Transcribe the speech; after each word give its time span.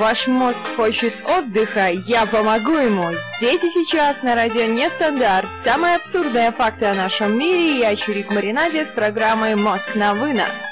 Ваш 0.00 0.28
мозг 0.28 0.62
хочет 0.76 1.12
отдыха, 1.28 1.90
я 1.90 2.24
помогу 2.24 2.72
ему. 2.72 3.12
Здесь 3.36 3.62
и 3.62 3.68
сейчас 3.68 4.22
на 4.22 4.34
радио 4.34 4.64
Нестандарт. 4.64 5.46
Самые 5.62 5.96
абсурдные 5.96 6.52
факты 6.52 6.86
о 6.86 6.94
нашем 6.94 7.38
мире. 7.38 7.80
Я 7.80 7.94
Чурик 7.94 8.32
Маринаде 8.32 8.86
с 8.86 8.88
программой 8.88 9.56
«Мозг 9.56 9.94
на 9.96 10.14
вынос». 10.14 10.69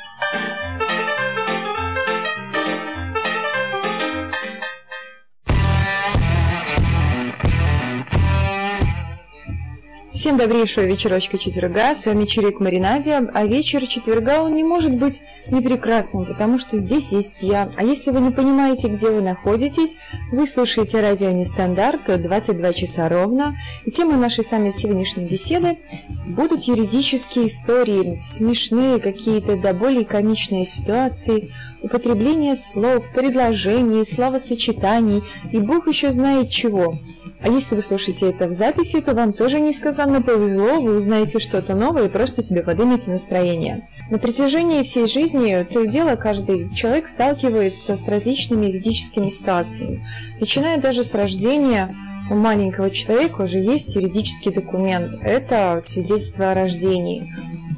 Всем 10.29 10.37
добрейшего 10.37 10.85
вечерочка 10.85 11.38
четверга, 11.38 11.94
с 11.94 12.04
вами 12.04 12.26
Чирик 12.26 12.61
Маринадия, 12.61 13.26
а 13.33 13.47
вечер 13.47 13.87
четверга 13.87 14.43
он 14.43 14.56
не 14.56 14.62
может 14.62 14.94
быть 14.94 15.22
не 15.47 15.62
прекрасным, 15.62 16.27
потому 16.27 16.59
что 16.59 16.77
здесь 16.77 17.12
есть 17.12 17.43
я. 17.43 17.73
А 17.79 17.83
если 17.83 18.11
вы 18.11 18.20
не 18.20 18.30
понимаете, 18.30 18.88
где 18.88 19.09
вы 19.09 19.23
находитесь, 19.23 19.97
вы 20.30 20.47
слушаете 20.47 21.01
радио 21.01 21.30
Нестандарт 21.30 22.02
22 22.05 22.73
часа 22.75 23.09
ровно, 23.09 23.57
и 23.87 23.91
темой 23.91 24.19
нашей 24.19 24.45
самой 24.45 24.71
сегодняшней 24.71 25.25
беседы 25.25 25.79
будут 26.27 26.65
юридические 26.65 27.47
истории, 27.47 28.21
смешные 28.23 28.99
какие-то, 28.99 29.57
да 29.57 29.73
более 29.73 30.05
комичные 30.05 30.66
ситуации, 30.66 31.55
употребление 31.80 32.55
слов, 32.55 33.02
предложений, 33.15 34.05
словосочетаний 34.05 35.23
и 35.52 35.59
бог 35.59 35.88
еще 35.88 36.10
знает 36.10 36.51
чего– 36.51 36.99
а 37.41 37.48
если 37.48 37.77
вы 37.77 37.83
слушаете 37.83 38.30
это 38.30 38.47
в 38.47 38.52
записи, 38.52 39.01
то 39.01 39.15
вам 39.15 39.33
тоже 39.33 39.60
несказанно 39.60 40.20
повезло, 40.20 40.80
вы 40.80 40.96
узнаете 40.96 41.38
что-то 41.38 41.74
новое 41.74 42.06
и 42.06 42.09
просто 42.09 42.42
себе 42.42 42.62
поднимете 42.62 43.12
настроение. 43.12 43.88
На 44.10 44.19
протяжении 44.19 44.83
всей 44.83 45.06
жизни, 45.06 45.66
то 45.70 45.84
и 45.84 45.88
дело, 45.88 46.16
каждый 46.16 46.74
человек 46.74 47.06
сталкивается 47.06 47.96
с 47.96 48.09
различными 48.09 48.66
юридическими 48.66 49.29
ситуациями. 49.29 50.05
Начиная 50.41 50.79
даже 50.79 51.04
с 51.04 51.15
рождения, 51.15 51.95
у 52.30 52.35
маленького 52.35 52.90
человека 52.90 53.43
уже 53.43 53.59
есть 53.59 53.95
юридический 53.95 54.52
документ. 54.52 55.15
Это 55.23 55.79
свидетельство 55.80 56.51
о 56.51 56.54
рождении. 56.54 57.32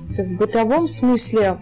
В 0.09 0.37
бытовом 0.37 0.89
смысле 0.89 1.59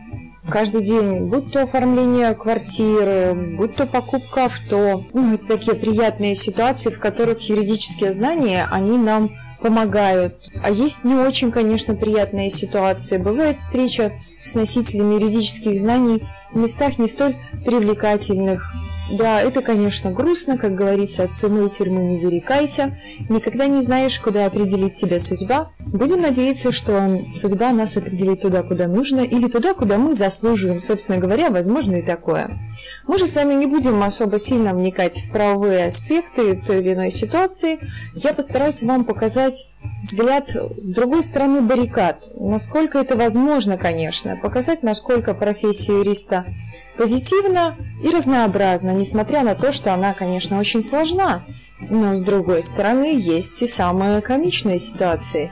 каждый 0.49 0.83
день, 0.83 1.29
будь 1.29 1.53
то 1.53 1.63
оформление 1.63 2.35
квартиры, 2.35 3.55
будь 3.57 3.77
то 3.77 3.87
покупка 3.87 4.47
авто. 4.47 5.05
Ну, 5.13 5.35
это 5.35 5.47
такие 5.47 5.75
приятные 5.77 6.35
ситуации, 6.35 6.91
в 6.91 6.99
которых 6.99 7.49
юридические 7.49 8.13
знания, 8.13 8.67
они 8.71 8.99
нам 8.99 9.31
помогают. 9.61 10.35
А 10.63 10.71
есть 10.71 11.05
не 11.05 11.15
очень, 11.15 11.51
конечно, 11.51 11.95
приятные 11.95 12.51
ситуации. 12.51 13.19
Бывает 13.19 13.59
встреча 13.59 14.13
с 14.45 14.55
носителями 14.55 15.15
юридических 15.15 15.79
знаний 15.79 16.23
в 16.53 16.57
местах 16.57 16.99
не 16.99 17.09
столь 17.09 17.37
привлекательных, 17.65 18.73
да, 19.11 19.41
это, 19.41 19.63
конечно, 19.63 20.11
грустно, 20.11 20.59
как 20.59 20.75
говорится, 20.75 21.25
от 21.25 21.33
сумы 21.33 21.69
тюрьмы 21.69 22.03
не 22.11 22.19
зарекайся, 22.19 22.99
никогда 23.29 23.67
не 23.67 23.81
знаешь, 23.81 24.19
куда 24.21 24.47
определит 24.47 24.95
тебя 24.95 25.19
судьба. 25.19 25.71
Будем 25.93 26.21
надеяться, 26.21 26.73
что 26.73 27.23
судьба 27.35 27.73
нас 27.73 27.97
определит 27.97 28.43
туда, 28.43 28.63
куда 28.63 28.87
нужно, 28.87 29.21
или 29.21 29.49
туда, 29.49 29.73
куда 29.73 29.97
мы 29.97 30.15
заслуживаем. 30.15 30.81
Собственно 30.81 31.19
говоря, 31.19 31.51
возможно 31.51 31.97
и 31.97 32.03
такое. 32.03 32.59
Мы 33.07 33.19
же 33.19 33.27
с 33.27 33.35
вами 33.35 33.55
не 33.55 33.67
будем 33.67 34.03
особо 34.03 34.39
сильно 34.39 34.75
вникать 34.75 35.23
в 35.23 35.33
правовые 35.33 35.87
аспекты 35.87 36.57
той 36.67 36.81
или 36.81 36.93
иной 36.93 37.11
ситуации. 37.11 37.79
Я 38.15 38.35
постараюсь 38.35 38.83
вам 38.83 39.05
показать 39.05 39.71
взгляд 39.99 40.51
с 40.51 40.91
другой 40.91 41.23
стороны 41.23 41.61
баррикад. 41.61 42.25
Насколько 42.35 42.99
это 42.99 43.17
возможно, 43.17 43.77
конечно. 43.77 44.37
Показать, 44.37 44.83
насколько 44.83 45.35
профессия 45.35 45.99
юриста 45.99 46.47
позитивна 46.97 47.77
и 48.03 48.11
разнообразна, 48.11 48.91
несмотря 48.91 49.43
на 49.43 49.55
то, 49.55 49.73
что 49.73 49.95
она, 49.95 50.15
конечно, 50.15 50.59
очень 50.59 50.83
сложна. 50.83 51.45
Но, 51.81 52.15
с 52.15 52.23
другой 52.23 52.63
стороны, 52.63 53.17
есть 53.17 53.63
и 53.63 53.67
самые 53.67 54.21
комичные 54.21 54.79
ситуации. 54.79 55.51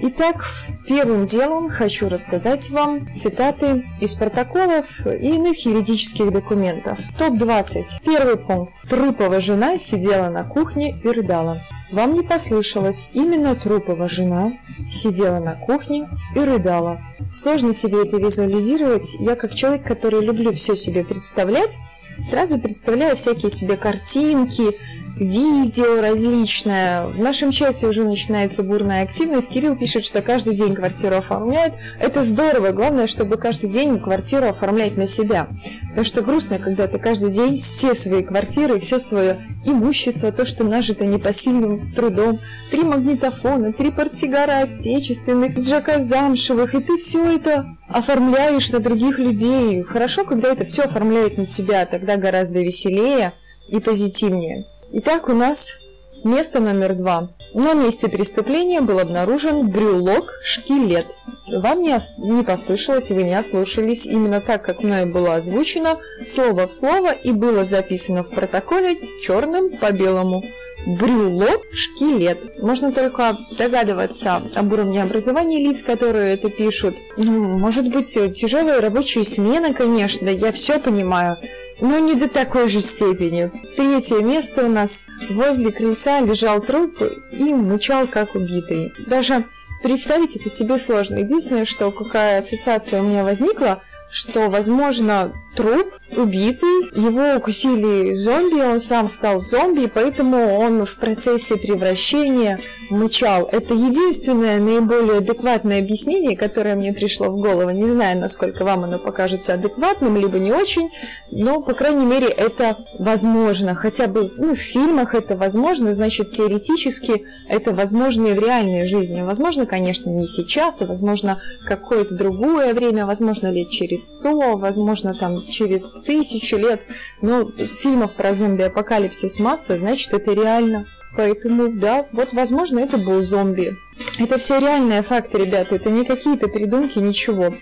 Итак, 0.00 0.46
первым 0.86 1.26
делом 1.26 1.70
хочу 1.70 2.08
рассказать 2.08 2.70
вам 2.70 3.10
цитаты 3.12 3.84
из 4.00 4.14
протоколов 4.14 4.86
и 5.04 5.34
иных 5.34 5.66
юридических 5.66 6.30
документов. 6.30 6.98
Топ-20. 7.18 7.84
Первый 8.04 8.36
пункт. 8.36 8.74
Трупова 8.88 9.40
жена 9.40 9.76
сидела 9.76 10.30
на 10.30 10.44
кухне 10.44 10.96
и 11.02 11.08
рыдала. 11.08 11.60
Вам 11.90 12.14
не 12.14 12.22
послышалось, 12.22 13.10
именно 13.14 13.54
Трупова 13.54 14.08
жена 14.08 14.52
сидела 14.90 15.38
на 15.38 15.54
кухне 15.54 16.08
и 16.34 16.38
рыдала. 16.38 17.00
Сложно 17.32 17.72
себе 17.72 18.06
это 18.06 18.18
визуализировать. 18.18 19.14
Я 19.18 19.36
как 19.36 19.54
человек, 19.54 19.84
который 19.84 20.20
люблю 20.20 20.52
все 20.52 20.76
себе 20.76 21.02
представлять, 21.02 21.78
сразу 22.20 22.58
представляю 22.58 23.16
всякие 23.16 23.50
себе 23.50 23.76
картинки, 23.76 24.76
видео 25.18 26.00
различное. 26.00 27.06
В 27.06 27.18
нашем 27.18 27.50
чате 27.50 27.86
уже 27.86 28.04
начинается 28.04 28.62
бурная 28.62 29.02
активность. 29.02 29.48
Кирилл 29.48 29.76
пишет, 29.76 30.04
что 30.04 30.22
каждый 30.22 30.54
день 30.54 30.74
квартиру 30.74 31.16
оформляет. 31.16 31.74
Это 31.98 32.22
здорово. 32.22 32.72
Главное, 32.72 33.06
чтобы 33.06 33.36
каждый 33.36 33.70
день 33.70 33.98
квартиру 33.98 34.46
оформлять 34.46 34.96
на 34.96 35.06
себя. 35.06 35.48
Потому 35.88 36.04
что 36.04 36.22
грустно, 36.22 36.58
когда 36.58 36.86
ты 36.86 36.98
каждый 36.98 37.30
день 37.30 37.54
все 37.54 37.94
свои 37.94 38.22
квартиры, 38.22 38.78
все 38.78 38.98
свое 38.98 39.38
имущество, 39.64 40.32
то, 40.32 40.46
что 40.46 40.64
нажито 40.64 41.04
непосильным 41.04 41.92
трудом, 41.92 42.40
три 42.70 42.82
магнитофона, 42.82 43.72
три 43.72 43.90
портсигара 43.90 44.60
отечественных, 44.60 45.56
пиджака 45.56 46.02
замшевых, 46.02 46.74
и 46.74 46.80
ты 46.80 46.96
все 46.96 47.24
это 47.24 47.64
оформляешь 47.88 48.70
на 48.70 48.80
других 48.80 49.18
людей. 49.18 49.82
Хорошо, 49.82 50.24
когда 50.24 50.52
это 50.52 50.64
все 50.64 50.82
оформляют 50.82 51.38
на 51.38 51.46
тебя, 51.46 51.84
тогда 51.86 52.16
гораздо 52.16 52.60
веселее 52.60 53.32
и 53.68 53.80
позитивнее. 53.80 54.64
Итак, 54.90 55.28
у 55.28 55.34
нас 55.34 55.78
место 56.24 56.60
номер 56.60 56.94
два. 56.94 57.28
На 57.52 57.74
месте 57.74 58.08
преступления 58.08 58.80
был 58.80 58.98
обнаружен 58.98 59.68
брюлок-шкелет. 59.68 61.06
Вам 61.46 61.82
не, 61.82 61.98
не 62.18 62.42
послышалось, 62.42 63.10
вы 63.10 63.24
не 63.24 63.34
ослушались 63.38 64.06
именно 64.06 64.40
так, 64.40 64.64
как 64.64 64.82
мною 64.82 65.12
было 65.12 65.34
озвучено, 65.34 65.98
слово 66.26 66.66
в 66.66 66.72
слово 66.72 67.12
и 67.12 67.32
было 67.32 67.66
записано 67.66 68.22
в 68.22 68.30
протоколе 68.30 68.98
черным 69.22 69.76
по 69.76 69.92
белому. 69.92 70.42
Брюлок-шкелет. 70.88 72.58
Можно 72.62 72.92
только 72.92 73.36
догадываться 73.56 74.42
об 74.54 74.72
уровне 74.72 75.02
образования 75.02 75.58
лиц, 75.58 75.82
которые 75.82 76.34
это 76.34 76.48
пишут. 76.48 76.96
Ну, 77.16 77.58
может 77.58 77.88
быть, 77.88 78.12
тяжелая 78.34 78.80
рабочая 78.80 79.24
смена, 79.24 79.74
конечно, 79.74 80.28
я 80.28 80.50
все 80.52 80.78
понимаю 80.78 81.36
но 81.80 81.98
не 81.98 82.14
до 82.14 82.28
такой 82.28 82.68
же 82.68 82.80
степени. 82.80 83.50
Третье 83.76 84.18
место 84.18 84.64
у 84.64 84.68
нас. 84.68 85.02
Возле 85.30 85.70
крыльца 85.70 86.20
лежал 86.20 86.60
труп 86.60 87.00
и 87.32 87.44
мычал, 87.44 88.06
как 88.06 88.34
убитый. 88.34 88.92
Даже 89.06 89.44
представить 89.82 90.36
это 90.36 90.50
себе 90.50 90.78
сложно. 90.78 91.16
Единственное, 91.16 91.64
что 91.64 91.90
какая 91.90 92.38
ассоциация 92.38 93.00
у 93.00 93.04
меня 93.04 93.24
возникла, 93.24 93.82
что, 94.10 94.48
возможно, 94.48 95.32
труп 95.58 95.92
убитый, 96.16 96.88
его 96.94 97.36
укусили 97.36 98.14
зомби, 98.14 98.60
он 98.60 98.78
сам 98.78 99.08
стал 99.08 99.40
зомби, 99.40 99.90
поэтому 99.92 100.56
он 100.56 100.84
в 100.84 100.94
процессе 100.94 101.56
превращения 101.56 102.60
мычал. 102.90 103.48
Это 103.50 103.74
единственное 103.74 104.58
наиболее 104.58 105.18
адекватное 105.18 105.80
объяснение, 105.80 106.36
которое 106.36 106.74
мне 106.74 106.92
пришло 106.92 107.28
в 107.28 107.40
голову. 107.40 107.70
Не 107.70 107.90
знаю, 107.90 108.20
насколько 108.20 108.64
вам 108.64 108.84
оно 108.84 108.98
покажется 108.98 109.54
адекватным, 109.54 110.16
либо 110.16 110.38
не 110.38 110.52
очень, 110.52 110.90
но, 111.30 111.60
по 111.60 111.74
крайней 111.74 112.06
мере, 112.06 112.28
это 112.28 112.78
возможно. 112.98 113.74
Хотя 113.74 114.06
бы 114.06 114.30
ну, 114.36 114.54
в 114.54 114.58
фильмах 114.58 115.14
это 115.14 115.36
возможно, 115.36 115.92
значит, 115.94 116.30
теоретически 116.30 117.26
это 117.48 117.72
возможно 117.72 118.28
и 118.28 118.34
в 118.34 118.40
реальной 118.40 118.86
жизни. 118.86 119.22
Возможно, 119.22 119.66
конечно, 119.66 120.10
не 120.10 120.26
сейчас, 120.26 120.82
а 120.82 120.86
возможно, 120.86 121.40
какое-то 121.64 122.14
другое 122.14 122.74
время, 122.74 123.06
возможно, 123.06 123.50
лет 123.50 123.70
через 123.70 124.08
сто, 124.08 124.56
возможно, 124.56 125.14
там 125.14 125.42
через 125.50 125.90
тысячу 126.04 126.56
лет. 126.56 126.82
Но 127.22 127.50
фильмов 127.50 128.14
про 128.14 128.34
зомби-апокалипсис 128.34 129.38
масса, 129.38 129.76
значит, 129.76 130.12
это 130.12 130.32
реально. 130.32 130.86
Поэтому, 131.16 131.68
да, 131.72 132.06
вот, 132.12 132.32
возможно, 132.32 132.78
это 132.78 132.98
был 132.98 133.22
зомби. 133.22 133.76
Это 134.18 134.38
все 134.38 134.58
реальные 134.58 135.02
факты, 135.02 135.38
ребята, 135.38 135.74
это 135.74 135.90
не 135.90 136.04
какие-то 136.04 136.48
придумки, 136.48 136.98
ничего. 136.98 137.54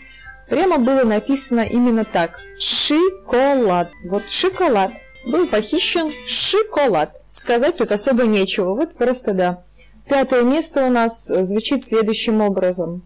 Прямо 0.49 0.79
было 0.79 1.05
написано 1.05 1.61
именно 1.61 2.05
так. 2.05 2.41
Шоколад. 2.59 3.91
Вот 4.05 4.29
шоколад. 4.29 4.93
Был 5.27 5.49
похищен 5.49 6.13
шоколад. 6.27 7.11
Сказать 7.31 7.77
тут 7.79 7.91
особо 7.91 8.25
нечего. 8.25 8.75
Вот 8.75 8.95
просто 8.95 9.35
да. 9.35 9.65
Пятое 10.09 10.43
место 10.43 10.87
у 10.87 10.91
нас 10.91 11.27
звучит 11.27 11.83
следующим 11.83 12.41
образом. 12.41 13.03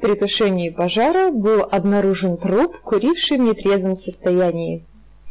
При 0.00 0.14
тушении 0.14 0.70
пожара 0.70 1.30
был 1.30 1.62
обнаружен 1.62 2.36
труп, 2.36 2.78
куривший 2.82 3.38
в 3.38 3.40
нетрезвом 3.40 3.96
состоянии. 3.96 4.84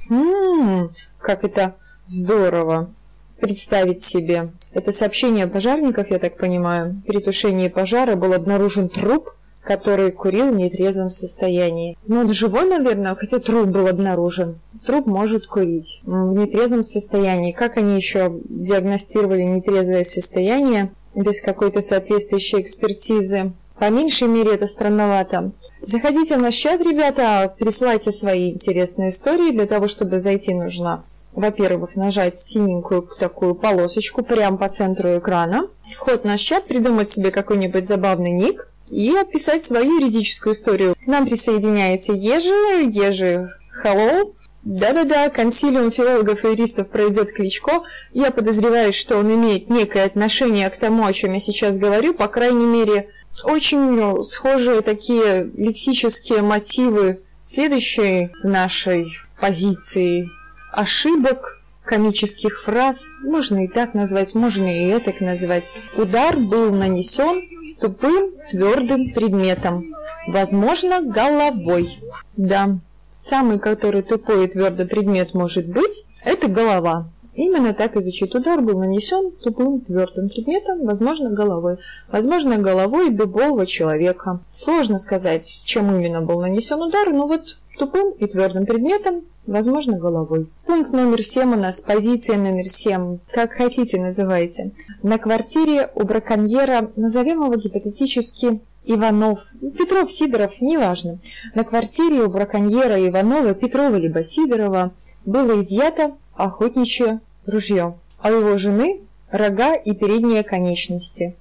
Хм, 0.10 0.90
как 1.20 1.44
это 1.44 1.76
здорово 2.06 2.94
представить 3.40 4.04
себе. 4.04 4.52
Это 4.74 4.92
сообщение 4.92 5.48
пожарников, 5.48 6.10
я 6.10 6.20
так 6.20 6.38
понимаю. 6.38 7.02
При 7.08 7.20
тушении 7.20 7.68
пожара 7.68 8.16
был 8.16 8.34
обнаружен 8.34 8.90
труп, 8.90 9.30
который 9.62 10.12
курил 10.12 10.52
в 10.52 10.56
нетрезвом 10.56 11.10
состоянии. 11.10 11.98
Ну, 12.08 12.22
он 12.22 12.34
живой, 12.34 12.66
наверное, 12.66 13.16
хотя 13.16 13.40
труп 13.40 13.68
был 13.68 13.88
обнаружен. 13.88 14.60
Труп 14.86 15.08
может 15.08 15.48
курить 15.48 16.02
в 16.04 16.34
нетрезвом 16.34 16.84
состоянии. 16.84 17.52
Как 17.52 17.78
они 17.78 17.96
еще 17.96 18.40
диагностировали 18.50 19.44
нетрезвое 19.44 20.04
состояние 20.04 20.92
без 21.16 21.42
какой-то 21.42 21.82
соответствующей 21.82 22.62
экспертизы? 22.62 23.52
По 23.80 23.90
меньшей 23.90 24.28
мере 24.28 24.56
это 24.56 24.66
странновато. 24.66 25.52
Заходите 25.82 26.36
в 26.36 26.42
наш 26.42 26.56
чат, 26.56 26.82
ребята, 26.82 27.54
присылайте 27.60 28.12
свои 28.12 28.52
интересные 28.54 29.10
истории. 29.10 29.52
Для 29.52 29.68
того, 29.68 29.88
чтобы 29.88 30.20
зайти, 30.20 30.56
нужно, 30.56 31.06
во-первых, 31.34 31.96
нажать 31.96 32.40
синенькую 32.40 33.08
такую 33.20 33.54
полосочку 33.54 34.24
прямо 34.24 34.58
по 34.58 34.68
центру 34.70 35.18
экрана. 35.20 35.68
Вход 35.96 36.24
в 36.24 36.26
наш 36.26 36.42
чат, 36.42 36.66
придумать 36.68 37.12
себе 37.12 37.30
какой-нибудь 37.30 37.88
забавный 37.88 38.32
ник 38.32 38.68
и 38.90 39.16
описать 39.16 39.64
свою 39.64 40.00
юридическую 40.00 40.54
историю. 40.54 40.96
К 40.96 41.08
нам 41.08 41.28
присоединяется 41.28 42.14
Ежи, 42.14 42.90
Ежи, 42.90 43.48
hello. 43.84 44.34
Да-да-да, 44.64 45.30
консилиум 45.30 45.92
филологов 45.92 46.44
и 46.44 46.48
юристов 46.50 46.90
пройдет 46.90 47.32
Кличко. 47.32 47.84
Я 48.12 48.32
подозреваю, 48.32 48.92
что 48.92 49.18
он 49.18 49.34
имеет 49.34 49.70
некое 49.70 50.04
отношение 50.04 50.70
к 50.70 50.78
тому, 50.78 51.06
о 51.06 51.14
чем 51.14 51.32
я 51.34 51.40
сейчас 51.40 51.78
говорю, 51.78 52.14
по 52.14 52.28
крайней 52.28 52.66
мере, 52.66 53.08
очень 53.44 54.24
схожие 54.24 54.82
такие 54.82 55.50
лексические 55.56 56.42
мотивы 56.42 57.22
следующей 57.44 58.32
нашей 58.44 59.08
позиции 59.40 60.30
ошибок, 60.72 61.62
комических 61.84 62.62
фраз, 62.62 63.10
можно 63.24 63.64
и 63.66 63.68
так 63.68 63.94
назвать, 63.94 64.36
можно 64.36 64.66
и 64.66 65.00
так 65.00 65.22
назвать. 65.22 65.74
Удар 65.96 66.38
был 66.38 66.74
нанесен 66.74 67.42
тупым 67.80 68.34
твердым 68.50 69.12
предметом, 69.14 69.84
возможно, 70.28 71.02
головой. 71.02 72.00
Да, 72.36 72.78
самый, 73.10 73.60
который 73.60 74.02
тупой 74.02 74.46
и 74.46 74.48
твердый 74.48 74.88
предмет 74.88 75.34
может 75.34 75.68
быть, 75.68 76.06
это 76.24 76.48
голова. 76.48 77.10
Именно 77.38 77.76
так 77.76 77.96
и 77.96 78.02
звучит. 78.02 78.34
Удар 78.34 78.62
был 78.62 78.80
нанесен 78.80 79.30
тупым 79.30 79.82
твердым 79.82 80.28
предметом, 80.28 80.84
возможно, 80.84 81.30
головой. 81.30 81.78
Возможно, 82.12 82.58
головой 82.58 83.12
дубового 83.12 83.68
человека. 83.68 84.40
Сложно 84.50 84.98
сказать, 84.98 85.62
чем 85.64 85.96
именно 85.96 86.24
был 86.24 86.42
нанесен 86.42 86.82
удар, 86.82 87.14
но 87.14 87.28
вот 87.28 87.60
тупым 87.78 88.10
и 88.14 88.26
твердым 88.26 88.66
предметом, 88.66 89.22
возможно, 89.46 90.00
головой. 90.00 90.48
Пункт 90.66 90.92
номер 90.92 91.22
7 91.22 91.54
у 91.54 91.58
нас, 91.58 91.80
позиция 91.80 92.38
номер 92.38 92.68
7, 92.68 93.20
как 93.32 93.52
хотите 93.52 94.02
называйте. 94.02 94.72
На 95.04 95.20
квартире 95.20 95.92
у 95.94 96.06
браконьера, 96.06 96.90
назовем 96.96 97.44
его 97.44 97.56
гипотетически 97.56 98.62
Иванов, 98.84 99.46
Петров, 99.78 100.12
Сидоров, 100.12 100.60
неважно. 100.60 101.20
На 101.54 101.64
квартире 101.64 102.24
у 102.24 102.30
браконьера 102.30 102.98
Иванова, 103.08 103.54
Петрова 103.54 103.96
либо 103.96 104.24
Сидорова 104.24 104.96
было 105.24 105.60
изъято 105.60 106.16
охотничье 106.38 107.20
ружье, 107.46 107.98
а 108.20 108.32
его 108.32 108.58
жены 108.58 109.02
рога 109.32 109.74
и 109.74 109.94
передние 109.94 110.44
конечности. 110.44 111.36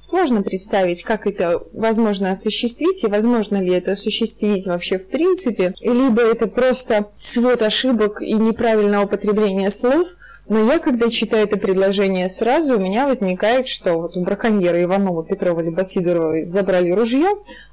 Сложно 0.00 0.42
представить, 0.42 1.02
как 1.02 1.26
это 1.26 1.60
возможно 1.72 2.30
осуществить, 2.30 3.02
и 3.02 3.08
возможно 3.08 3.56
ли 3.60 3.72
это 3.72 3.92
осуществить 3.92 4.68
вообще 4.68 4.98
в 4.98 5.08
принципе, 5.08 5.74
либо 5.82 6.22
это 6.22 6.46
просто 6.46 7.10
свод 7.18 7.62
ошибок 7.62 8.22
и 8.22 8.34
неправильное 8.34 9.00
употребление 9.00 9.70
слов– 9.70 10.06
но 10.48 10.64
я, 10.70 10.78
когда 10.78 11.08
читаю 11.08 11.44
это 11.44 11.56
предложение 11.56 12.28
сразу, 12.28 12.76
у 12.76 12.80
меня 12.80 13.06
возникает, 13.06 13.66
что 13.66 13.94
вот 13.94 14.16
у 14.16 14.22
браконьера 14.22 14.82
Иванова, 14.82 15.24
Петрова 15.24 15.60
либо 15.60 15.84
Сидорова 15.84 16.44
забрали 16.44 16.90
ружье, 16.90 17.28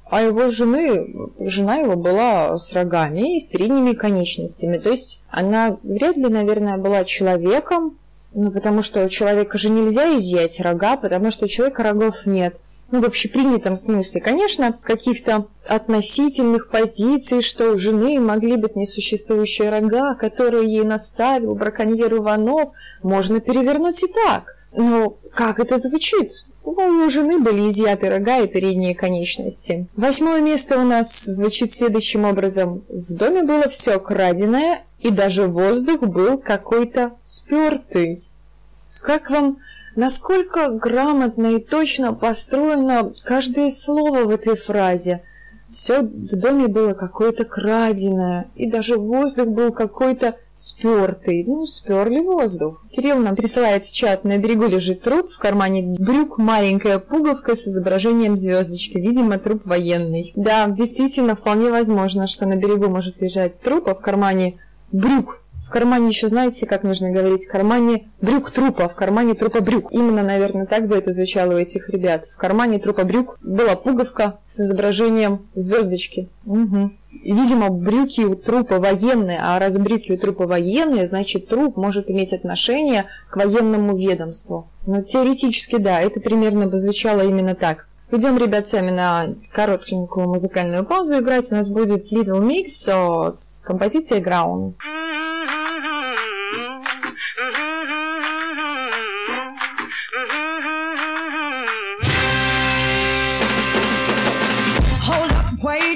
а 0.08 0.22
его 0.22 0.48
жены, 0.48 1.14
жена 1.38 1.76
его 1.76 1.96
была 1.96 2.58
с 2.58 2.72
рогами 2.72 3.36
и 3.36 3.40
с 3.40 3.48
передними 3.48 3.92
конечностями. 3.92 4.78
То 4.78 4.90
есть 4.90 5.22
она 5.28 5.78
вряд 5.82 6.16
ли, 6.16 6.26
наверное, 6.26 6.78
была 6.78 7.04
человеком, 7.04 7.98
ну, 8.34 8.50
потому 8.50 8.82
что 8.82 9.04
у 9.04 9.08
человека 9.08 9.58
же 9.58 9.70
нельзя 9.70 10.16
изъять 10.16 10.60
рога, 10.60 10.96
потому 10.96 11.30
что 11.30 11.46
у 11.46 11.48
человека 11.48 11.82
рогов 11.82 12.26
нет– 12.26 12.56
ну, 12.92 13.00
в 13.00 13.06
общепринятом 13.06 13.74
смысле. 13.74 14.20
Конечно, 14.20 14.78
каких-то 14.80 15.46
относительных 15.66 16.68
позиций, 16.68 17.40
что 17.40 17.72
у 17.72 17.78
жены 17.78 18.20
могли 18.20 18.56
быть 18.56 18.76
несуществующие 18.76 19.70
рога, 19.70 20.14
которые 20.14 20.70
ей 20.70 20.84
наставил 20.84 21.54
браконьер 21.54 22.12
Иванов, 22.14 22.72
можно 23.02 23.40
перевернуть 23.40 24.02
и 24.04 24.08
так. 24.08 24.56
Но 24.76 25.16
как 25.32 25.58
это 25.58 25.78
звучит? 25.78 26.44
У 26.64 27.08
жены 27.08 27.40
были 27.40 27.70
изъяты 27.70 28.08
рога 28.08 28.38
и 28.38 28.46
передние 28.46 28.94
конечности. 28.94 29.88
Восьмое 29.96 30.40
место 30.40 30.78
у 30.78 30.84
нас 30.84 31.24
звучит 31.24 31.72
следующим 31.72 32.24
образом. 32.24 32.84
В 32.88 33.14
доме 33.14 33.42
было 33.42 33.68
все 33.68 33.98
краденое, 33.98 34.82
и 35.02 35.10
даже 35.10 35.46
воздух 35.46 36.02
был 36.02 36.38
какой-то 36.38 37.12
спертый. 37.22 38.24
Как 39.02 39.30
вам 39.30 39.58
насколько 39.96 40.70
грамотно 40.70 41.56
и 41.56 41.60
точно 41.60 42.12
построено 42.14 43.12
каждое 43.24 43.70
слово 43.70 44.24
в 44.24 44.30
этой 44.30 44.56
фразе. 44.56 45.22
Все 45.70 46.02
в 46.02 46.36
доме 46.36 46.68
было 46.68 46.92
какое-то 46.92 47.44
краденое, 47.46 48.50
и 48.56 48.70
даже 48.70 48.98
воздух 48.98 49.48
был 49.48 49.72
какой-то 49.72 50.36
спертый. 50.54 51.44
Ну, 51.46 51.64
сперли 51.66 52.20
воздух. 52.20 52.84
Кирилл 52.90 53.18
нам 53.18 53.36
присылает 53.36 53.86
в 53.86 53.92
чат, 53.92 54.24
на 54.24 54.36
берегу 54.36 54.66
лежит 54.66 55.00
труп, 55.00 55.30
в 55.30 55.38
кармане 55.38 55.96
брюк 55.98 56.36
маленькая 56.36 56.98
пуговка 56.98 57.56
с 57.56 57.66
изображением 57.66 58.36
звездочки, 58.36 58.98
видимо, 58.98 59.38
труп 59.38 59.62
военный. 59.64 60.32
Да, 60.36 60.68
действительно, 60.68 61.34
вполне 61.34 61.70
возможно, 61.70 62.26
что 62.26 62.44
на 62.44 62.56
берегу 62.56 62.88
может 62.90 63.22
лежать 63.22 63.58
труп, 63.60 63.88
а 63.88 63.94
в 63.94 64.00
кармане 64.00 64.58
брюк 64.92 65.42
кармане 65.72 66.08
еще, 66.08 66.28
знаете, 66.28 66.66
как 66.66 66.84
нужно 66.84 67.10
говорить, 67.10 67.46
в 67.46 67.50
кармане 67.50 68.08
брюк 68.20 68.50
трупа, 68.50 68.88
в 68.88 68.94
кармане 68.94 69.34
трупа 69.34 69.60
брюк. 69.60 69.88
Именно, 69.90 70.22
наверное, 70.22 70.66
так 70.66 70.86
бы 70.86 70.96
это 70.96 71.12
звучало 71.12 71.54
у 71.54 71.56
этих 71.56 71.88
ребят. 71.88 72.26
В 72.26 72.36
кармане 72.36 72.78
трупа 72.78 73.04
брюк 73.04 73.38
была 73.42 73.74
пуговка 73.74 74.38
с 74.46 74.60
изображением 74.60 75.48
звездочки. 75.54 76.28
Угу. 76.46 76.90
Видимо, 77.24 77.70
брюки 77.70 78.20
у 78.20 78.34
трупа 78.36 78.78
военные, 78.78 79.38
а 79.42 79.58
раз 79.58 79.76
брюки 79.78 80.12
у 80.12 80.18
трупа 80.18 80.46
военные, 80.46 81.06
значит 81.06 81.48
труп 81.48 81.76
может 81.76 82.10
иметь 82.10 82.32
отношение 82.32 83.06
к 83.30 83.36
военному 83.36 83.96
ведомству. 83.96 84.68
Но 84.86 85.02
теоретически, 85.02 85.78
да, 85.78 86.00
это 86.00 86.20
примерно 86.20 86.66
бы 86.66 86.78
звучало 86.78 87.22
именно 87.22 87.54
так. 87.54 87.86
Идем, 88.14 88.36
ребят, 88.36 88.66
сами 88.66 88.90
на 88.90 89.28
коротенькую 89.52 90.28
музыкальную 90.28 90.84
паузу 90.84 91.20
играть. 91.20 91.50
У 91.50 91.54
нас 91.54 91.70
будет 91.70 92.12
Little 92.12 92.42
Mix 92.42 93.30
с 93.32 93.58
композицией 93.64 94.22
Ground. 94.22 94.74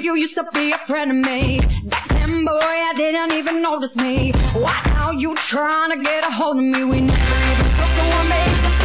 You 0.01 0.15
used 0.15 0.35
to 0.35 0.45
be 0.53 0.71
a 0.71 0.77
friend 0.87 1.11
of 1.11 1.17
me. 1.17 1.59
Back 1.83 2.05
then, 2.09 2.45
boy, 2.45 2.59
I 2.61 2.93
didn't 2.95 3.33
even 3.33 3.61
notice 3.61 3.95
me. 3.95 4.31
Why 4.53 4.73
now 4.85 5.11
you 5.11 5.35
trying 5.35 5.91
to 5.91 5.97
get 5.97 6.23
a 6.23 6.31
hold 6.31 6.57
of 6.57 6.63
me? 6.63 6.83
We 6.89 7.01
never 7.01 7.37
even 7.51 7.67
spoke, 7.73 7.91
so 7.93 8.03
one 8.09 8.29
basic 8.29 8.77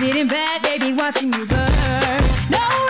Getting 0.00 0.28
bad, 0.28 0.62
baby, 0.62 0.94
watching 0.94 1.30
you 1.30 1.46
burn. 1.46 2.50
No. 2.50 2.89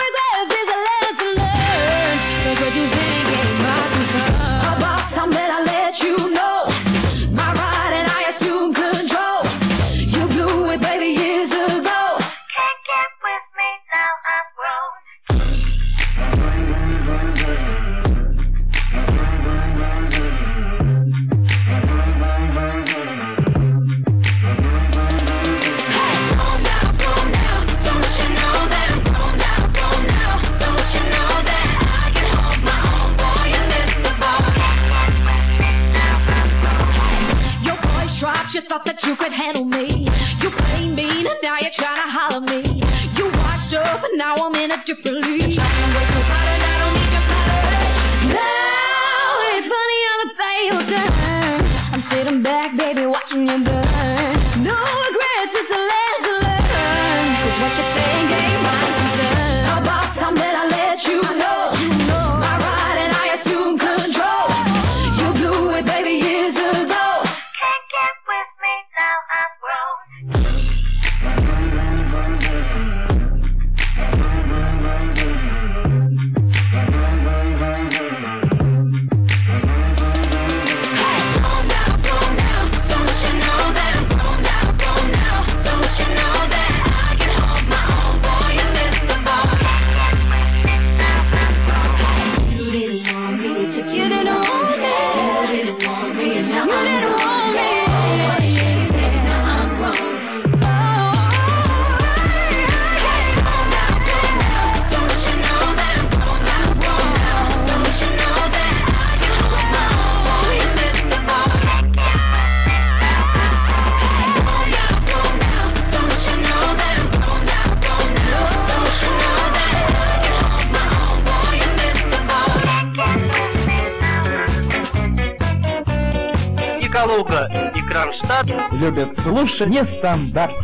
Любят 128.81 129.15
слушать 129.15 129.67
нестандарт. 129.67 130.55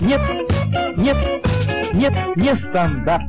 Нет, 0.00 0.20
нет, 0.96 1.16
нет, 1.92 2.12
не 2.36 2.54
стандарт. 2.54 3.24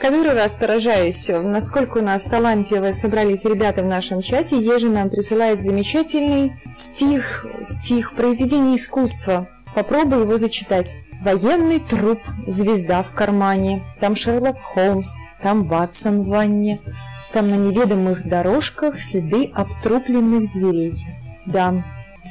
Который 0.00 0.34
раз 0.34 0.56
поражаюсь, 0.56 1.28
насколько 1.28 1.98
у 1.98 2.02
нас 2.02 2.24
талантливо 2.24 2.92
собрались 2.92 3.44
ребята 3.44 3.82
в 3.82 3.86
нашем 3.86 4.22
чате. 4.22 4.56
Ежи 4.56 4.88
нам 4.88 5.08
присылает 5.08 5.62
замечательный 5.62 6.60
стих, 6.74 7.46
стих, 7.62 8.14
произведение 8.16 8.74
искусства. 8.74 9.48
Попробуй 9.72 10.22
его 10.22 10.36
зачитать. 10.36 10.96
Военный 11.22 11.78
труп, 11.78 12.18
звезда 12.48 13.04
в 13.04 13.12
кармане, 13.12 13.84
там 14.00 14.16
Шерлок 14.16 14.56
Холмс, 14.74 15.10
там 15.42 15.64
Ватсон 15.64 16.24
в 16.24 16.28
ванне, 16.28 16.80
там 17.32 17.50
на 17.50 17.54
неведомых 17.54 18.28
дорожках 18.28 19.00
следы 19.00 19.50
обтрупленных 19.52 20.44
зверей. 20.44 20.94
Да, 21.46 21.84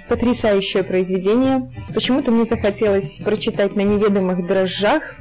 потрясающее 0.10 0.84
произведение. 0.84 1.72
Почему-то 1.94 2.32
мне 2.32 2.46
захотелось 2.46 3.18
прочитать 3.18 3.76
на 3.76 3.82
неведомых 3.82 4.46
дрожжах 4.46 5.18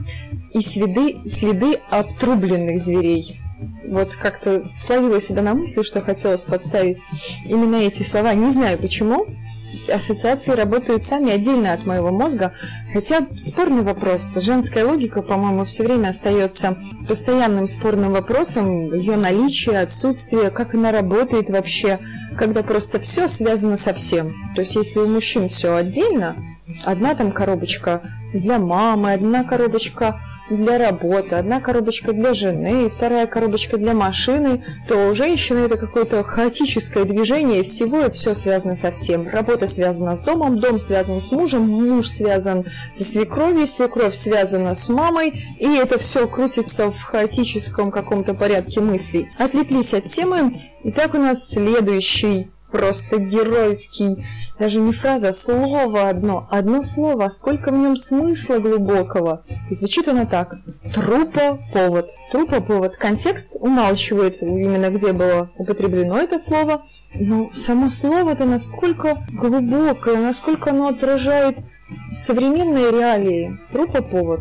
и 0.53 0.61
следы, 0.61 1.17
следы 1.27 1.79
обтрубленных 1.91 2.79
зверей. 2.79 3.41
Вот 3.89 4.15
как-то 4.17 4.65
словила 4.77 5.21
себя 5.21 5.43
на 5.43 5.55
мысли, 5.55 5.83
что 5.83 6.01
хотелось 6.01 6.45
подставить 6.45 7.03
именно 7.47 7.77
эти 7.77 8.03
слова. 8.03 8.35
Не 8.35 8.51
знаю 8.51 8.79
почему. 8.79 9.27
Ассоциации 9.89 10.53
работают 10.53 11.05
сами 11.05 11.33
отдельно 11.33 11.73
от 11.73 11.87
моего 11.87 12.11
мозга, 12.11 12.53
хотя 12.93 13.27
спорный 13.37 13.83
вопрос. 13.83 14.37
Женская 14.37 14.85
логика, 14.85 15.23
по-моему, 15.23 15.65
все 15.65 15.85
время 15.85 16.09
остается 16.09 16.77
постоянным 17.09 17.67
спорным 17.67 18.13
вопросом, 18.13 18.95
ее 18.95 19.17
наличие, 19.17 19.81
отсутствие, 19.81 20.51
как 20.51 20.75
она 20.75 20.93
работает 20.93 21.51
вообще, 21.51 21.99
когда 22.37 22.63
просто 22.63 23.01
все 23.01 23.29
связано 23.29 23.77
со 23.77 23.93
всем. 23.93 24.35
То 24.55 24.61
есть 24.61 24.75
если 24.77 25.01
у 25.01 25.07
мужчин 25.07 25.49
все 25.49 25.75
отдельно, 25.75 26.37
одна 26.85 27.15
там 27.15 27.33
коробочка 27.33 28.03
для 28.33 28.59
мамы, 28.59 29.13
одна 29.13 29.45
коробочка 29.45 30.21
для 30.51 30.79
работы, 30.79 31.37
одна 31.37 31.61
коробочка 31.61 32.13
для 32.13 32.35
жены, 32.35 32.91
вторая 32.91 33.27
коробочка 33.27 33.79
для 33.79 33.95
машины, 33.95 34.63
то 34.89 35.09
у 35.09 35.15
женщины 35.15 35.61
это 35.61 35.77
какое-то 35.77 36.23
хаотическое 36.23 37.05
движение 37.05 37.63
всего, 37.63 38.03
и 38.03 38.11
все 38.11 38.35
связано 38.35 38.75
со 38.75 38.91
всем. 38.91 39.29
Работа 39.29 39.67
связана 39.67 40.15
с 40.15 40.21
домом, 40.21 40.61
дом 40.61 40.79
связан 40.79 41.21
с 41.21 41.33
мужем, 41.33 41.67
муж 41.69 42.09
связан 42.09 42.67
со 42.93 43.05
свекровью, 43.05 43.67
свекровь 43.67 44.15
связана 44.15 44.75
с 44.75 44.89
мамой, 44.89 45.57
и 45.59 45.77
это 45.77 45.99
все 45.99 46.29
крутится 46.29 46.91
в 46.91 47.03
хаотическом 47.03 47.91
каком-то 47.91 48.35
порядке 48.35 48.81
мыслей. 48.81 49.29
Отвлеклись 49.39 49.95
от 49.95 50.07
темы. 50.07 50.61
Итак, 50.83 51.15
у 51.15 51.19
нас 51.19 51.49
следующий 51.49 52.51
просто 52.75 53.19
геройский, 53.19 54.27
даже 54.59 54.81
не 54.81 54.93
фраза, 54.93 55.29
а 55.29 55.33
слово 55.33 56.09
одно, 56.09 56.49
одно 56.51 56.83
слово, 56.83 57.27
а 57.27 57.31
сколько 57.31 57.71
в 57.71 57.75
нем 57.75 57.95
смысла 57.95 58.59
глубокого. 58.59 59.45
И 59.71 59.75
звучит 59.77 60.09
оно 60.09 60.27
так. 60.27 60.57
Трупоповод. 60.93 62.09
Трупоповод. 62.33 62.97
Контекст 62.97 63.51
умалчивает 63.61 64.43
именно, 64.43 64.91
где 64.91 65.13
было 65.13 65.51
употреблено 65.57 66.19
это 66.19 66.41
слово, 66.41 66.83
но 67.15 67.53
само 67.55 67.91
слово-то 67.91 68.45
насколько 68.45 69.25
глубокое, 69.31 70.17
насколько 70.17 70.71
оно 70.71 70.89
отражает 70.89 71.59
современные 72.17 72.91
реалии. 72.91 73.57
Трупоповод. 73.71 74.41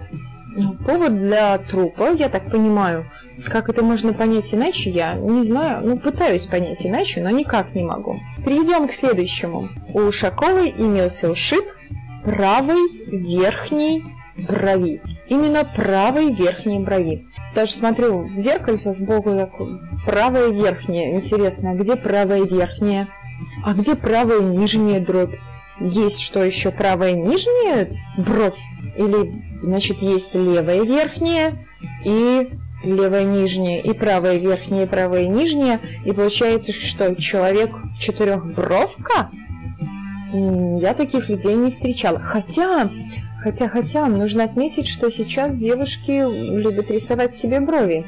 Повод 0.85 1.17
для 1.17 1.57
трупа, 1.57 2.11
я 2.13 2.29
так 2.29 2.51
понимаю. 2.51 3.05
Как 3.45 3.69
это 3.69 3.83
можно 3.83 4.13
понять 4.13 4.53
иначе, 4.53 4.89
я 4.89 5.15
не 5.15 5.43
знаю. 5.43 5.85
Ну, 5.85 5.97
пытаюсь 5.97 6.45
понять 6.45 6.85
иначе, 6.85 7.21
но 7.21 7.29
никак 7.29 7.73
не 7.73 7.83
могу. 7.83 8.17
Перейдем 8.45 8.87
к 8.87 8.93
следующему. 8.93 9.69
У 9.93 10.01
Ушаковой 10.01 10.73
имелся 10.77 11.31
ушиб 11.31 11.63
правой 12.23 12.79
верхней 13.07 14.03
брови. 14.37 15.01
Именно 15.27 15.65
правой 15.65 16.33
верхней 16.33 16.79
брови. 16.79 17.27
Даже 17.55 17.71
смотрю 17.71 18.23
в 18.23 18.35
зеркальце 18.35 18.93
сбоку, 18.93 19.35
так, 19.35 19.51
правая 20.05 20.49
верхняя. 20.49 21.15
Интересно, 21.15 21.71
а 21.71 21.75
где 21.75 21.95
правая 21.95 22.43
верхняя? 22.43 23.07
А 23.63 23.73
где 23.73 23.95
правая 23.95 24.41
нижняя 24.41 24.99
дробь? 24.99 25.35
Есть 25.79 26.21
что 26.21 26.43
еще 26.43 26.71
правая 26.71 27.13
нижняя 27.13 27.89
бровь? 28.17 28.59
Или 28.95 29.52
Значит, 29.63 30.01
есть 30.01 30.35
левая 30.35 30.83
верхняя 30.83 31.65
и 32.03 32.49
левая 32.83 33.23
нижняя, 33.23 33.81
и 33.81 33.93
правая 33.93 34.37
верхняя, 34.37 34.85
и 34.85 34.89
правая 34.89 35.27
нижняя. 35.27 35.79
И 36.05 36.11
получается, 36.11 36.73
что 36.73 37.15
человек 37.15 37.71
четырехбровка? 37.97 39.31
Я 40.33 40.93
таких 40.93 41.29
людей 41.29 41.55
не 41.55 41.69
встречала. 41.69 42.19
Хотя, 42.19 42.89
хотя, 43.41 43.69
хотя, 43.69 44.05
нужно 44.07 44.43
отметить, 44.43 44.87
что 44.87 45.09
сейчас 45.09 45.55
девушки 45.55 46.11
любят 46.11 46.91
рисовать 46.91 47.33
себе 47.33 47.61
брови. 47.61 48.05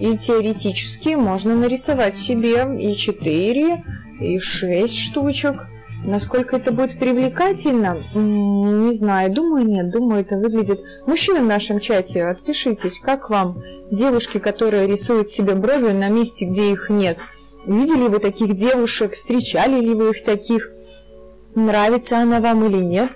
И 0.00 0.16
теоретически 0.16 1.16
можно 1.16 1.54
нарисовать 1.54 2.16
себе 2.16 2.66
и 2.80 2.96
четыре, 2.96 3.84
и 4.20 4.38
шесть 4.38 4.98
штучек. 4.98 5.66
Насколько 6.06 6.56
это 6.56 6.70
будет 6.70 6.98
привлекательно, 6.98 7.96
не 8.14 8.92
знаю, 8.92 9.32
думаю 9.32 9.66
нет, 9.66 9.90
думаю 9.90 10.20
это 10.20 10.36
выглядит... 10.36 10.78
Мужчины 11.06 11.40
в 11.40 11.46
нашем 11.46 11.80
чате, 11.80 12.26
отпишитесь, 12.26 13.00
как 13.00 13.30
вам 13.30 13.62
девушки, 13.90 14.38
которые 14.38 14.86
рисуют 14.86 15.30
себе 15.30 15.54
брови 15.54 15.92
на 15.92 16.08
месте, 16.08 16.44
где 16.44 16.72
их 16.72 16.90
нет? 16.90 17.16
Видели 17.64 18.08
вы 18.08 18.18
таких 18.18 18.54
девушек, 18.54 19.14
встречали 19.14 19.80
ли 19.80 19.94
вы 19.94 20.10
их 20.10 20.24
таких? 20.24 20.70
Нравится 21.54 22.18
она 22.18 22.40
вам 22.40 22.66
или 22.66 22.82
нет? 22.84 23.10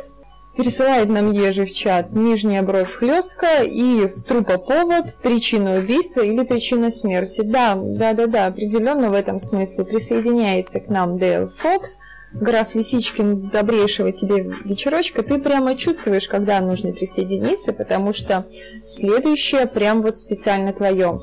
Пересылает 0.56 1.10
нам 1.10 1.30
Ежи 1.30 1.66
в 1.66 1.72
чат 1.72 2.12
нижняя 2.12 2.62
бровь 2.62 2.90
хлестка 2.90 3.62
и 3.62 4.06
в 4.06 4.22
трупоповод 4.22 5.14
причина 5.22 5.76
убийства 5.76 6.22
или 6.22 6.42
причина 6.42 6.90
смерти. 6.90 7.42
Да, 7.44 7.74
да, 7.76 8.14
да, 8.14 8.26
да, 8.26 8.46
определенно 8.46 9.10
в 9.10 9.12
этом 9.12 9.38
смысле 9.38 9.84
присоединяется 9.84 10.80
к 10.80 10.88
нам 10.88 11.18
Дейл 11.18 11.48
Фокс– 11.48 11.98
граф 12.32 12.74
Лисичкин, 12.74 13.48
добрейшего 13.50 14.12
тебе 14.12 14.50
вечерочка, 14.64 15.22
ты 15.22 15.38
прямо 15.38 15.76
чувствуешь, 15.76 16.28
когда 16.28 16.60
нужно 16.60 16.92
присоединиться, 16.92 17.72
потому 17.72 18.12
что 18.12 18.44
следующее 18.88 19.66
прям 19.66 20.02
вот 20.02 20.16
специально 20.16 20.72
твое. 20.72 21.20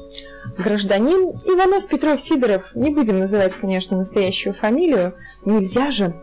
Гражданин 0.57 1.29
Иванов 1.45 1.87
Петров 1.87 2.21
Сидоров, 2.21 2.71
не 2.75 2.91
будем 2.91 3.19
называть, 3.19 3.55
конечно, 3.55 3.97
настоящую 3.97 4.53
фамилию, 4.53 5.15
нельзя 5.43 5.91
же, 5.91 6.15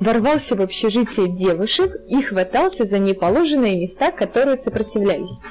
ворвался 0.00 0.56
в 0.56 0.60
общежитие 0.60 1.28
девушек 1.28 1.92
и 2.08 2.20
хватался 2.22 2.84
за 2.84 2.98
неположенные 2.98 3.80
места, 3.80 4.10
которые 4.10 4.56
сопротивлялись. 4.56 5.42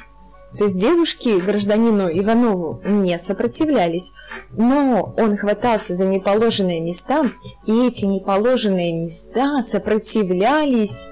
То 0.57 0.65
есть 0.65 0.79
девушки 0.79 1.39
гражданину 1.39 2.09
Иванову 2.11 2.81
не 2.83 3.17
сопротивлялись, 3.19 4.11
но 4.51 5.13
он 5.17 5.37
хватался 5.37 5.95
за 5.95 6.05
неположенные 6.05 6.81
места, 6.81 7.29
и 7.65 7.87
эти 7.87 8.05
неположенные 8.05 8.93
места 8.93 9.63
сопротивлялись. 9.63 11.07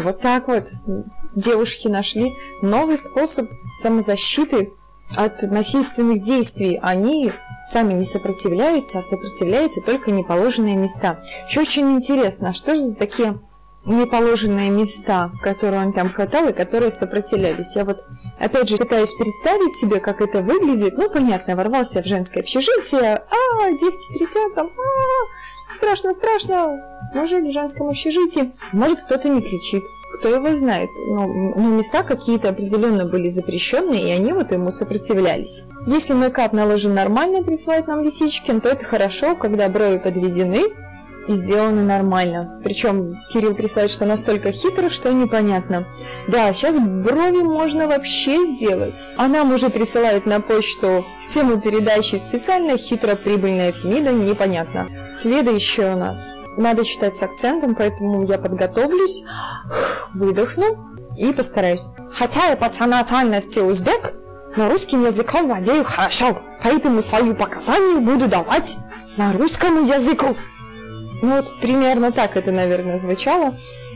Вот 0.00 0.20
так 0.20 0.48
вот 0.48 0.68
девушки 1.34 1.88
нашли 1.88 2.32
новый 2.62 2.96
способ 2.96 3.48
самозащиты 3.80 4.70
от 5.14 5.42
насильственных 5.42 6.22
действий. 6.22 6.78
Они 6.82 7.32
сами 7.70 7.94
не 7.94 8.06
сопротивляются, 8.06 8.98
а 8.98 9.02
сопротивляются 9.02 9.80
только 9.80 10.10
неположенные 10.10 10.76
места. 10.76 11.18
Еще 11.48 11.60
очень 11.60 11.90
интересно, 11.92 12.50
а 12.50 12.54
что 12.54 12.74
же 12.74 12.86
за 12.86 12.96
такие 12.96 13.38
неположенные 13.88 14.70
места, 14.70 15.30
которые 15.42 15.82
он 15.82 15.92
там 15.92 16.10
хватал 16.10 16.48
и 16.48 16.52
которые 16.52 16.92
сопротивлялись. 16.92 17.74
Я 17.74 17.84
вот, 17.84 17.98
опять 18.38 18.68
же, 18.68 18.76
пытаюсь 18.76 19.14
представить 19.14 19.76
себе, 19.76 19.98
как 19.98 20.20
это 20.20 20.40
выглядит. 20.42 20.96
Ну, 20.96 21.08
понятно, 21.10 21.56
ворвался 21.56 22.02
в 22.02 22.06
женское 22.06 22.40
общежитие, 22.40 23.22
а, 23.30 23.70
девки 23.70 24.18
кричат 24.18 24.54
там, 24.54 24.66
а, 24.68 25.74
страшно, 25.74 26.12
страшно, 26.12 26.80
мужик 27.14 27.44
в 27.44 27.52
женском 27.52 27.88
общежитии. 27.88 28.52
Может, 28.72 29.02
кто-то 29.02 29.28
не 29.28 29.40
кричит, 29.40 29.82
кто 30.18 30.28
его 30.28 30.54
знает. 30.54 30.90
Ну, 30.94 31.54
но 31.54 31.68
места 31.76 32.02
какие-то 32.02 32.50
определенно 32.50 33.06
были 33.06 33.28
запрещенные, 33.28 34.08
и 34.08 34.10
они 34.10 34.32
вот 34.32 34.52
ему 34.52 34.70
сопротивлялись. 34.70 35.64
Если 35.86 36.12
мейкап 36.12 36.52
наложен 36.52 36.94
нормально, 36.94 37.42
присылает 37.42 37.86
нам 37.86 38.02
Лисичкин, 38.02 38.60
то 38.60 38.68
это 38.68 38.84
хорошо, 38.84 39.34
когда 39.34 39.68
брови 39.68 39.98
подведены, 39.98 40.64
и 41.28 41.34
сделано 41.34 41.84
нормально. 41.84 42.60
Причем 42.64 43.16
Кирилл 43.30 43.54
присылает, 43.54 43.90
что 43.90 44.06
настолько 44.06 44.50
хитро, 44.50 44.88
что 44.88 45.12
непонятно. 45.12 45.86
Да, 46.26 46.52
сейчас 46.52 46.78
брови 46.78 47.42
можно 47.42 47.86
вообще 47.86 48.44
сделать. 48.46 49.06
А 49.16 49.28
нам 49.28 49.52
уже 49.52 49.68
присылают 49.68 50.26
на 50.26 50.40
почту 50.40 51.04
в 51.22 51.32
тему 51.32 51.60
передачи 51.60 52.16
специально 52.16 52.76
хитро-прибыльная 52.76 53.72
Фемида, 53.72 54.12
непонятно. 54.12 54.88
Следующее 55.12 55.94
у 55.94 55.98
нас. 55.98 56.36
Надо 56.56 56.84
читать 56.84 57.14
с 57.14 57.22
акцентом, 57.22 57.74
поэтому 57.74 58.24
я 58.24 58.38
подготовлюсь, 58.38 59.22
выдохну 60.14 60.96
и 61.16 61.32
постараюсь. 61.32 61.88
Хотя 62.12 62.48
я 62.48 62.56
по 62.56 62.68
узбек, 63.62 64.14
но 64.56 64.68
русским 64.68 65.04
языком 65.04 65.46
владею 65.46 65.84
хорошо, 65.84 66.42
поэтому 66.62 67.02
свои 67.02 67.34
показания 67.34 68.00
буду 68.00 68.28
давать 68.28 68.76
на 69.16 69.32
русскому 69.32 69.82
языку. 69.82 70.36
Ну 71.20 71.36
вот 71.36 71.60
примерно 71.60 72.12
так 72.12 72.36
это, 72.36 72.52
наверное, 72.52 72.96
звучало. 72.96 73.54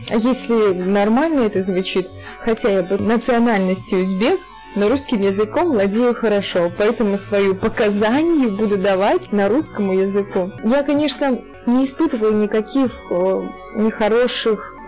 Если 0.09 0.73
нормально 0.73 1.41
это 1.41 1.61
звучит, 1.61 2.09
хотя 2.39 2.69
я 2.69 2.83
по 2.83 3.01
национальности 3.01 3.95
узбек, 3.95 4.39
но 4.75 4.89
русским 4.89 5.21
языком 5.21 5.69
владею 5.69 6.13
хорошо, 6.15 6.71
поэтому 6.77 7.17
свою 7.17 7.55
показания 7.55 8.47
буду 8.47 8.77
давать 8.77 9.31
на 9.31 9.47
русскому 9.47 9.93
языку. 9.93 10.51
Я, 10.63 10.83
конечно, 10.83 11.41
не 11.65 11.85
испытываю 11.85 12.35
никаких 12.35 12.91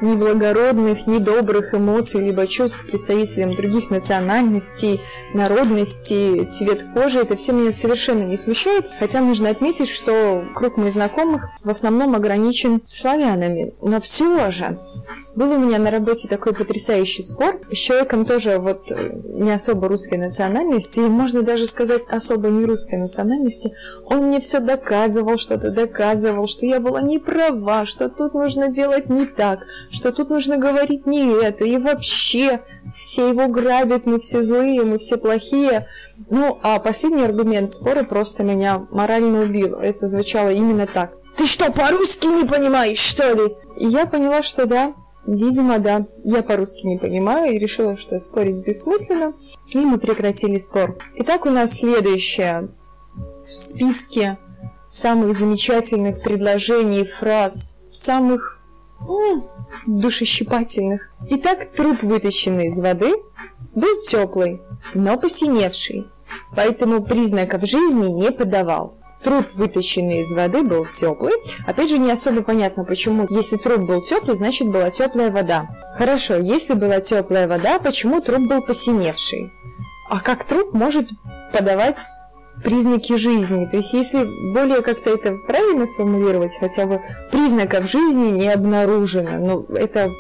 о, 0.01 0.05
нехороших 0.05 0.25
неблагородных, 0.35 1.07
недобрых 1.07 1.73
эмоций 1.73 2.21
либо 2.21 2.47
чувств 2.47 2.85
представителям 2.85 3.55
других 3.55 3.89
национальностей, 3.89 5.01
народностей, 5.33 6.45
цвет 6.45 6.85
кожи. 6.93 7.19
Это 7.19 7.35
все 7.35 7.53
меня 7.53 7.71
совершенно 7.71 8.23
не 8.23 8.37
смущает, 8.37 8.85
хотя 8.99 9.21
нужно 9.21 9.49
отметить, 9.49 9.89
что 9.89 10.45
круг 10.53 10.77
моих 10.77 10.93
знакомых 10.93 11.49
в 11.63 11.69
основном 11.69 12.15
ограничен 12.15 12.81
славянами. 12.87 13.73
Но 13.81 14.01
все 14.01 14.51
же 14.51 14.77
был 15.35 15.51
у 15.51 15.57
меня 15.57 15.79
на 15.79 15.91
работе 15.91 16.27
такой 16.27 16.53
потрясающий 16.53 17.21
спор 17.21 17.59
с 17.71 17.75
человеком 17.75 18.25
тоже 18.25 18.57
вот 18.57 18.91
э, 18.91 19.19
не 19.25 19.51
особо 19.51 19.87
русской 19.87 20.17
национальности, 20.17 20.99
и 20.99 21.03
можно 21.03 21.41
даже 21.41 21.65
сказать 21.65 22.03
особо 22.07 22.47
не 22.49 22.65
русской 22.65 22.95
национальности. 22.95 23.73
Он 24.05 24.27
мне 24.27 24.39
все 24.39 24.59
доказывал, 24.59 25.37
что-то 25.37 25.71
доказывал, 25.71 26.47
что 26.47 26.65
я 26.65 26.79
была 26.79 27.01
не 27.01 27.19
права, 27.19 27.85
что 27.85 28.09
тут 28.09 28.33
нужно 28.33 28.69
делать 28.69 29.09
не 29.09 29.25
так, 29.25 29.59
что 29.91 30.11
тут 30.11 30.29
нужно 30.29 30.57
говорить 30.57 31.05
не 31.05 31.25
это, 31.43 31.65
и 31.65 31.77
вообще 31.77 32.61
все 32.95 33.29
его 33.29 33.47
грабят, 33.47 34.05
мы 34.05 34.19
все 34.19 34.41
злые, 34.41 34.83
мы 34.83 34.97
все 34.97 35.17
плохие. 35.17 35.87
Ну, 36.29 36.59
а 36.63 36.79
последний 36.79 37.23
аргумент 37.23 37.71
спора 37.71 38.03
просто 38.03 38.43
меня 38.43 38.87
морально 38.91 39.41
убил. 39.41 39.75
Это 39.75 40.07
звучало 40.07 40.49
именно 40.49 40.87
так. 40.87 41.13
Ты 41.35 41.45
что, 41.45 41.71
по-русски 41.71 42.27
не 42.27 42.47
понимаешь, 42.47 42.99
что 42.99 43.33
ли? 43.33 43.55
И 43.77 43.87
я 43.87 44.05
поняла, 44.05 44.41
что 44.41 44.65
да, 44.65 44.93
Видимо, 45.25 45.79
да. 45.79 46.05
Я 46.23 46.43
по-русски 46.43 46.85
не 46.85 46.97
понимаю 46.97 47.55
и 47.55 47.59
решила, 47.59 47.97
что 47.97 48.19
спорить 48.19 48.65
бессмысленно. 48.65 49.33
И 49.67 49.77
мы 49.77 49.97
прекратили 49.97 50.57
спор. 50.57 50.97
Итак, 51.15 51.45
у 51.45 51.49
нас 51.49 51.73
следующее 51.73 52.69
в 53.43 53.47
списке 53.47 54.37
самых 54.87 55.33
замечательных 55.33 56.21
предложений, 56.21 57.05
фраз, 57.05 57.79
самых 57.91 58.59
м, 59.01 59.43
душещипательных. 59.87 61.11
Итак, 61.29 61.71
труп, 61.75 62.03
вытащенный 62.03 62.67
из 62.67 62.79
воды, 62.79 63.13
был 63.75 64.01
теплый, 64.01 64.61
но 64.93 65.17
посиневший, 65.17 66.07
поэтому 66.55 67.03
признаков 67.03 67.65
жизни 67.67 68.07
не 68.07 68.31
подавал. 68.31 68.97
Труп, 69.25 69.47
вытащенный 69.55 70.19
из 70.19 70.31
воды, 70.31 70.61
был 70.61 70.85
теплый. 70.85 71.33
Опять 71.65 71.89
же, 71.89 71.97
не 71.97 72.11
особо 72.11 72.43
понятно, 72.43 72.85
почему. 72.85 73.25
Если 73.27 73.57
труп 73.57 73.79
был 73.79 74.03
теплый, 74.03 74.35
значит 74.35 74.69
была 74.69 74.91
теплая 74.91 75.31
вода. 75.31 75.67
Хорошо, 75.97 76.35
если 76.35 76.75
была 76.75 77.01
теплая 77.01 77.47
вода, 77.47 77.79
почему 77.79 78.21
труп 78.21 78.47
был 78.47 78.61
посиневший? 78.61 79.51
А 80.11 80.19
как 80.19 80.43
труп 80.43 80.75
может 80.75 81.09
подавать 81.51 81.97
признаки 82.63 83.15
жизни. 83.15 83.65
То 83.65 83.77
есть, 83.77 83.93
если 83.93 84.27
более 84.53 84.83
как-то 84.83 85.09
это 85.09 85.35
правильно 85.47 85.87
сформулировать, 85.87 86.55
хотя 86.59 86.85
бы 86.85 87.01
признаков 87.31 87.89
жизни 87.89 88.29
не 88.29 88.49
обнаружено, 88.49 89.39
ну, 89.39 89.75
это 89.75 90.11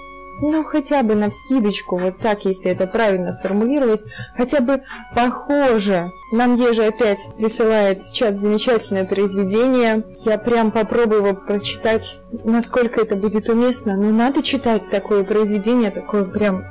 ну, 0.41 0.63
хотя 0.63 1.03
бы 1.03 1.15
на 1.15 1.29
вскидочку, 1.29 1.97
вот 1.97 2.17
так, 2.17 2.45
если 2.45 2.71
это 2.71 2.87
правильно 2.87 3.31
сформулировать, 3.31 4.03
хотя 4.35 4.59
бы 4.59 4.81
похоже. 5.15 6.11
Нам 6.31 6.55
Ежа 6.55 6.87
опять 6.87 7.19
присылает 7.37 8.03
в 8.03 8.13
чат 8.13 8.37
замечательное 8.37 9.05
произведение. 9.05 10.03
Я 10.25 10.37
прям 10.37 10.71
попробую 10.71 11.25
его 11.25 11.33
прочитать, 11.33 12.19
насколько 12.43 12.99
это 12.99 13.15
будет 13.15 13.47
уместно. 13.47 13.95
Ну, 13.95 14.11
надо 14.11 14.41
читать 14.43 14.89
такое 14.89 15.23
произведение, 15.23 15.91
такое 15.91 16.25
прям 16.25 16.65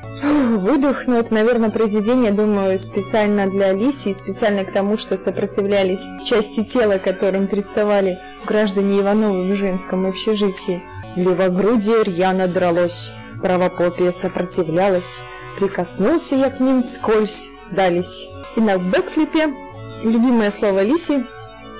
выдох. 0.59 1.07
Ну, 1.07 1.19
это, 1.19 1.33
наверное, 1.33 1.71
произведение, 1.71 2.33
думаю, 2.33 2.79
специально 2.79 3.47
для 3.47 3.67
Алисии, 3.67 4.13
специально 4.13 4.65
к 4.65 4.73
тому, 4.73 4.99
что 4.99 5.17
сопротивлялись 5.17 6.07
части 6.25 6.65
тела, 6.65 6.99
которым 6.99 7.49
приставали 7.49 8.19
граждане 8.45 9.01
Ивановы 9.01 9.53
в 9.53 9.57
женском 9.57 10.07
общежитии. 10.07 10.83
Левогрудие 11.17 12.03
рьяно 12.03 12.49
дралось 12.49 13.13
правопопия 13.45 14.11
сопротивлялась. 14.11 15.19
Прикоснулся 15.59 16.35
я 16.35 16.49
к 16.49 16.61
ним 16.61 16.83
вскользь, 16.83 17.51
сдались. 17.61 18.27
И 18.57 18.61
на 18.61 18.79
бэкфлипе, 18.79 19.55
любимое 20.03 20.51
слово 20.51 20.83
Лиси, 20.83 21.27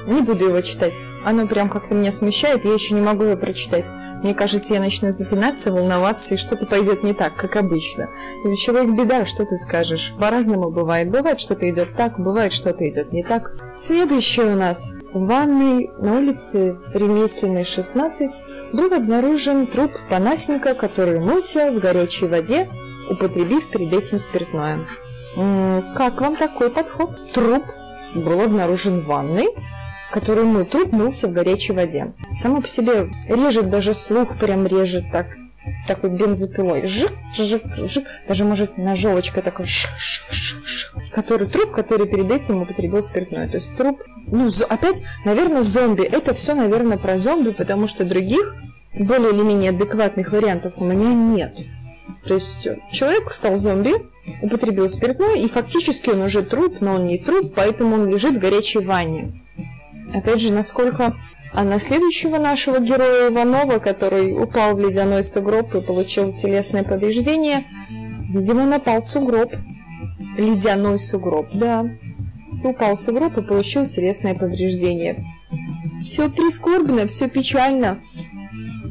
не 0.07 0.21
буду 0.21 0.49
его 0.49 0.61
читать. 0.61 0.93
Оно 1.25 1.47
прям 1.47 1.71
как-то 1.71 1.95
меня 1.95 2.13
смущает, 2.13 2.67
я 2.67 2.75
еще 2.75 2.93
не 2.93 3.01
могу 3.01 3.25
его 3.25 3.37
прочитать. 3.39 3.87
Мне 4.23 4.35
кажется, 4.35 4.75
я 4.75 4.81
начну 4.81 5.11
запинаться, 5.11 5.73
волноваться, 5.73 6.35
и 6.35 6.39
что-то 6.39 6.67
пойдет 6.67 7.03
не 7.03 7.15
так, 7.15 7.35
как 7.35 7.57
обычно. 7.57 8.11
И 8.45 8.57
человек 8.57 8.95
беда, 8.95 9.25
что 9.25 9.47
ты 9.47 9.57
скажешь? 9.57 10.13
По-разному 10.21 10.71
бывает. 10.71 11.11
Бывает, 11.11 11.41
что-то 11.41 11.71
идет 11.71 11.97
так, 11.97 12.21
бывает, 12.21 12.53
что-то 12.53 12.87
идет 12.87 13.11
не 13.11 13.25
так. 13.25 13.53
Следующее 13.75 14.53
у 14.53 14.57
нас. 14.57 14.93
В 15.15 15.27
ванной 15.27 15.91
на 15.99 16.19
улице 16.19 16.77
Ремесленной, 16.93 17.65
16, 17.65 18.31
был 18.75 18.93
обнаружен 18.93 19.67
труп 19.67 19.93
Панасенко, 20.09 20.75
который 20.75 21.21
мылся 21.21 21.71
в 21.71 21.79
горячей 21.79 22.27
воде, 22.27 22.69
употребив 23.09 23.71
перед 23.71 23.93
этим 23.93 24.19
спиртное. 24.19 24.87
Как 25.97 26.21
вам 26.21 26.37
такой 26.37 26.71
подход? 26.71 27.33
Труп 27.33 27.65
был 28.15 28.41
обнаружен 28.43 29.01
в 29.01 29.07
ванной, 29.07 29.49
который 30.13 30.45
мой 30.45 30.65
труп 30.65 30.93
мылся 30.93 31.29
в 31.29 31.33
горячей 31.33 31.73
воде. 31.73 32.13
Само 32.37 32.61
по 32.61 32.69
себе 32.69 33.11
режет 33.29 33.71
даже 33.71 33.95
слух, 33.95 34.39
прям 34.39 34.67
режет 34.67 35.05
так, 35.13 35.27
такой 35.87 36.11
бензопилой. 36.11 36.87
Жик, 36.87 37.13
жик, 37.35 37.63
жик. 37.77 38.05
Даже, 38.29 38.45
может, 38.45 38.79
ножовочка 38.79 39.43
такой 39.43 39.67
ш 39.67 39.89
-ш 39.89 40.23
-ш 40.31 40.57
-ш, 40.63 41.11
который 41.11 41.49
труп, 41.49 41.73
который 41.73 42.07
перед 42.07 42.31
этим 42.31 42.63
употребил 42.63 43.03
спиртное. 43.03 43.49
То 43.49 43.57
есть 43.57 43.77
труп, 43.77 44.03
ну, 44.27 44.49
опять, 44.69 45.03
наверное, 45.25 45.63
зомби. 45.63 46.03
Это 46.03 46.35
все, 46.35 46.55
наверное, 46.55 46.99
про 46.99 47.19
зомби, 47.19 47.51
потому 47.51 47.89
что 47.89 48.05
других, 48.05 48.55
более 48.99 49.31
или 49.31 49.43
менее 49.43 49.71
адекватных 49.71 50.33
вариантов 50.33 50.75
у 50.77 50.85
меня 50.85 51.13
нет. 51.13 51.57
То 52.27 52.35
есть 52.35 52.69
человек 52.91 53.33
стал 53.33 53.57
зомби, 53.57 53.93
употребил 54.43 54.89
спиртное, 54.89 55.37
и 55.37 55.49
фактически 55.49 56.11
он 56.11 56.23
уже 56.23 56.43
труп, 56.43 56.79
но 56.81 56.95
он 56.95 57.07
не 57.07 57.19
труп, 57.19 57.53
поэтому 57.55 57.97
он 57.97 58.09
лежит 58.09 58.37
в 58.37 58.39
горячей 58.39 58.81
ванне. 58.81 59.43
Опять 60.15 60.41
же, 60.41 60.53
насколько 60.53 61.17
а 61.55 61.63
на 61.63 61.79
следующего 61.79 62.39
нашего 62.39 62.81
героя 62.81 63.31
Иванова, 63.31 63.79
который 63.79 64.33
упал 64.33 64.75
в 64.75 64.81
ледяной 64.81 65.23
сугроб 65.23 65.73
и 65.77 65.81
получил 65.81 66.33
телесное 66.33 66.83
повреждение, 66.83 67.65
видимо, 68.29 68.65
напал 68.67 69.03
сугроб. 69.03 69.55
Ледяной 70.37 70.99
сугроб, 70.99 71.47
да. 71.55 71.87
Упал 72.65 72.97
в 72.97 73.01
сугроб 73.01 73.39
и 73.39 73.43
получил 73.43 73.87
телесное 73.87 74.35
повреждение. 74.35 75.25
Все 76.03 76.29
прискорбно, 76.29 77.07
все 77.07 77.29
печально. 77.29 78.01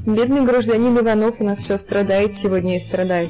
Бедный 0.08 0.46
гражданин 0.46 0.98
Иванов 0.98 1.42
у 1.42 1.44
нас 1.44 1.60
все 1.60 1.78
страдает 1.78 2.34
сегодня 2.34 2.78
и 2.78 2.80
страдает. 2.80 3.30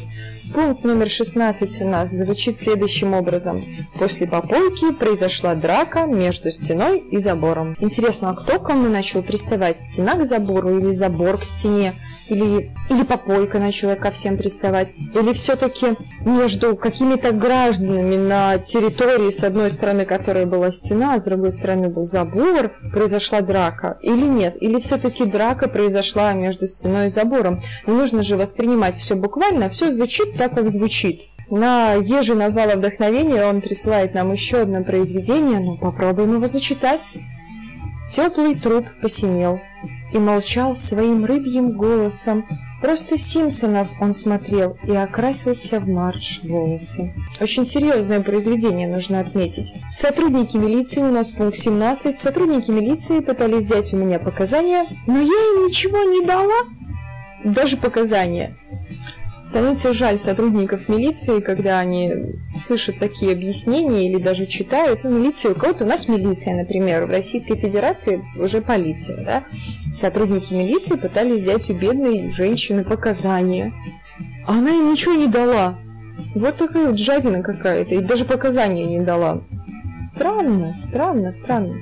Пункт 0.54 0.84
номер 0.84 1.10
16 1.10 1.82
у 1.82 1.88
нас 1.88 2.12
звучит 2.12 2.58
следующим 2.58 3.16
образом. 3.16 3.66
После 3.98 4.28
попойки 4.28 4.92
произошла 4.92 5.56
драка 5.56 6.06
между 6.06 6.52
стеной 6.52 7.00
и 7.00 7.18
забором. 7.18 7.76
Интересно, 7.80 8.30
а 8.30 8.36
кто 8.36 8.60
кому 8.60 8.88
начал 8.88 9.24
приставать? 9.24 9.80
Стена 9.80 10.13
к 10.13 10.26
забору 10.26 10.78
или 10.78 10.92
забор 10.92 11.39
к 11.39 11.44
стене? 11.44 11.96
Или, 12.28 12.72
или 12.89 13.04
попойка 13.04 13.58
начала 13.60 13.96
ко 13.96 14.12
всем 14.12 14.38
приставать? 14.38 14.94
Или 15.16 15.34
все-таки 15.34 15.98
между 16.24 16.76
какими-то 16.76 17.32
гражданами 17.32 18.16
на 18.16 18.60
территории, 18.60 19.32
с 19.32 19.44
одной 19.44 19.72
стороны 19.72 20.06
которой 20.06 20.46
была 20.46 20.72
стена, 20.72 21.16
а 21.16 21.20
с 21.20 21.24
другой 21.24 21.52
стороны 21.52 21.89
был 21.89 22.04
забор, 22.04 22.72
произошла 22.92 23.42
драка? 23.42 23.98
Или 24.02 24.26
нет? 24.26 24.56
Или 24.62 24.80
все-таки 24.80 25.26
драка 25.26 25.68
произошла 25.68 26.34
между 26.34 26.68
стеной 26.68 27.08
и 27.08 27.10
забором? 27.10 27.60
Не 27.88 27.94
нужно 27.94 28.22
же 28.22 28.38
воспринимать 28.38 28.96
все 28.96 29.16
буквально, 29.16 29.70
все 29.70 29.92
звучит 29.92 30.38
так, 30.43 30.56
как 30.56 30.69
звучит. 30.69 31.29
На 31.49 31.93
Ежи 31.93 32.36
напало 32.36 32.75
вдохновение, 32.75 33.45
он 33.45 33.62
присылает 33.62 34.13
нам 34.13 34.34
еще 34.34 34.63
одно 34.63 34.84
произведение, 34.84 35.60
ну 35.60 35.77
попробуем 35.77 36.34
его 36.36 36.47
зачитать. 36.47 37.12
Теплый 38.10 38.56
труп 38.56 38.86
посинел 39.01 39.62
и 40.12 40.17
молчал 40.17 40.75
своим 40.75 41.23
рыбьим 41.23 41.77
голосом. 41.77 42.45
Просто 42.82 43.17
Симпсонов 43.17 43.88
он 44.01 44.13
смотрел 44.13 44.77
и 44.86 44.91
окрасился 44.91 45.79
в 45.79 45.88
марш 45.88 46.41
волосы. 46.43 47.13
Очень 47.39 47.63
серьезное 47.63 48.19
произведение, 48.19 48.89
нужно 48.89 49.21
отметить. 49.21 49.73
Сотрудники 49.93 50.58
милиции, 50.58 50.99
у 50.99 51.12
нас 51.12 51.32
пункт 51.32 51.58
17, 51.58 52.19
сотрудники 52.19 52.69
милиции 52.69 53.21
пытались 53.21 53.63
взять 53.63 53.93
у 53.93 53.97
меня 53.97 54.19
показания, 54.19 54.86
но 55.08 55.21
я 55.21 55.23
им 55.23 55.67
ничего 55.67 56.03
не 56.03 56.25
дала. 56.25 56.63
Даже 57.45 57.77
показания. 57.77 58.58
Становится 59.54 59.94
жаль 59.94 60.18
сотрудников 60.18 60.89
милиции, 60.89 61.39
когда 61.39 61.78
они 61.78 62.34
слышат 62.58 62.98
такие 62.98 63.34
объяснения 63.34 64.10
или 64.10 64.20
даже 64.20 64.48
читают. 64.48 65.04
Ну, 65.04 65.12
милиция, 65.12 65.52
у 65.52 65.56
кого-то 65.56 65.84
у 65.84 65.88
нас 65.88 66.08
милиция, 66.08 66.56
например, 66.56 67.06
в 67.06 67.12
Российской 67.12 67.56
Федерации 67.56 68.24
уже 68.36 68.62
полиция, 68.62 69.24
да? 69.24 69.44
Сотрудники 69.94 70.56
милиции 70.56 70.96
пытались 70.96 71.42
взять 71.42 71.70
у 71.70 71.76
бедной 71.76 72.32
женщины 72.32 72.84
показания. 72.84 73.72
Она 74.48 74.72
им 74.72 74.92
ничего 74.92 75.13
не 75.13 75.28
дала. 75.28 75.78
Вот 76.34 76.56
такая 76.56 76.88
вот 76.88 76.98
жадина 76.98 77.44
какая-то, 77.44 77.94
и 77.94 78.00
даже 78.00 78.26
показания 78.26 78.86
не 78.88 79.02
дала. 79.02 79.44
Странно, 80.00 80.74
странно, 80.74 81.30
странно. 81.30 81.76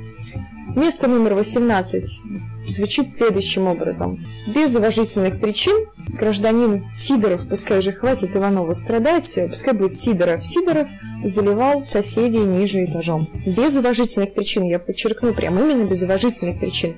Место 0.75 1.07
номер 1.07 1.35
18 1.35 2.21
звучит 2.67 3.09
следующим 3.09 3.67
образом. 3.67 4.19
Без 4.53 4.75
уважительных 4.75 5.39
причин 5.39 5.85
гражданин 6.21 6.85
Сидоров, 6.93 7.47
пускай 7.49 7.79
уже 7.79 7.91
хватит 7.91 8.35
Иванову 8.35 8.75
страдать, 8.75 9.39
пускай 9.49 9.73
будет 9.73 9.93
Сидоров, 9.93 10.45
Сидоров 10.45 10.87
заливал 11.23 11.83
соседей 11.83 12.43
ниже 12.43 12.85
этажом. 12.85 13.27
Без 13.45 13.75
уважительных 13.75 14.35
причин, 14.35 14.63
я 14.63 14.77
подчеркну, 14.77 15.33
прям 15.33 15.57
именно 15.59 15.87
без 15.87 16.03
уважительных 16.03 16.59
причин. 16.59 16.97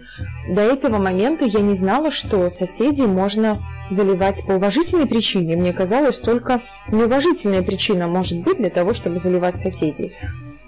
До 0.54 0.62
этого 0.62 0.98
момента 0.98 1.46
я 1.46 1.62
не 1.62 1.74
знала, 1.74 2.12
что 2.12 2.50
соседей 2.50 3.08
можно 3.08 3.64
заливать 3.90 4.46
по 4.46 4.54
уважительной 4.54 5.06
причине. 5.06 5.56
Мне 5.56 5.72
казалось, 5.72 6.20
только 6.20 6.62
неуважительная 6.92 7.64
причина 7.64 8.08
может 8.08 8.44
быть 8.44 8.58
для 8.58 8.70
того, 8.70 8.94
чтобы 8.94 9.20
заливать 9.20 9.56
соседей. 9.56 10.14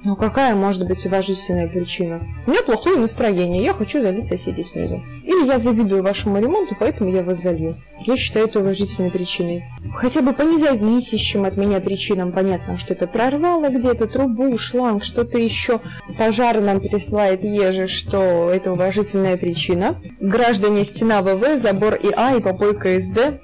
Ну 0.05 0.15
какая 0.15 0.53
может 0.53 0.87
быть 0.87 1.03
уважительная 1.03 1.67
причина? 1.67 2.21
У 2.45 2.51
меня 2.51 2.61
плохое 2.61 2.95
настроение, 2.95 3.63
я 3.63 3.73
хочу 3.73 4.03
залить 4.03 4.27
соседей 4.27 4.63
снизу. 4.63 5.03
Или 5.23 5.47
я 5.47 5.57
завидую 5.57 6.03
вашему 6.03 6.39
ремонту, 6.39 6.75
поэтому 6.79 7.09
я 7.09 7.23
вас 7.23 7.41
залью. 7.41 7.75
Я 8.01 8.15
считаю 8.15 8.45
это 8.45 8.59
уважительной 8.59 9.09
причиной. 9.09 9.63
Хотя 9.95 10.21
бы 10.21 10.33
по 10.33 10.43
независящим 10.43 11.43
от 11.45 11.57
меня 11.57 11.79
причинам 11.79 12.31
понятно, 12.31 12.77
что 12.77 12.93
это 12.93 13.07
прорвало 13.07 13.69
где-то 13.69 14.05
трубу, 14.05 14.55
шланг, 14.59 15.03
что-то 15.03 15.39
еще. 15.39 15.81
Пожар 16.19 16.61
нам 16.61 16.81
пересылает 16.81 17.43
еже, 17.43 17.87
что 17.87 18.51
это 18.53 18.73
уважительная 18.73 19.37
причина. 19.37 19.99
Граждане 20.19 20.85
стена 20.85 21.23
ВВ, 21.23 21.59
забор 21.59 21.95
ИА 21.95 22.35
и 22.37 22.41
попойка 22.41 22.99
СД 22.99 23.41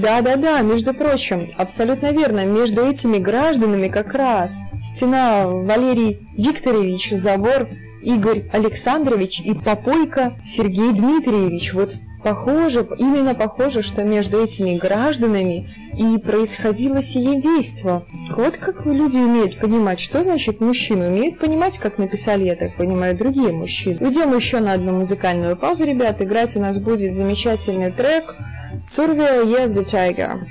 да-да-да, 0.00 0.60
между 0.60 0.94
прочим, 0.94 1.50
абсолютно 1.56 2.10
верно, 2.10 2.46
между 2.46 2.82
этими 2.82 3.18
гражданами 3.18 3.88
как 3.88 4.14
раз 4.14 4.64
стена 4.82 5.46
Валерий 5.46 6.26
Викторович, 6.36 7.12
забор 7.12 7.68
Игорь 8.02 8.44
Александрович 8.52 9.40
и 9.40 9.54
попойка 9.54 10.34
Сергей 10.44 10.92
Дмитриевич. 10.92 11.74
Вот 11.74 11.96
похоже, 12.22 12.86
именно 12.98 13.34
похоже, 13.34 13.82
что 13.82 14.02
между 14.02 14.42
этими 14.42 14.76
гражданами 14.76 15.68
и 15.96 16.18
происходило 16.18 17.02
сие 17.02 17.40
действо. 17.40 18.04
Вот 18.36 18.56
как 18.56 18.84
люди 18.86 19.18
умеют 19.18 19.58
понимать, 19.60 20.00
что 20.00 20.22
значит 20.22 20.60
мужчина, 20.60 21.08
умеют 21.08 21.38
понимать, 21.38 21.78
как 21.78 21.98
написали, 21.98 22.44
я 22.44 22.56
так 22.56 22.76
понимаю, 22.76 23.16
другие 23.16 23.52
мужчины. 23.52 23.98
Уйдем 24.00 24.34
еще 24.34 24.60
на 24.60 24.72
одну 24.72 24.92
музыкальную 24.92 25.56
паузу, 25.56 25.84
ребят, 25.84 26.20
играть 26.20 26.56
у 26.56 26.60
нас 26.60 26.78
будет 26.78 27.14
замечательный 27.14 27.92
трек– 27.92 28.34
Survey 28.86 29.62
of 29.62 29.72
the 29.72 29.82
Tiger. 29.82 30.46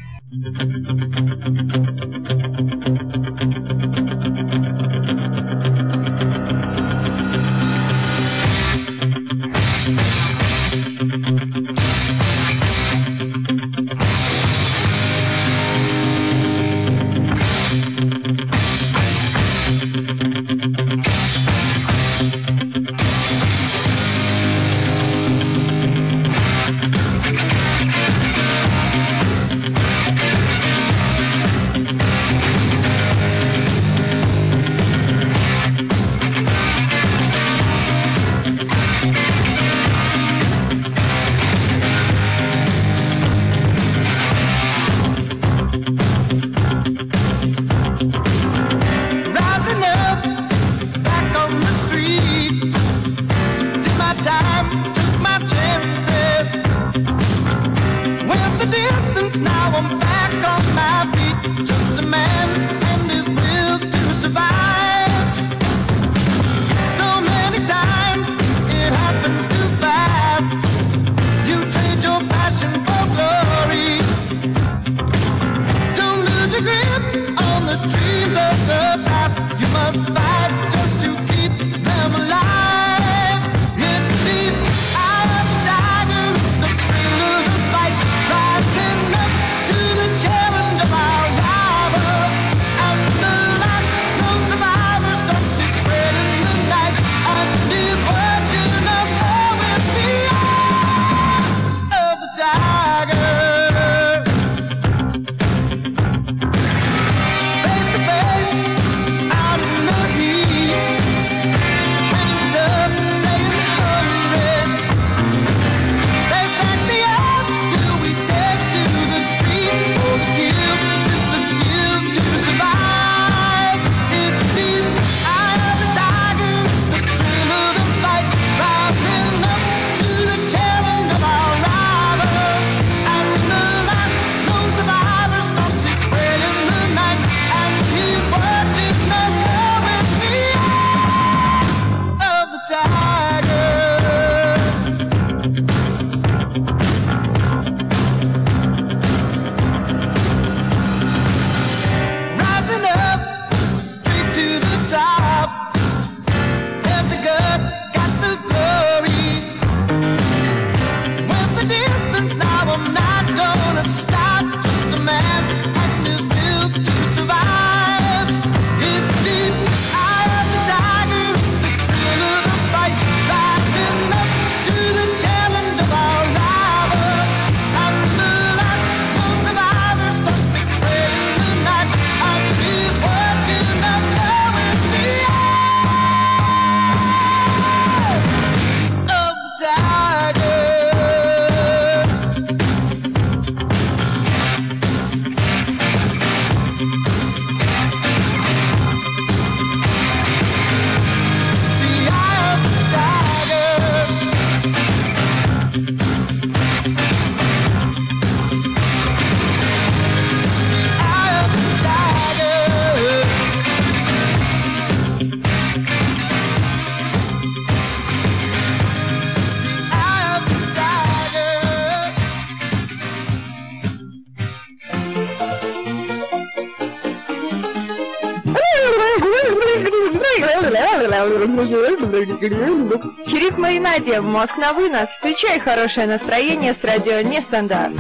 Маринаде, 233.94 234.22
мозг 234.22 234.58
на 234.58 234.74
вынос. 234.74 235.10
Включай 235.10 235.60
хорошее 235.60 236.08
настроение 236.08 236.74
с 236.74 236.84
радио 236.84 237.22
Нестандарт. 237.22 237.94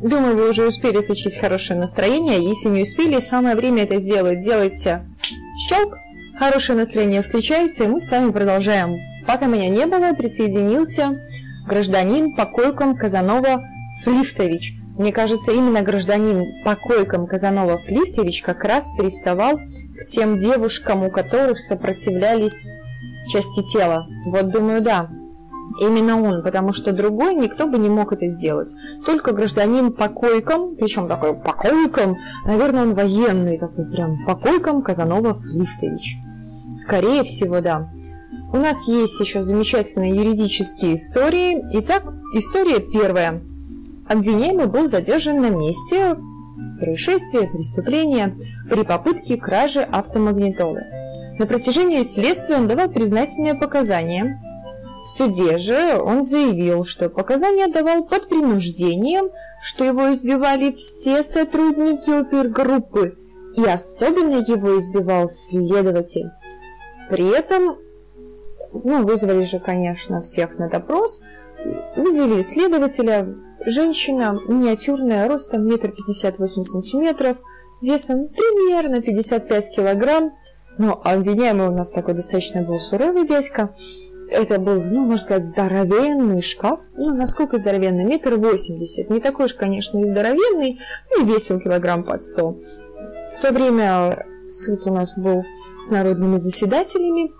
Думаю, 0.00 0.36
вы 0.36 0.50
уже 0.50 0.66
успели 0.66 1.02
включить 1.02 1.36
хорошее 1.36 1.80
настроение. 1.80 2.48
Если 2.48 2.68
не 2.68 2.82
успели, 2.82 3.18
самое 3.20 3.56
время 3.56 3.84
это 3.84 3.98
сделать. 3.98 4.42
Делайте 4.42 5.04
щелк, 5.68 5.96
хорошее 6.38 6.78
настроение 6.78 7.22
включается, 7.22 7.84
и 7.84 7.88
мы 7.88 8.00
с 8.00 8.08
вами 8.10 8.30
продолжаем. 8.30 8.96
Пока 9.26 9.46
меня 9.46 9.68
не 9.68 9.86
было, 9.86 10.14
присоединился 10.14 11.20
гражданин 11.66 12.34
по 12.36 12.46
Казанова 12.46 13.64
Флифтович. 14.04 14.74
Мне 14.96 15.12
кажется, 15.12 15.50
именно 15.50 15.82
гражданин 15.82 16.44
по 16.64 16.76
Казанова 16.76 17.78
Флифтович 17.78 18.42
как 18.42 18.62
раз 18.64 18.92
приставал 18.96 19.56
к 19.56 20.06
тем 20.08 20.36
девушкам, 20.36 21.04
у 21.04 21.10
которых 21.10 21.58
сопротивлялись 21.58 22.64
части 23.28 23.62
тела. 23.62 24.06
Вот 24.26 24.50
думаю, 24.50 24.82
да, 24.82 25.08
именно 25.80 26.20
он, 26.20 26.42
потому 26.42 26.72
что 26.72 26.92
другой 26.92 27.34
никто 27.34 27.66
бы 27.66 27.78
не 27.78 27.88
мог 27.88 28.12
это 28.12 28.28
сделать. 28.28 28.74
Только 29.06 29.32
гражданин 29.32 29.92
по 29.92 30.08
койкам, 30.08 30.76
причем 30.76 31.08
такой 31.08 31.34
по 31.34 31.52
койкам, 31.52 32.16
наверное, 32.44 32.82
он 32.82 32.94
военный 32.94 33.58
такой 33.58 33.86
прям 33.86 34.24
по 34.26 34.34
койкам 34.34 34.82
Казанова 34.82 35.34
Флифтович. 35.34 36.16
Скорее 36.74 37.22
всего, 37.22 37.60
да. 37.60 37.90
У 38.52 38.56
нас 38.56 38.88
есть 38.88 39.20
еще 39.20 39.42
замечательные 39.42 40.14
юридические 40.14 40.94
истории. 40.94 41.62
Итак, 41.78 42.04
история 42.34 42.80
первая. 42.80 43.42
Обвиняемый 44.08 44.66
был 44.66 44.88
задержан 44.88 45.40
на 45.40 45.50
месте 45.50 46.16
происшествия, 46.78 47.46
преступления 47.46 48.36
при 48.70 48.82
попытке 48.84 49.36
кражи 49.36 49.80
автомагнитолы. 49.80 50.82
На 51.38 51.46
протяжении 51.46 52.02
следствия 52.02 52.56
он 52.56 52.66
давал 52.66 52.88
признательные 52.88 53.54
показания. 53.54 54.40
В 55.04 55.08
суде 55.08 55.58
же 55.58 56.00
он 56.00 56.22
заявил, 56.22 56.84
что 56.84 57.08
показания 57.08 57.68
давал 57.68 58.04
под 58.04 58.28
принуждением, 58.28 59.30
что 59.62 59.84
его 59.84 60.12
избивали 60.12 60.72
все 60.72 61.22
сотрудники 61.22 62.10
опергруппы, 62.10 63.16
и 63.56 63.64
особенно 63.64 64.36
его 64.36 64.78
избивал 64.78 65.28
следователь. 65.28 66.30
При 67.08 67.28
этом, 67.28 67.78
ну, 68.72 69.06
вызвали 69.06 69.44
же, 69.44 69.60
конечно, 69.60 70.20
всех 70.20 70.58
на 70.58 70.68
допрос, 70.68 71.22
вызвали 71.96 72.42
следователя, 72.42 73.34
Женщина 73.66 74.40
миниатюрная, 74.46 75.28
ростом 75.28 75.66
метр 75.66 75.90
пятьдесят 75.90 76.38
восемь 76.38 76.64
сантиметров, 76.64 77.36
весом 77.82 78.28
примерно 78.28 79.02
55 79.02 79.74
килограмм. 79.74 80.32
Но 80.78 81.00
обвиняемый 81.02 81.68
у 81.68 81.72
нас 81.72 81.90
такой 81.90 82.14
достаточно 82.14 82.62
был 82.62 82.78
суровый 82.78 83.26
дядька. 83.26 83.74
Это 84.30 84.58
был, 84.58 84.80
ну, 84.82 85.00
можно 85.06 85.18
сказать, 85.18 85.44
здоровенный 85.44 86.40
шкаф. 86.40 86.80
Ну, 86.96 87.16
насколько 87.16 87.58
здоровенный? 87.58 88.04
Метр 88.04 88.36
восемьдесят. 88.36 89.10
Не 89.10 89.20
такой 89.20 89.46
уж, 89.46 89.54
конечно, 89.54 89.98
и 89.98 90.04
здоровенный, 90.04 90.78
ну, 91.10 91.24
и 91.24 91.26
весил 91.26 91.58
килограмм 91.60 92.04
под 92.04 92.22
сто. 92.22 92.58
В 93.36 93.42
то 93.42 93.52
время 93.52 94.26
суд 94.50 94.86
у 94.86 94.94
нас 94.94 95.18
был 95.18 95.44
с 95.84 95.90
народными 95.90 96.36
заседателями, 96.36 97.32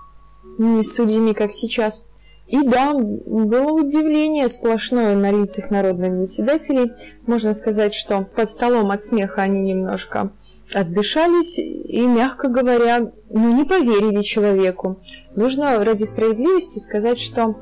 не 0.59 0.83
с 0.83 0.94
судьями, 0.94 1.33
как 1.33 1.53
сейчас. 1.53 2.07
И 2.48 2.62
да, 2.62 2.94
было 2.94 3.72
удивление 3.72 4.48
сплошное 4.48 5.14
на 5.14 5.30
лицах 5.30 5.70
народных 5.70 6.14
заседателей. 6.14 6.92
Можно 7.26 7.52
сказать, 7.52 7.92
что 7.92 8.22
под 8.22 8.48
столом 8.48 8.90
от 8.90 9.02
смеха 9.04 9.42
они 9.42 9.61
немножко 9.61 10.32
отдышались 10.72 11.58
и, 11.58 12.06
мягко 12.06 12.48
говоря, 12.48 13.12
ну 13.28 13.54
не 13.54 13.64
поверили 13.64 14.22
человеку. 14.22 14.98
Нужно 15.37 15.84
ради 15.84 16.04
справедливости 16.04 16.78
сказать, 16.78 17.18
что 17.18 17.54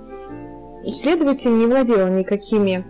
следователь 0.86 1.58
не 1.58 1.66
владел 1.66 2.06
никакими 2.06 2.86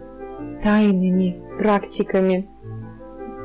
тайными 0.62 1.40
практиками, 1.59 2.50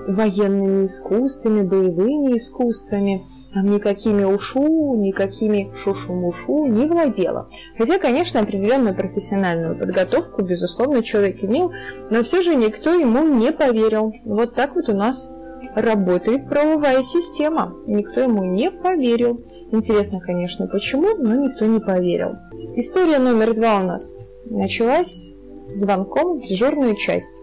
военными 0.10 0.86
искусствами, 0.86 1.62
боевыми 1.62 2.36
искусствами– 2.36 3.22
никакими 3.56 4.24
ушу, 4.24 4.96
никакими 4.96 5.72
шушу-мушу 5.76 6.66
не 6.68 6.86
владела. 6.88 7.50
Хотя, 7.78 8.00
конечно, 8.00 8.40
определенную 8.40 8.96
профессиональную 8.96 9.78
подготовку, 9.78 10.42
безусловно, 10.42 11.04
человек 11.04 11.44
имел, 11.44 11.72
но 12.10 12.24
все 12.24 12.42
же 12.42 12.56
никто 12.56 12.94
ему 12.94 13.28
не 13.28 13.52
поверил. 13.52 14.14
Вот 14.26 14.56
так 14.56 14.76
вот 14.76 14.90
у 14.90 14.94
нас 14.94 15.30
работает 15.76 16.50
правовая 16.50 17.02
система. 17.04 17.76
Никто 17.86 18.22
ему 18.22 18.44
не 18.44 18.72
поверил. 18.72 19.44
Интересно, 19.72 20.20
конечно, 20.20 20.68
почему, 20.68 21.16
но 21.18 21.36
никто 21.36 21.66
не 21.66 21.80
поверил. 21.80 22.38
История 22.76 23.20
номер 23.20 23.54
два 23.54 23.80
у 23.80 23.84
нас 23.84 24.28
началась 24.46 25.32
звонком 25.70 26.40
в 26.40 26.44
дежурную 26.44 26.96
часть. 26.96 27.42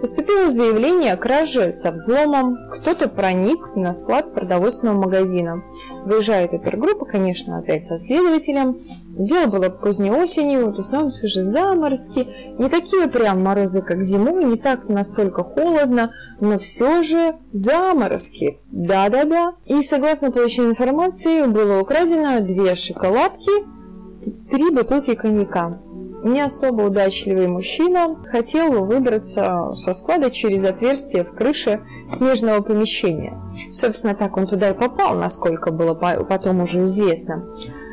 Поступило 0.00 0.48
заявление 0.48 1.12
о 1.12 1.18
краже 1.18 1.72
со 1.72 1.90
взломом. 1.90 2.56
Кто-то 2.70 3.08
проник 3.08 3.76
на 3.76 3.92
склад 3.92 4.32
продовольственного 4.32 4.96
магазина. 4.96 5.62
Выезжает 6.06 6.54
опергруппа, 6.54 7.04
конечно, 7.04 7.58
опять 7.58 7.84
со 7.84 7.98
следователем. 7.98 8.78
Дело 9.10 9.46
было 9.46 9.68
поздней 9.68 10.10
осенью, 10.10 10.72
то 10.72 10.78
есть 10.78 10.90
на 10.90 11.02
улице 11.02 11.26
уже 11.26 11.42
заморозки. 11.42 12.28
Не 12.58 12.70
такие 12.70 13.08
прям 13.08 13.42
морозы, 13.42 13.82
как 13.82 14.02
зимой, 14.02 14.44
не 14.44 14.56
так 14.56 14.88
настолько 14.88 15.44
холодно, 15.44 16.12
но 16.40 16.58
все 16.58 17.02
же 17.02 17.34
заморозки. 17.52 18.58
Да-да-да. 18.70 19.52
И 19.66 19.82
согласно 19.82 20.30
полученной 20.30 20.70
информации, 20.70 21.46
было 21.46 21.78
украдено 21.78 22.40
две 22.40 22.74
шоколадки, 22.74 23.50
три 24.50 24.70
бутылки 24.70 25.14
коньяка 25.14 25.78
не 26.22 26.40
особо 26.40 26.82
удачливый 26.82 27.48
мужчина 27.48 28.16
хотел 28.30 28.84
выбраться 28.84 29.72
со 29.74 29.92
склада 29.92 30.30
через 30.30 30.64
отверстие 30.64 31.24
в 31.24 31.32
крыше 31.34 31.80
смежного 32.08 32.60
помещения. 32.60 33.40
Собственно, 33.72 34.14
так 34.14 34.36
он 34.36 34.46
туда 34.46 34.70
и 34.70 34.74
попал, 34.74 35.14
насколько 35.14 35.70
было 35.70 35.94
потом 35.94 36.60
уже 36.60 36.84
известно. 36.84 37.46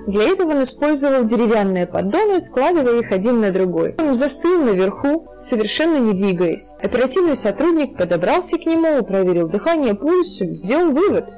Для 0.08 0.24
этого 0.24 0.52
он 0.52 0.64
использовал 0.64 1.26
деревянные 1.26 1.86
поддоны, 1.86 2.40
складывая 2.40 3.02
их 3.02 3.12
один 3.12 3.42
на 3.42 3.52
другой. 3.52 3.94
Он 4.00 4.16
застыл 4.16 4.64
наверху, 4.64 5.28
совершенно 5.38 5.98
не 5.98 6.14
двигаясь. 6.14 6.74
Оперативный 6.82 7.36
сотрудник 7.36 7.98
подобрался 7.98 8.58
к 8.58 8.66
нему, 8.66 9.04
проверил 9.04 9.50
дыхание, 9.50 9.96
пульс, 9.96 10.38
сделал 10.40 10.94
вывод. 10.94 11.30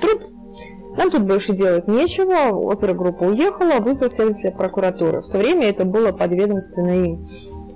Труп 0.00 0.22
нам 0.96 1.10
тут 1.10 1.22
больше 1.22 1.52
делать 1.52 1.88
нечего, 1.88 2.72
опергруппа 2.72 3.24
уехала, 3.24 3.80
вызвал 3.80 4.10
следователя 4.10 4.52
прокуратуры. 4.52 5.20
В 5.20 5.28
то 5.28 5.38
время 5.38 5.68
это 5.68 5.84
было 5.84 6.12
подведомственно 6.12 7.04
им. 7.04 7.26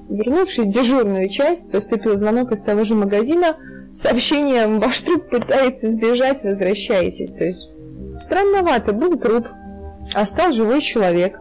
Вернувшись 0.09 0.66
в 0.66 0.70
дежурную 0.70 1.28
часть, 1.28 1.70
поступил 1.70 2.16
звонок 2.16 2.52
из 2.52 2.62
того 2.62 2.85
же 2.85 2.94
магазина 2.94 3.57
с 3.92 4.02
сообщением 4.02 4.81
«Ваш 4.81 5.00
труп 5.00 5.28
пытается 5.28 5.90
сбежать, 5.90 6.44
возвращайтесь». 6.44 7.33
То 7.33 7.44
есть 7.44 7.70
странновато, 8.14 8.92
был 8.92 9.18
труп, 9.18 9.46
а 10.14 10.24
стал 10.24 10.52
живой 10.52 10.81
человек. 10.81 11.38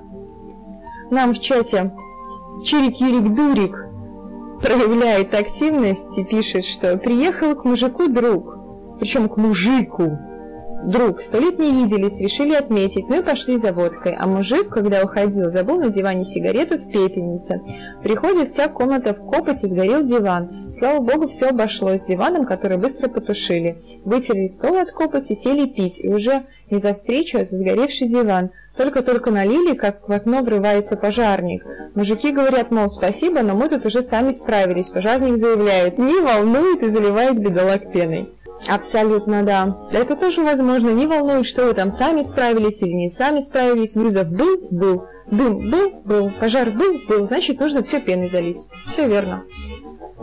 Нам 1.12 1.34
в 1.34 1.40
чате 1.40 1.94
Чирик-Юрик-Дурик 2.66 3.88
проявляет 4.62 5.34
активность 5.34 6.18
и 6.18 6.26
пишет, 6.26 6.66
что 6.66 6.98
приехал 6.98 7.56
к 7.56 7.64
мужику 7.64 8.08
друг, 8.08 8.58
причем 9.00 9.30
к 9.30 9.38
мужику, 9.38 10.18
Друг, 10.84 11.22
сто 11.22 11.40
лет 11.40 11.58
не 11.60 11.72
виделись, 11.72 12.20
решили 12.20 12.54
отметить, 12.54 13.10
ну 13.10 13.20
и 13.20 13.24
пошли 13.24 13.58
за 13.58 13.74
водкой. 13.74 14.16
А 14.16 14.28
мужик, 14.28 14.70
когда 14.70 15.04
уходил, 15.04 15.52
забыл 15.52 15.80
на 15.80 15.90
диване 15.90 16.24
сигарету 16.24 16.78
в 16.78 16.92
пепельнице. 16.92 17.62
Приходит, 18.04 18.52
вся 18.52 18.68
комната 18.68 19.14
в 19.14 19.26
копоти, 19.26 19.66
сгорел 19.66 20.04
диван. 20.04 20.72
Слава 20.72 21.00
богу, 21.00 21.28
все 21.28 21.48
обошлось 21.48 22.04
диваном, 22.04 22.46
который 22.46 22.78
быстро 22.78 23.08
потушили. 23.10 23.82
Вытерли 24.06 24.48
стол 24.48 24.78
от 24.78 24.92
копоти, 24.92 25.34
сели 25.34 25.66
пить, 25.66 26.00
и 26.00 26.10
уже 26.10 26.44
не 26.70 26.78
за 26.78 26.94
встречу, 26.94 27.40
а 27.40 27.44
за 27.44 27.58
сгоревший 27.58 28.08
диван. 28.08 28.52
Только-только 28.78 29.32
налили, 29.32 29.74
как 29.74 30.08
в 30.08 30.12
окно 30.12 30.44
врывается 30.44 30.96
пожарник. 30.96 31.66
Мужики 31.96 32.32
говорят, 32.32 32.70
мол, 32.70 32.88
спасибо, 32.88 33.42
но 33.42 33.56
мы 33.56 33.70
тут 33.70 33.88
уже 33.88 34.04
сами 34.04 34.32
справились. 34.32 34.92
Пожарник 34.92 35.36
заявляет, 35.38 35.98
не 35.98 36.20
волнует 36.22 36.84
и 36.84 36.90
заливает 36.90 37.40
бедолаг 37.40 37.92
пеной. 37.92 38.30
Абсолютно 38.68 39.44
да. 39.44 39.78
Это 39.92 40.16
тоже 40.16 40.42
возможно. 40.42 40.90
Не 40.90 41.06
волнует, 41.06 41.46
что 41.46 41.66
вы 41.66 41.74
там 41.74 41.92
сами 41.92 42.22
справились 42.22 42.82
или 42.82 42.94
не 42.94 43.10
сами 43.10 43.40
справились. 43.40 43.96
Вызов 43.96 44.30
был, 44.30 44.68
был. 44.72 45.06
Дым 45.30 45.70
был, 45.70 45.92
был. 46.04 46.32
Пожар 46.40 46.72
был, 46.72 47.00
был. 47.08 47.28
Значит, 47.28 47.60
нужно 47.60 47.84
все 47.84 48.00
пеной 48.00 48.30
залить. 48.30 48.68
Все 48.88 49.08
верно. 49.08 49.44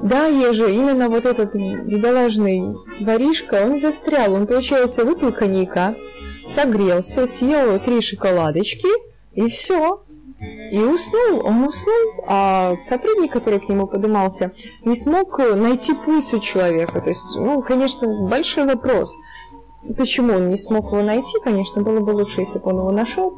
Да, 0.03 0.27
Ежи, 0.27 0.71
именно 0.71 1.09
вот 1.09 1.25
этот 1.25 1.55
бедолажный 1.55 2.63
воришка, 3.01 3.63
он 3.65 3.79
застрял. 3.79 4.33
Он, 4.35 4.47
получается, 4.47 5.05
выпил 5.05 5.33
коньяка, 5.33 5.95
согрелся, 6.45 7.27
съел 7.27 7.79
три 7.79 8.01
шоколадочки, 8.01 8.89
и 9.33 9.49
все. 9.49 10.03
И 10.71 10.81
уснул, 10.81 11.45
он 11.45 11.65
уснул, 11.65 12.25
а 12.27 12.75
сотрудник, 12.77 13.33
который 13.33 13.61
к 13.61 13.69
нему 13.69 13.87
подымался, 13.87 14.53
не 14.85 14.97
смог 14.97 15.39
найти 15.39 15.95
пульс 15.95 16.33
у 16.33 16.41
человека. 16.41 17.01
То 17.01 17.11
есть, 17.11 17.37
ну, 17.37 17.63
конечно, 17.63 18.29
большой 18.29 18.65
вопрос. 18.65 19.15
Почему 19.97 20.35
он 20.35 20.49
не 20.49 20.57
смог 20.57 20.87
его 20.87 21.03
найти, 21.03 21.39
конечно, 21.45 21.83
было 21.83 22.01
бы 22.01 22.11
лучше, 22.11 22.41
если 22.41 22.59
бы 22.59 22.71
он 22.71 22.79
его 22.79 22.91
нашел. 22.91 23.37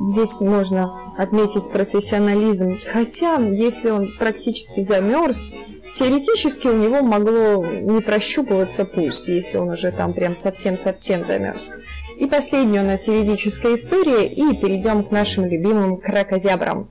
Здесь 0.00 0.40
можно 0.40 1.12
отметить 1.16 1.70
профессионализм. 1.70 2.78
Хотя, 2.92 3.36
если 3.36 3.90
он 3.90 4.08
практически 4.18 4.82
замерз, 4.82 5.48
теоретически 5.96 6.66
у 6.66 6.76
него 6.76 7.02
могло 7.02 7.64
не 7.64 8.00
прощупываться 8.00 8.84
пульс, 8.84 9.28
если 9.28 9.58
он 9.58 9.70
уже 9.70 9.92
там 9.92 10.12
прям 10.12 10.34
совсем-совсем 10.34 11.22
замерз. 11.22 11.70
И 12.16 12.26
последняя 12.26 12.80
у 12.80 12.86
нас 12.86 13.08
юридическая 13.08 13.74
история, 13.74 14.26
и 14.26 14.56
перейдем 14.56 15.04
к 15.04 15.10
нашим 15.10 15.44
любимым 15.44 15.98
кракозябрам. 15.98 16.88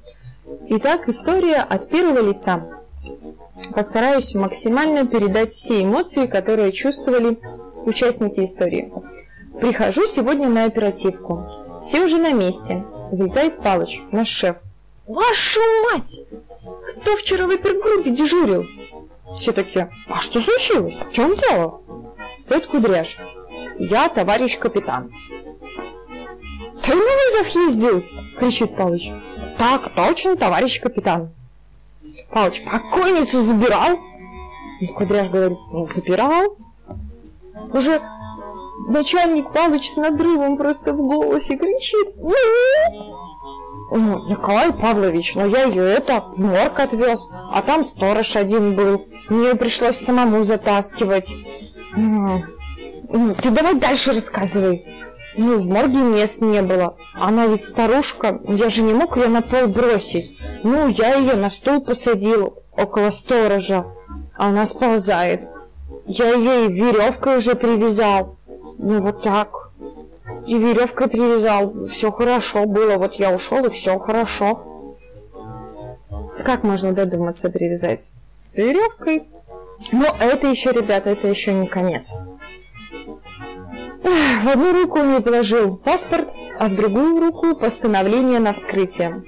Итак, 0.69 1.09
история 1.09 1.57
от 1.57 1.89
первого 1.89 2.21
лица. 2.21 2.69
Постараюсь 3.73 4.35
максимально 4.35 5.07
передать 5.07 5.51
все 5.51 5.81
эмоции, 5.81 6.27
которые 6.27 6.71
чувствовали 6.71 7.39
участники 7.85 8.41
истории. 8.41 8.93
Прихожу 9.59 10.05
сегодня 10.05 10.47
на 10.47 10.65
оперативку. 10.65 11.49
Все 11.81 12.03
уже 12.03 12.17
на 12.17 12.33
месте. 12.33 12.83
Залетает 13.09 13.57
Палыч, 13.61 14.01
наш 14.11 14.27
шеф. 14.27 14.57
Вашу 15.07 15.61
мать! 15.91 16.21
Кто 17.01 17.15
вчера 17.15 17.47
в 17.47 17.51
опергруппе 17.51 18.11
дежурил? 18.11 18.65
Все 19.35 19.51
такие, 19.51 19.89
а 20.07 20.21
что 20.21 20.39
случилось? 20.39 20.95
В 21.09 21.13
чем 21.13 21.35
дело? 21.35 21.81
Стоит 22.37 22.67
кудряш. 22.67 23.17
Я 23.77 24.09
товарищ 24.09 24.57
капитан. 24.57 25.11
Ты 26.83 26.93
на 26.93 27.01
вызов 27.01 27.55
ездил? 27.55 28.03
Кричит 28.37 28.75
Палыч. 28.75 29.11
Так, 29.57 29.93
точно, 29.95 30.35
товарищ 30.35 30.79
капитан. 30.79 31.29
Палыч, 32.31 32.63
покойницу 32.63 33.41
забирал? 33.41 33.97
Ну, 34.81 34.93
Кудряш 34.93 35.29
говорит, 35.29 35.57
ну, 35.71 35.87
забирал. 35.93 36.57
Уже 37.73 38.01
начальник 38.87 39.51
Палыч 39.51 39.89
с 39.89 39.95
надрывом 39.95 40.57
просто 40.57 40.93
в 40.93 40.97
голосе 40.97 41.57
кричит. 41.57 42.15
«Ну?» 42.17 42.31
«Ну, 43.91 44.27
Николай 44.29 44.73
Павлович, 44.73 45.35
ну 45.35 45.47
я 45.47 45.65
ее 45.65 45.83
это 45.83 46.21
в 46.35 46.41
морг 46.41 46.79
отвез, 46.79 47.29
а 47.51 47.61
там 47.61 47.83
сторож 47.83 48.35
один 48.35 48.75
был. 48.75 49.05
Мне 49.29 49.53
пришлось 49.55 49.97
самому 49.97 50.43
затаскивать. 50.43 51.35
М, 53.09 53.35
Ты 53.35 53.49
давай 53.49 53.75
дальше 53.75 54.11
рассказывай. 54.11 54.85
Ну, 55.37 55.57
в 55.57 55.67
морге 55.67 55.99
мест 55.99 56.41
не 56.41 56.61
было. 56.61 56.95
Она 57.13 57.47
ведь 57.47 57.63
старушка, 57.63 58.39
я 58.47 58.69
же 58.69 58.83
не 58.83 58.93
мог 58.93 59.17
ее 59.17 59.27
на 59.27 59.41
пол 59.41 59.67
бросить. 59.67 60.37
Ну, 60.63 60.87
я 60.87 61.15
ее 61.15 61.33
на 61.35 61.49
стул 61.49 61.81
посадил 61.81 62.63
около 62.71 63.09
сторожа, 63.09 63.85
она 64.37 64.65
сползает. 64.65 65.49
Я 66.05 66.33
и 66.33 66.71
веревкой 66.71 67.37
уже 67.37 67.55
привязал. 67.55 68.37
Ну, 68.77 69.01
вот 69.01 69.23
так. 69.23 69.71
И 70.45 70.57
веревкой 70.57 71.07
привязал. 71.07 71.85
Все 71.85 72.11
хорошо 72.11 72.65
было. 72.65 72.97
Вот 72.97 73.15
я 73.15 73.31
ушел, 73.33 73.65
и 73.65 73.69
все 73.69 73.97
хорошо. 73.97 74.63
Как 76.43 76.63
можно 76.63 76.93
додуматься 76.93 77.49
привязать? 77.49 78.13
Веревкой. 78.53 79.27
Но 79.91 80.05
это 80.19 80.47
еще, 80.47 80.71
ребята, 80.71 81.09
это 81.09 81.27
еще 81.27 81.51
не 81.53 81.67
конец. 81.67 82.15
В 84.05 84.47
одну 84.47 84.71
руку 84.71 84.99
он 84.99 85.13
ей 85.13 85.21
положил 85.21 85.77
паспорт, 85.77 86.29
а 86.59 86.67
в 86.67 86.75
другую 86.75 87.19
руку 87.19 87.55
постановление 87.55 88.39
на 88.39 88.53
вскрытие. 88.53 89.23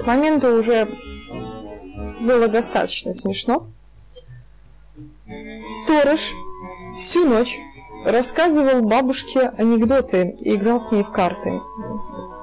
К 0.00 0.06
моменту 0.06 0.54
уже 0.56 0.88
было 2.20 2.46
достаточно 2.46 3.12
смешно. 3.12 3.66
Сторож 5.82 6.32
всю 6.96 7.26
ночь 7.26 7.58
рассказывал 8.06 8.82
бабушке 8.82 9.52
анекдоты 9.58 10.36
и 10.40 10.54
играл 10.54 10.78
с 10.78 10.92
ней 10.92 11.02
в 11.02 11.10
карты. 11.10 11.60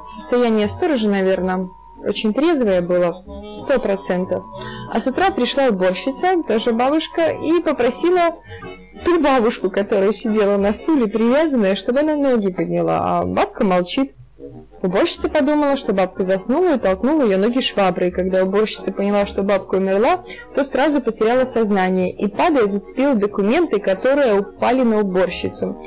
Состояние 0.04 0.68
сторожа, 0.68 1.10
наверное, 1.10 1.70
очень 2.04 2.34
трезвое 2.34 2.82
было, 2.82 3.24
сто 3.54 3.80
процентов. 3.80 4.44
А 4.92 5.00
с 5.00 5.08
утра 5.08 5.30
пришла 5.30 5.68
уборщица, 5.68 6.44
тоже 6.46 6.74
бабушка, 6.74 7.30
и 7.30 7.62
попросила 7.62 8.36
ту 9.04 9.20
бабушку, 9.20 9.70
которая 9.70 10.12
сидела 10.12 10.58
на 10.58 10.74
стуле, 10.74 11.08
привязанная, 11.08 11.76
чтобы 11.76 12.00
она 12.00 12.16
ноги 12.16 12.52
подняла, 12.52 13.00
а 13.02 13.26
бабка 13.26 13.64
молчит. 13.64 14.14
Уборщица 14.82 15.30
подумала, 15.30 15.78
что 15.78 15.94
бабка 15.94 16.24
заснула 16.24 16.76
и 16.76 16.80
толкнула 16.80 17.24
ее 17.24 17.38
ноги 17.38 17.62
шваброй. 17.62 18.10
Когда 18.10 18.44
уборщица 18.44 18.92
поняла, 18.92 19.28
что 19.28 19.44
бабка 19.44 19.76
умерла, 19.76 20.24
то 20.56 20.64
сразу 20.64 21.02
потеряла 21.02 21.46
сознание 21.46 22.12
и, 22.12 22.28
падая, 22.28 22.66
зацепила 22.66 23.14
документы, 23.14 23.80
которые 23.80 24.40
упали 24.40 24.82
на 24.82 25.00
уборщицу. 25.02 25.80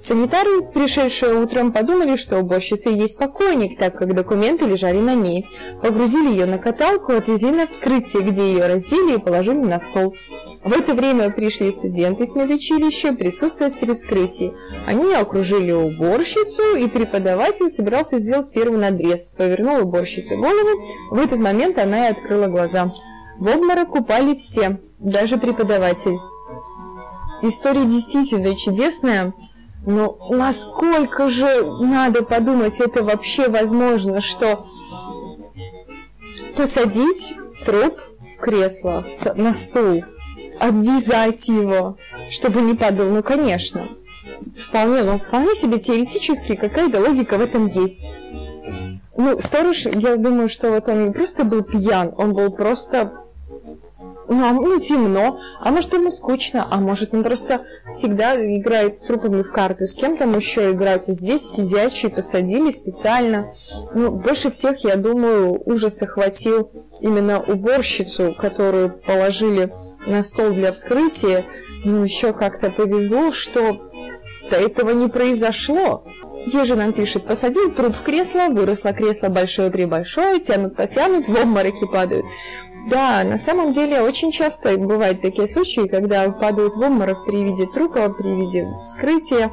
Санитары, 0.00 0.62
пришедшие 0.62 1.34
утром, 1.34 1.72
подумали, 1.72 2.16
что 2.16 2.38
уборщица 2.38 2.88
есть 2.88 3.18
покойник, 3.18 3.78
так 3.78 3.98
как 3.98 4.14
документы 4.14 4.64
лежали 4.64 4.98
на 4.98 5.14
ней. 5.14 5.46
Погрузили 5.82 6.30
ее 6.30 6.46
на 6.46 6.56
каталку, 6.56 7.12
отвезли 7.12 7.50
на 7.50 7.66
вскрытие, 7.66 8.22
где 8.22 8.42
ее 8.50 8.66
раздели 8.66 9.16
и 9.16 9.18
положили 9.18 9.58
на 9.58 9.78
стол. 9.78 10.14
В 10.64 10.72
это 10.72 10.94
время 10.94 11.28
пришли 11.28 11.70
студенты 11.70 12.24
из 12.24 12.34
медучилища 12.34 13.12
присутствовать 13.12 13.78
при 13.78 13.92
вскрытии. 13.92 14.54
Они 14.86 15.12
окружили 15.12 15.72
уборщицу, 15.72 16.76
и 16.76 16.88
преподаватель 16.88 17.68
собирался 17.68 18.18
сделать 18.18 18.50
первый 18.54 18.78
надрез. 18.78 19.28
Повернул 19.36 19.82
уборщицу 19.82 20.38
голову, 20.38 20.82
в 21.10 21.18
этот 21.18 21.38
момент 21.38 21.76
она 21.76 22.08
и 22.08 22.12
открыла 22.12 22.46
глаза. 22.46 22.90
В 23.38 23.46
обморок 23.54 23.94
упали 23.94 24.34
все, 24.34 24.80
даже 24.98 25.36
преподаватель. 25.36 26.16
История 27.42 27.84
действительно 27.84 28.56
чудесная, 28.56 29.34
но 29.86 30.18
насколько 30.30 31.28
же 31.28 31.64
надо 31.80 32.22
подумать, 32.22 32.80
это 32.80 33.02
вообще 33.02 33.48
возможно, 33.48 34.20
что 34.20 34.66
посадить 36.56 37.34
труп 37.64 37.98
в 38.36 38.40
кресло, 38.40 39.04
на 39.34 39.52
стул, 39.52 40.04
обвязать 40.58 41.48
его, 41.48 41.96
чтобы 42.28 42.60
не 42.60 42.74
падал, 42.74 43.06
ну 43.06 43.22
конечно. 43.22 43.88
Вполне, 44.68 45.02
ну 45.02 45.18
вполне 45.18 45.54
себе 45.54 45.78
теоретически 45.78 46.54
какая-то 46.54 47.00
логика 47.00 47.38
в 47.38 47.40
этом 47.40 47.66
есть. 47.66 48.10
Ну, 49.16 49.38
сторож, 49.40 49.86
я 49.86 50.16
думаю, 50.16 50.48
что 50.48 50.70
вот 50.70 50.88
он 50.88 51.08
не 51.08 51.12
просто 51.12 51.44
был 51.44 51.62
пьян, 51.62 52.14
он 52.16 52.32
был 52.32 52.50
просто 52.50 53.12
ну, 54.30 54.44
а, 54.44 54.52
ну, 54.52 54.78
темно, 54.78 55.40
а 55.58 55.72
может 55.72 55.92
ему 55.92 56.12
скучно, 56.12 56.64
а 56.70 56.76
может 56.78 57.12
он 57.12 57.24
просто 57.24 57.62
всегда 57.92 58.36
играет 58.36 58.94
с 58.94 59.02
трупами 59.02 59.42
в 59.42 59.50
карты, 59.50 59.88
с 59.88 59.94
кем 59.94 60.16
там 60.16 60.36
еще 60.36 60.70
играть, 60.70 61.08
а 61.08 61.14
здесь 61.14 61.42
сидячий 61.50 62.08
посадили 62.08 62.70
специально. 62.70 63.50
Ну, 63.92 64.12
больше 64.12 64.52
всех, 64.52 64.84
я 64.84 64.94
думаю, 64.94 65.60
ужас 65.64 66.00
охватил 66.00 66.70
именно 67.00 67.40
уборщицу, 67.40 68.32
которую 68.38 69.00
положили 69.04 69.74
на 70.06 70.22
стол 70.22 70.50
для 70.50 70.70
вскрытия. 70.70 71.44
Ну, 71.84 72.04
еще 72.04 72.32
как-то 72.32 72.70
повезло, 72.70 73.32
что 73.32 73.90
до 74.48 74.56
этого 74.56 74.90
не 74.90 75.08
произошло. 75.08 76.04
Ежи 76.46 76.74
нам 76.74 76.92
пишет, 76.92 77.26
посадил 77.26 77.70
труп 77.72 77.96
в 77.96 78.02
кресло, 78.02 78.46
выросло 78.48 78.92
кресло 78.92 79.28
большое-пребольшое, 79.28 80.40
тянут 80.40 80.74
потянут, 80.76 81.28
в 81.28 81.36
обмороки 81.36 81.84
падают. 81.84 82.24
Да, 82.88 83.22
на 83.24 83.36
самом 83.38 83.72
деле 83.72 84.00
очень 84.00 84.32
часто 84.32 84.76
бывают 84.76 85.20
такие 85.20 85.46
случаи, 85.46 85.86
когда 85.86 86.30
падают 86.30 86.74
в 86.74 86.80
обморок 86.80 87.24
при 87.24 87.44
виде 87.44 87.66
трупа, 87.66 88.08
при 88.08 88.34
виде 88.34 88.66
вскрытия. 88.84 89.50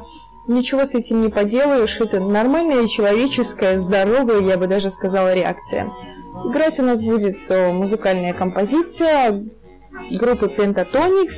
Ничего 0.48 0.86
с 0.86 0.94
этим 0.94 1.20
не 1.20 1.28
поделаешь, 1.28 2.00
это 2.00 2.20
нормальная 2.20 2.88
человеческая, 2.88 3.78
здоровая, 3.78 4.40
я 4.40 4.56
бы 4.56 4.66
даже 4.66 4.90
сказала, 4.90 5.34
реакция. 5.34 5.92
Играть 6.46 6.80
у 6.80 6.82
нас 6.82 7.02
будет 7.02 7.36
музыкальная 7.50 8.32
композиция 8.32 9.44
группы 10.10 10.46
Pentatonix, 10.46 11.28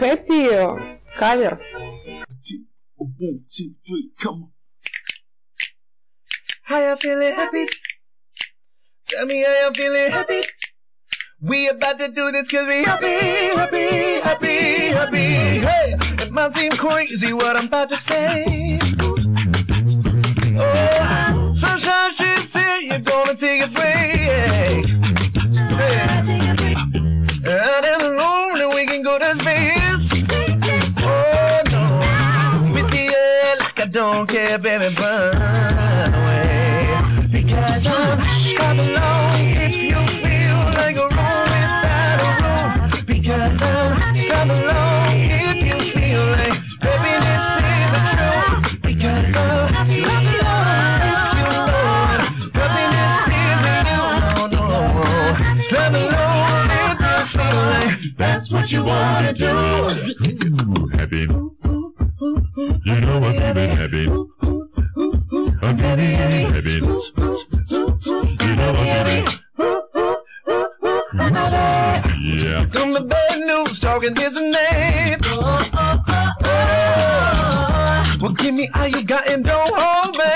Happy, 0.00 0.80
кавер. 1.18 1.60
How 6.68 6.80
you 6.80 6.96
feeling 6.96 7.32
happy? 7.32 7.66
Tell 9.06 9.24
me 9.26 9.44
how 9.44 9.68
you 9.68 9.72
feeling 9.72 10.10
happy. 10.10 10.42
We 11.42 11.68
about 11.68 11.98
to 11.98 12.08
do 12.08 12.32
this 12.32 12.48
cause 12.48 12.66
we 12.66 12.82
happy, 12.82 13.06
happy, 13.54 14.20
happy, 14.22 14.88
happy. 14.88 15.18
Hey, 15.18 15.94
it 16.22 16.30
might 16.30 16.52
seem 16.52 16.72
crazy 16.72 17.34
what 17.34 17.56
I'm 17.58 17.66
about 17.66 17.90
to 17.90 17.96
say. 17.98 18.78
Oh, 20.58 21.52
sunshine, 21.54 22.12
she 22.14 22.24
said 22.40 22.78
you're 22.80 23.00
gonna 23.00 23.34
take 23.34 23.64
a 23.64 23.68
break. 23.68 23.84
Hey. 23.84 24.82
Out 27.46 27.84
in 27.84 27.98
the 27.98 28.62
and 28.64 28.74
we 28.74 28.86
can 28.86 29.02
go 29.02 29.18
to 29.18 29.34
space. 29.34 30.24
Oh 31.02 31.62
no, 31.70 32.72
with 32.72 32.90
the 32.90 33.14
air 33.14 33.56
like 33.60 33.78
I 33.78 33.86
don't 33.90 34.26
care, 34.26 34.56
baby, 34.56 34.88
burn 34.96 35.36
away. 36.14 36.98
Because 37.30 37.86
I'm 37.86 38.20
I'm 38.58 38.78
alone 38.78 39.15
That's 58.18 58.52
what 58.52 58.70
you 58.70 58.84
wanna 58.84 59.32
do. 59.32 59.46
Ooh, 59.46 60.86
happy. 60.88 61.26
You 62.84 63.00
know 63.00 63.16
I'm 63.24 63.32
feeling 63.32 63.70
happy. 63.76 64.06
I'm 65.62 65.78
happy. 65.78 66.10
You 68.44 68.54
know 68.56 68.70
I'm 68.76 68.86
feeling. 69.04 69.26
Yeah. 72.20 72.66
Come 72.72 72.92
the 72.92 73.00
bad 73.00 73.38
news, 73.40 73.80
talking 73.80 74.14
his 74.14 74.36
name. 74.40 75.15
Give 78.34 78.54
me 78.54 78.68
all 78.74 78.88
you 78.88 79.04
got 79.04 79.28
and 79.28 79.44
don't 79.44 79.70
hold 79.72 80.16
me. 80.16 80.35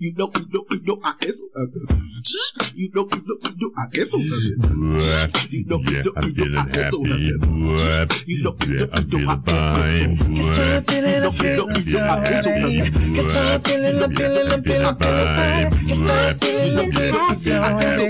You 0.00 0.14
know, 0.14 0.30
you 0.36 0.46
know, 0.52 0.64
you 0.70 0.78
know, 0.86 1.00
I 1.02 1.12
am 1.26 1.34
so. 2.22 2.38
You 2.76 2.88
know, 2.94 3.08
you 3.10 3.18
know, 3.26 3.36
you 3.42 3.52
know, 3.58 3.70
I 3.76 3.78
am 3.98 4.08
so. 4.08 4.18
You 5.50 5.64
know, 5.66 5.78
you 5.80 6.02
know, 6.04 6.12
I'm 6.16 6.28
you 6.36 6.48
know, 6.48 6.56
I 6.56 6.62
am 6.78 6.90
so. 6.92 6.98
You 8.26 8.36
know, 8.44 8.54
you 8.64 8.78
know, 8.78 8.88
I'm 8.92 9.10
you 9.10 9.18
know, 9.18 9.26
I 9.28 9.34
am 9.34 10.16
so 10.16 10.24
fine. 10.24 10.38
I'm 10.60 10.84
feeling, 10.84 11.24
I'm 11.24 11.32
feeling 11.32 11.82
so 11.82 11.98
happy. 11.98 12.54
Yes, 13.10 13.36
I'm 13.36 13.60
feeling, 13.62 14.02
I'm 14.02 14.14
feeling, 14.14 14.52
I'm 14.52 14.62
feeling, 14.62 14.86
I'm 14.86 14.96
feeling 14.96 15.26
fine. 15.34 15.68
Yes, 15.88 16.10
I'm 16.10 16.38
feeling, 16.38 16.78
I'm 16.78 16.92
feeling 16.92 17.38
so 17.38 17.52
happy. 17.60 18.04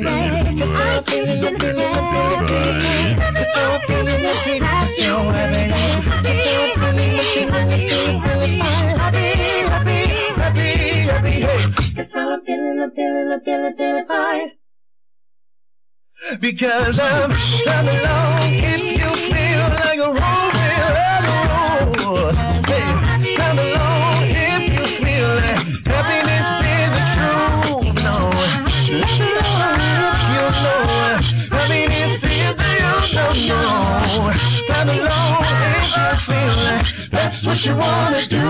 Yes, 0.58 0.78
I'm 0.78 1.04
feeling, 1.04 1.44
I'm 1.46 1.56
feeling, 1.58 1.94
I'm 1.96 2.04
feeling 2.12 2.44
fine. 2.48 3.16
Yes, 3.34 3.56
I'm 3.56 3.80
feeling, 3.86 4.26
I'm 4.26 4.36
feeling 4.44 4.88
so 4.88 5.16
happy. 5.32 5.64
Yes, 6.28 6.44
I'm 6.52 6.74
feeling, 6.76 7.16
I'm 7.16 7.24
feeling, 7.24 7.54
I'm 7.54 7.68
feeling 8.20 8.60
fine. 8.60 8.97
Happy, 11.08 11.30
hey. 11.30 11.64
Yes, 11.96 12.14
I'm 12.14 12.44
feeling, 12.44 12.80
I'm 12.82 12.90
feeling, 12.90 13.32
I'm 13.32 13.40
feeling, 13.40 13.76
feeling 13.76 14.06
fine. 14.06 14.50
Because 16.38 17.00
I'm 17.00 17.30
coming 17.64 17.96
along 17.96 18.52
if 18.52 18.82
you 18.92 19.16
feel 19.16 19.60
like 19.80 19.98
a 20.00 20.12
roll 20.12 21.07
that's 37.18 37.44
what 37.44 37.66
you 37.66 37.74
wanna 37.74 38.20
do. 38.36 38.44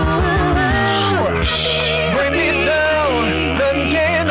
Bring 2.15 2.33
me 2.41 2.49
down, 2.65 3.57
nothing 3.57 3.89
can 3.93 4.27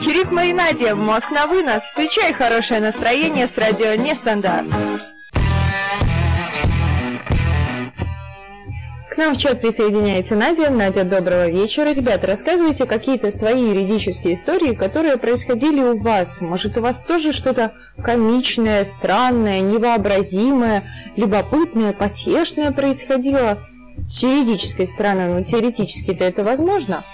Чирик 0.00 0.32
Маринаде, 0.32 0.94
мозг 0.94 1.30
на 1.30 1.46
вынос. 1.46 1.84
Включай 1.92 2.32
хорошее 2.32 2.80
настроение 2.80 3.46
с 3.46 3.56
радио 3.56 3.94
Нестандарт. 3.94 4.66
К 9.10 9.18
нам 9.18 9.34
в 9.34 9.38
чат 9.38 9.60
присоединяется 9.62 10.34
Надя. 10.34 10.70
Надя, 10.70 11.04
доброго 11.04 11.48
вечера. 11.48 11.92
Ребята, 11.92 12.26
рассказывайте 12.26 12.84
какие-то 12.84 13.30
свои 13.30 13.62
юридические 13.62 14.34
истории, 14.34 14.74
которые 14.74 15.16
происходили 15.16 15.80
у 15.80 15.98
вас. 15.98 16.42
Может, 16.42 16.76
у 16.76 16.82
вас 16.82 17.00
тоже 17.00 17.32
что-то 17.32 17.72
комичное, 18.02 18.84
странное, 18.84 19.60
невообразимое, 19.60 20.82
любопытное, 21.16 21.94
потешное 21.94 22.72
происходило 22.72 23.62
с 24.08 24.22
юридической 24.22 24.86
стороны, 24.86 25.26
ну, 25.26 25.44
теоретически-то 25.44 26.24
это 26.24 26.44
возможно. 26.44 27.04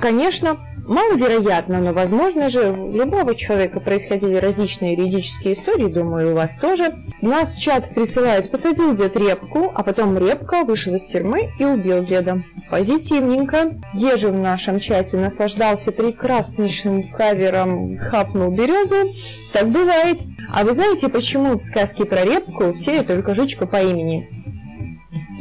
Конечно, 0.00 0.58
маловероятно, 0.86 1.78
но 1.80 1.92
возможно 1.92 2.48
же, 2.48 2.72
у 2.72 2.92
любого 2.92 3.36
человека 3.36 3.78
происходили 3.78 4.34
различные 4.34 4.94
юридические 4.94 5.54
истории, 5.54 5.86
думаю, 5.86 6.32
у 6.32 6.34
вас 6.34 6.56
тоже. 6.56 6.92
У 7.20 7.28
нас 7.28 7.56
чат 7.58 7.94
присылают, 7.94 8.50
посадил 8.50 8.94
дед 8.94 9.16
репку, 9.16 9.70
а 9.72 9.82
потом 9.84 10.18
репка 10.18 10.64
вышел 10.64 10.94
из 10.94 11.04
тюрьмы 11.04 11.50
и 11.58 11.64
убил 11.64 12.02
деда. 12.02 12.42
Позитивненько. 12.70 13.76
Ежи 13.94 14.28
в 14.28 14.36
нашем 14.36 14.80
чате 14.80 15.16
наслаждался 15.16 15.92
прекраснейшим 15.92 17.12
кавером 17.12 17.96
«Хапнул 17.98 18.50
березу». 18.50 19.12
Так 19.52 19.68
бывает. 19.68 20.18
А 20.52 20.64
вы 20.64 20.72
знаете, 20.72 21.08
почему 21.08 21.54
в 21.54 21.62
сказке 21.62 22.04
про 22.04 22.24
репку 22.24 22.72
все 22.72 23.02
только 23.02 23.34
жучка 23.34 23.66
по 23.66 23.80
имени? 23.80 24.39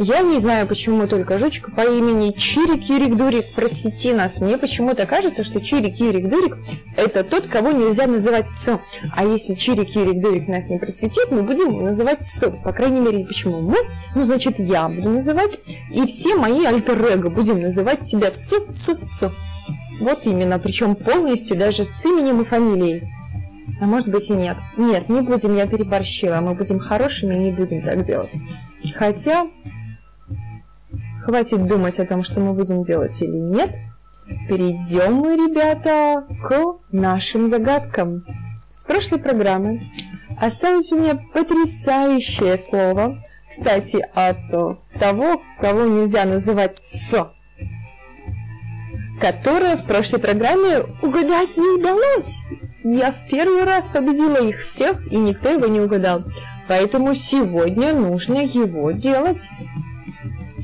Я 0.01 0.21
не 0.21 0.39
знаю, 0.39 0.65
почему 0.65 1.07
только 1.07 1.37
жучка 1.37 1.71
по 1.71 1.81
имени 1.81 2.31
Чирик 2.31 2.83
Юрик 2.83 3.17
Дурик, 3.17 3.53
просвети 3.53 4.13
нас. 4.13 4.39
Мне 4.39 4.57
почему-то 4.57 5.05
кажется, 5.05 5.43
что 5.43 5.59
Чирик 5.59 5.99
Юрик 5.99 6.29
Дурик– 6.29 6.57
это 6.95 7.25
тот, 7.25 7.47
кого 7.47 7.71
нельзя 7.71 8.07
называть 8.07 8.49
«с». 8.49 8.79
А 9.13 9.25
если 9.25 9.55
Чирик 9.55 9.89
Юрик 9.89 10.21
Дурик 10.21 10.47
нас 10.47 10.69
не 10.69 10.79
просветит, 10.79 11.31
мы 11.31 11.43
будем 11.43 11.83
называть 11.83 12.21
«с». 12.21 12.49
По 12.49 12.71
крайней 12.71 13.01
мере, 13.01 13.25
почему 13.25 13.59
мы? 13.59 13.75
Ну, 14.15 14.23
значит, 14.23 14.57
я 14.57 14.87
буду 14.87 15.09
называть, 15.09 15.59
и 15.91 16.07
все 16.07 16.37
мои 16.37 16.63
альтер 16.63 17.29
будем 17.29 17.61
называть 17.61 18.05
тебя 18.05 18.31
«с», 18.31 18.53
«с», 18.69 18.97
«с». 18.97 19.29
Вот 19.99 20.25
именно, 20.25 20.59
причем 20.59 20.95
полностью, 20.95 21.57
даже 21.57 21.83
с 21.83 22.05
именем 22.05 22.39
и 22.39 22.45
фамилией. 22.45 23.03
А 23.81 23.85
может 23.85 24.09
быть 24.09 24.29
и 24.29 24.33
нет. 24.33 24.55
Нет, 24.77 25.09
не 25.09 25.19
будем, 25.19 25.55
я 25.55 25.67
переборщила. 25.67 26.39
Мы 26.39 26.53
будем 26.53 26.79
хорошими 26.79 27.35
и 27.35 27.39
не 27.39 27.51
будем 27.51 27.81
так 27.81 28.03
делать. 28.03 28.33
Хотя, 28.95 29.47
хватит 31.29 31.67
думать 31.67 31.99
о 31.99 32.05
том, 32.05 32.23
что 32.23 32.39
мы 32.39 32.53
будем 32.53 32.81
делать 32.83 33.21
или 33.21 33.37
нет. 33.37 33.69
Перейдем 34.47 35.13
мы, 35.13 35.35
ребята, 35.35 36.25
к 36.43 36.77
нашим 36.91 37.47
загадкам. 37.47 38.25
С 38.69 38.83
прошлой 38.83 39.19
программы 39.19 39.91
осталось 40.39 40.91
у 40.91 40.99
меня 40.99 41.19
потрясающее 41.33 42.57
слово. 42.57 43.17
Кстати, 43.47 44.05
от 44.13 44.37
того, 44.99 45.41
кого 45.59 45.83
нельзя 45.83 46.25
называть 46.25 46.75
«с», 46.77 47.31
которое 49.21 49.75
в 49.75 49.85
прошлой 49.85 50.19
программе 50.19 50.81
угадать 51.01 51.57
не 51.57 51.79
удалось. 51.79 52.37
Я 52.83 53.11
в 53.11 53.27
первый 53.29 53.65
раз 53.65 53.87
победила 53.87 54.37
их 54.37 54.61
всех, 54.61 55.11
и 55.11 55.17
никто 55.17 55.49
его 55.49 55.67
не 55.67 55.79
угадал. 55.79 56.23
Поэтому 56.67 57.13
сегодня 57.15 57.93
нужно 57.93 58.39
его 58.39 58.91
делать. 58.91 59.47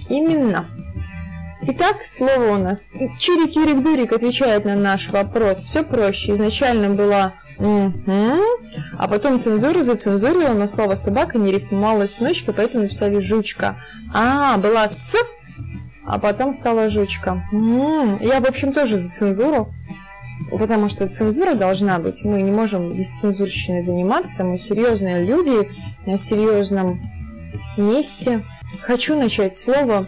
Именно. 0.09 0.65
Итак, 1.67 2.03
слово 2.03 2.51
у 2.51 2.57
нас. 2.57 2.91
Чирик 3.17 3.55
Юрик 3.55 3.81
Дурик 3.81 4.13
отвечает 4.13 4.65
на 4.65 4.75
наш 4.75 5.09
вопрос. 5.09 5.63
Все 5.63 5.83
проще. 5.83 6.33
Изначально 6.33 6.89
была 6.91 7.33
«угу», 7.57 8.01
а 8.97 9.07
потом 9.07 9.39
цензура 9.39 9.81
зацензурила, 9.81 10.53
но 10.53 10.67
слово 10.67 10.95
собака 10.95 11.37
не 11.37 11.51
рифмовалось 11.51 12.15
с 12.15 12.19
ночкой, 12.19 12.53
поэтому 12.53 12.83
написали 12.83 13.19
жучка. 13.19 13.77
А, 14.13 14.57
была 14.57 14.89
с, 14.89 15.15
а 16.05 16.19
потом 16.19 16.53
стала 16.53 16.89
жучка. 16.89 17.43
М-м, 17.51 18.19
Я, 18.21 18.41
в 18.41 18.45
общем, 18.45 18.73
тоже 18.73 18.97
за 18.97 19.09
цензуру. 19.09 19.73
Потому 20.51 20.89
что 20.89 21.07
цензура 21.07 21.55
должна 21.55 21.97
быть. 21.97 22.23
Мы 22.25 22.41
не 22.41 22.51
можем 22.51 22.93
бесцензурщиной 22.93 23.81
заниматься. 23.81 24.43
Мы 24.43 24.57
серьезные 24.57 25.23
люди 25.23 25.71
на 26.05 26.17
серьезном 26.17 26.99
месте. 27.77 28.43
Хочу 28.81 29.17
начать 29.17 29.55
слово, 29.55 30.05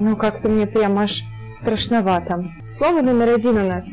но 0.00 0.16
как-то 0.16 0.48
мне 0.48 0.66
прям 0.66 0.98
аж 0.98 1.22
страшновато. 1.48 2.44
Слово 2.66 3.02
номер 3.02 3.34
один 3.34 3.58
у 3.58 3.66
нас. 3.66 3.90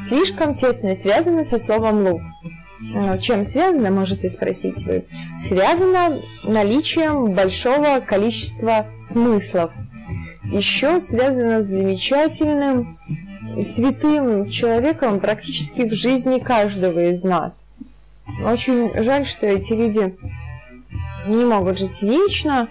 Слишком 0.00 0.54
тесно 0.54 0.94
связано 0.94 1.44
со 1.44 1.58
словом 1.58 2.06
лук. 2.06 2.20
Ну, 2.80 3.18
чем 3.18 3.44
связано, 3.44 3.90
можете 3.90 4.28
спросить 4.28 4.84
вы? 4.84 5.04
Связано 5.40 6.20
наличием 6.42 7.34
большого 7.34 8.00
количества 8.00 8.86
смыслов. 9.00 9.70
Еще 10.44 11.00
связано 11.00 11.62
с 11.62 11.66
замечательным 11.66 12.98
святым 13.62 14.50
человеком 14.50 15.20
практически 15.20 15.88
в 15.88 15.94
жизни 15.94 16.38
каждого 16.38 17.10
из 17.10 17.22
нас. 17.22 17.66
Очень 18.44 18.92
жаль, 19.02 19.26
что 19.26 19.46
эти 19.46 19.72
люди 19.72 20.16
не 21.26 21.44
могут 21.44 21.78
жить 21.78 22.02
вечно, 22.02 22.68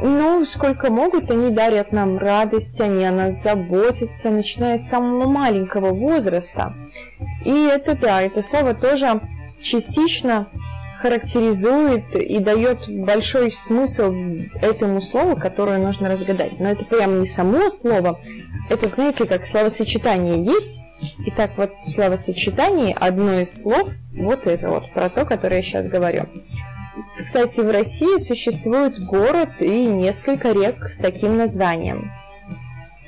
но 0.00 0.44
сколько 0.44 0.90
могут, 0.90 1.30
они 1.30 1.50
дарят 1.50 1.92
нам 1.92 2.18
радость, 2.18 2.80
они 2.80 3.04
о 3.04 3.12
нас 3.12 3.42
заботятся, 3.42 4.30
начиная 4.30 4.76
с 4.76 4.88
самого 4.88 5.28
маленького 5.28 5.92
возраста. 5.92 6.74
И 7.44 7.50
это 7.50 7.96
да, 7.96 8.22
это 8.22 8.42
слово 8.42 8.74
тоже 8.74 9.20
частично 9.62 10.48
характеризует 11.00 12.16
и 12.16 12.38
дает 12.38 12.88
большой 12.88 13.52
смысл 13.52 14.14
этому 14.62 15.02
слову, 15.02 15.36
которое 15.36 15.78
нужно 15.78 16.08
разгадать. 16.08 16.58
Но 16.58 16.70
это 16.70 16.86
прям 16.86 17.20
не 17.20 17.26
само 17.26 17.68
слово, 17.68 18.18
это, 18.70 18.88
знаете, 18.88 19.26
как 19.26 19.46
словосочетание 19.46 20.42
есть. 20.42 20.80
И 21.26 21.30
так 21.30 21.58
вот 21.58 21.72
в 21.78 21.90
словосочетании 21.90 22.96
одно 22.98 23.40
из 23.40 23.62
слов, 23.62 23.90
вот 24.14 24.46
это 24.46 24.70
вот, 24.70 24.90
про 24.92 25.10
то, 25.10 25.26
которое 25.26 25.56
я 25.56 25.62
сейчас 25.62 25.88
говорю. 25.88 26.26
Кстати, 27.16 27.60
в 27.60 27.70
России 27.70 28.18
существует 28.18 29.04
город 29.04 29.50
и 29.60 29.86
несколько 29.86 30.52
рек 30.52 30.84
с 30.84 30.96
таким 30.96 31.36
названием. 31.36 32.10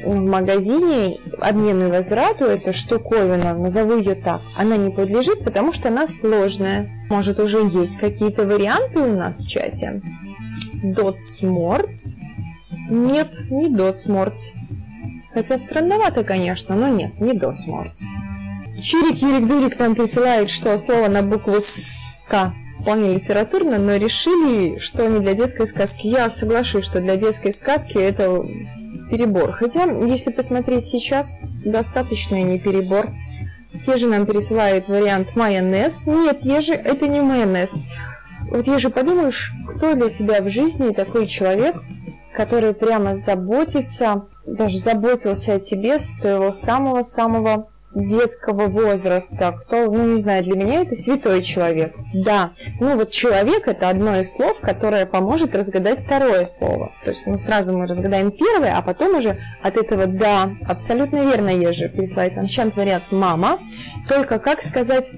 В 0.05 0.14
магазине 0.14 1.16
обмену 1.41 1.89
и 1.89 1.91
возврату 1.91 2.45
эта 2.45 2.72
штуковина, 2.72 3.55
назову 3.55 3.97
ее 3.97 4.14
так, 4.14 4.43
она 4.57 4.76
не 4.76 4.91
подлежит, 4.91 5.43
потому 5.43 5.72
что 5.72 5.89
она 5.89 6.07
сложная. 6.07 6.91
Может, 7.09 7.41
уже 7.41 7.59
есть 7.66 7.97
какие-то 7.97 8.45
варианты 8.45 8.99
у 8.99 9.16
нас 9.16 9.41
в 9.41 9.49
чате? 9.49 10.03
Дотсмортс? 10.82 12.16
Нет, 12.91 13.32
не 13.51 13.68
дотсмортс. 13.68 14.53
Хотя 15.32 15.59
странновато, 15.59 16.24
конечно, 16.24 16.76
но 16.76 16.89
нет, 16.89 17.20
не 17.20 17.32
дотсмортс. 17.32 18.05
Чирик 18.82 19.16
Юрик 19.22 19.47
Дурик 19.47 19.78
нам 19.78 19.95
присылает, 19.95 20.51
что 20.51 20.76
слово 20.76 21.09
на 21.09 21.22
букву 21.22 21.61
СК 21.61 22.53
вполне 22.87 23.14
литературно, 23.14 23.78
но 23.78 23.97
решили, 23.97 24.78
что 24.78 25.09
не 25.09 25.18
для 25.18 25.34
детской 25.34 25.66
сказки. 25.66 26.07
Я 26.07 26.30
соглашусь, 26.30 26.84
что 26.84 27.01
для 27.01 27.16
детской 27.16 27.53
сказки 27.53 27.99
это 27.99 28.45
перебор. 29.11 29.51
Хотя, 29.51 29.87
если 29.87 30.30
посмотреть 30.30 30.87
сейчас, 30.87 31.34
достаточно 31.64 32.41
не 32.41 32.61
перебор. 32.61 33.09
Ежи 33.89 34.07
нам 34.07 34.24
пересылает 34.24 34.87
вариант 34.87 35.34
майонез. 35.34 36.07
Нет, 36.07 36.45
Ежи, 36.45 36.74
это 36.74 37.09
не 37.09 37.20
майонез. 37.20 37.74
Вот 38.53 38.68
Ежи, 38.68 38.89
подумаешь, 38.89 39.53
кто 39.68 39.95
для 39.95 40.09
тебя 40.09 40.41
в 40.41 40.49
жизни 40.49 40.93
такой 40.93 41.26
человек, 41.26 41.74
который 42.37 42.72
прямо 42.72 43.16
заботится, 43.16 44.26
даже 44.47 44.78
заботился 44.78 45.55
о 45.55 45.59
тебе 45.59 45.99
с 45.99 46.18
твоего 46.18 46.53
самого-самого 46.53 47.68
детского 47.95 48.68
возраста, 48.68 49.57
кто, 49.59 49.91
ну 49.91 50.14
не 50.14 50.20
знаю, 50.20 50.45
для 50.45 50.55
меня 50.55 50.82
это 50.82 50.95
святой 50.95 51.43
человек. 51.43 51.95
Да, 52.12 52.53
ну 52.80 52.97
вот 52.97 53.11
человек 53.11 53.68
это 53.68 53.89
одно 53.89 54.16
из 54.16 54.32
слов, 54.32 54.61
которое 54.61 55.07
поможет 55.07 55.55
разгадать 55.55 56.05
второе 56.05 56.45
слово. 56.45 56.93
То 57.05 57.11
есть 57.11 57.26
ну, 57.26 57.39
сразу 57.39 57.76
мы 57.76 57.87
разгадаем 57.87 58.30
первое, 58.30 58.76
а 58.76 58.82
потом 58.82 59.16
уже 59.16 59.39
от 59.62 59.76
этого 59.76 60.07
да, 60.07 60.51
абсолютно 60.66 61.24
верно, 61.24 61.51
Ежи, 61.51 61.89
присылает 61.89 62.37
нам 62.37 62.49
чант 62.49 62.76
вариант 62.76 63.05
мама. 63.11 63.59
Только 64.09 64.39
как 64.39 64.62
сказать 64.62 65.11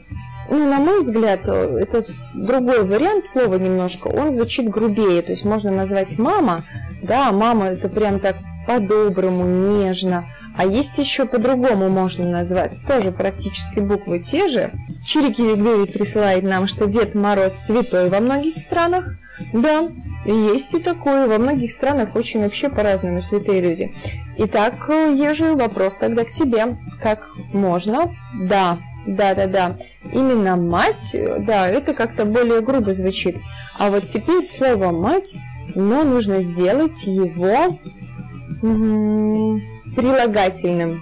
ну, 0.51 0.67
на 0.67 0.79
мой 0.79 1.01
взгляд, 1.01 1.47
это 1.47 2.03
другой 2.35 2.83
вариант 2.83 3.27
слова 3.27 3.57
немножко, 3.57 4.09
он 4.09 4.31
звучит 4.31 4.71
грубее, 4.71 5.21
то 5.21 5.33
есть 5.33 5.45
можно 5.45 5.71
назвать 5.71 6.19
мама, 6.19 6.65
да, 7.03 7.33
мама 7.33 7.67
это 7.67 7.91
прям 7.91 8.19
так 8.19 8.37
по-доброму, 8.67 9.45
нежно, 9.45 10.25
а 10.59 10.67
есть 10.67 10.99
еще 10.99 11.25
по-другому 11.25 11.89
можно 11.89 12.29
назвать, 12.29 12.85
тоже 12.85 13.13
практически 13.13 13.79
буквы 13.79 14.19
те 14.19 14.49
же. 14.49 14.73
Чирики 15.07 15.55
Грей 15.55 15.87
присылает 15.87 16.43
нам, 16.43 16.67
что 16.67 16.87
Дед 16.87 17.15
Мороз 17.15 17.55
святой 17.55 18.11
во 18.11 18.19
многих 18.19 18.59
странах. 18.59 19.15
Да, 19.53 19.89
есть 20.25 20.75
и 20.75 20.83
такое. 20.83 21.29
Во 21.29 21.39
многих 21.39 21.71
странах 21.71 22.17
очень 22.17 22.41
вообще 22.41 22.71
по-разному 22.71 23.23
святые 23.23 23.61
люди. 23.61 23.95
Итак, 24.37 24.89
Ежи, 24.89 25.53
вопрос 25.53 25.95
тогда 25.95 26.25
к 26.25 26.33
тебе. 26.33 26.77
Как 27.01 27.31
можно? 27.53 28.13
Да, 28.49 28.79
да-да-да. 29.07 29.77
Именно 30.13 30.57
мать, 30.57 31.15
да, 31.47 31.69
это 31.69 31.95
как-то 31.95 32.25
более 32.25 32.63
грубо 32.63 32.93
звучит. 32.93 33.37
А 33.79 33.91
вот 33.91 34.09
теперь 34.09 34.43
слово 34.43 34.91
мать, 34.91 35.35
но 35.77 36.03
нужно 36.03 36.41
сделать 36.41 37.05
его 37.05 37.79
прилагательным. 39.99 41.01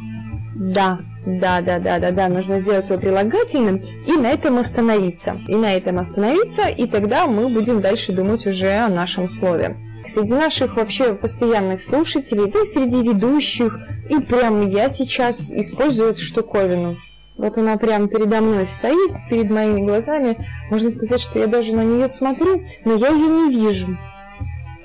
Да, 0.55 1.01
да, 1.27 1.61
да, 1.61 1.79
да, 1.79 1.99
да, 1.99 2.11
да, 2.13 2.29
нужно 2.29 2.61
сделать 2.61 2.89
его 2.89 2.99
прилагательным 2.99 3.83
и 4.07 4.13
на 4.13 4.31
этом 4.31 4.59
остановиться. 4.59 5.37
И 5.47 5.55
на 5.55 5.75
этом 5.75 5.99
остановиться, 5.99 6.63
и 6.63 6.87
тогда 6.87 7.27
мы 7.27 7.51
будем 7.51 7.83
дальше 7.83 8.13
думать 8.13 8.47
уже 8.47 8.71
о 8.71 8.89
нашем 8.89 9.29
слове. 9.29 9.77
Среди 10.07 10.33
наших 10.33 10.77
вообще 10.77 11.15
постоянных 11.15 11.83
слушателей, 11.83 12.51
да 12.51 12.63
и 12.63 12.65
среди 12.65 13.03
ведущих, 13.03 13.79
и 14.09 14.19
прям 14.19 14.67
я 14.67 14.89
сейчас 14.89 15.51
использую 15.51 16.11
эту 16.11 16.21
штуковину. 16.21 16.97
Вот 17.37 17.59
она 17.59 17.77
прям 17.77 18.09
передо 18.09 18.41
мной 18.41 18.67
стоит, 18.67 19.13
перед 19.29 19.51
моими 19.51 19.83
глазами. 19.83 20.39
Можно 20.71 20.91
сказать, 20.91 21.21
что 21.21 21.39
я 21.39 21.49
даже 21.49 21.77
на 21.77 21.85
нее 21.85 22.09
смотрю, 22.09 22.63
но 22.87 22.95
я 22.95 23.09
ее 23.09 23.27
не 23.27 23.51
вижу. 23.51 23.99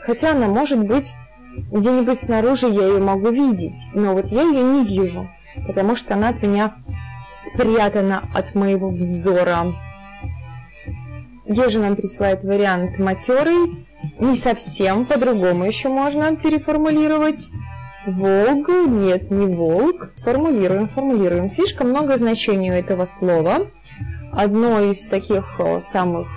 Хотя 0.01 0.31
она 0.31 0.47
может 0.47 0.79
быть 0.79 1.13
где-нибудь 1.71 2.19
снаружи 2.19 2.67
я 2.67 2.87
ее 2.87 2.99
могу 2.99 3.29
видеть, 3.29 3.87
но 3.93 4.13
вот 4.13 4.27
я 4.27 4.43
ее 4.43 4.61
не 4.61 4.85
вижу, 4.85 5.29
потому 5.65 5.95
что 5.95 6.13
она 6.13 6.29
от 6.29 6.43
меня 6.43 6.75
спрятана 7.31 8.29
от 8.35 8.55
моего 8.55 8.89
взора. 8.89 9.73
Ежи 11.45 11.79
нам 11.79 11.95
присылает 11.95 12.43
вариант 12.43 12.99
матерый, 12.99 13.77
не 14.19 14.35
совсем, 14.35 15.05
по-другому 15.05 15.65
еще 15.65 15.89
можно 15.89 16.35
переформулировать. 16.35 17.49
Волк, 18.05 18.67
нет, 18.87 19.29
не 19.29 19.45
волк. 19.45 20.11
Формулируем, 20.23 20.87
формулируем. 20.87 21.47
Слишком 21.49 21.89
много 21.89 22.17
значений 22.17 22.71
у 22.71 22.73
этого 22.73 23.05
слова. 23.05 23.67
Одно 24.33 24.79
из 24.81 25.05
таких 25.07 25.59
самых 25.79 26.27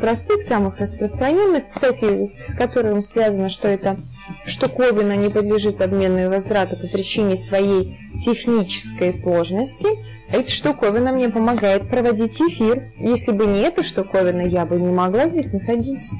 простых, 0.00 0.42
самых 0.42 0.78
распространенных, 0.78 1.68
кстати, 1.70 2.32
с 2.44 2.54
которым 2.54 3.02
связано, 3.02 3.48
что 3.48 3.68
это 3.68 3.98
штуковина 4.46 5.16
не 5.16 5.28
подлежит 5.28 5.80
обмену 5.82 6.24
и 6.24 6.26
возврату 6.26 6.76
по 6.76 6.86
причине 6.86 7.36
своей 7.36 7.98
технической 8.24 9.12
сложности. 9.12 9.88
Эта 10.30 10.50
штуковина 10.50 11.12
мне 11.12 11.28
помогает 11.28 11.88
проводить 11.88 12.40
эфир. 12.40 12.84
Если 12.98 13.32
бы 13.32 13.46
не 13.46 13.60
эта 13.60 13.82
штуковина, 13.82 14.42
я 14.42 14.66
бы 14.66 14.76
не 14.76 14.92
могла 14.92 15.28
здесь 15.28 15.52
находиться. 15.52 16.14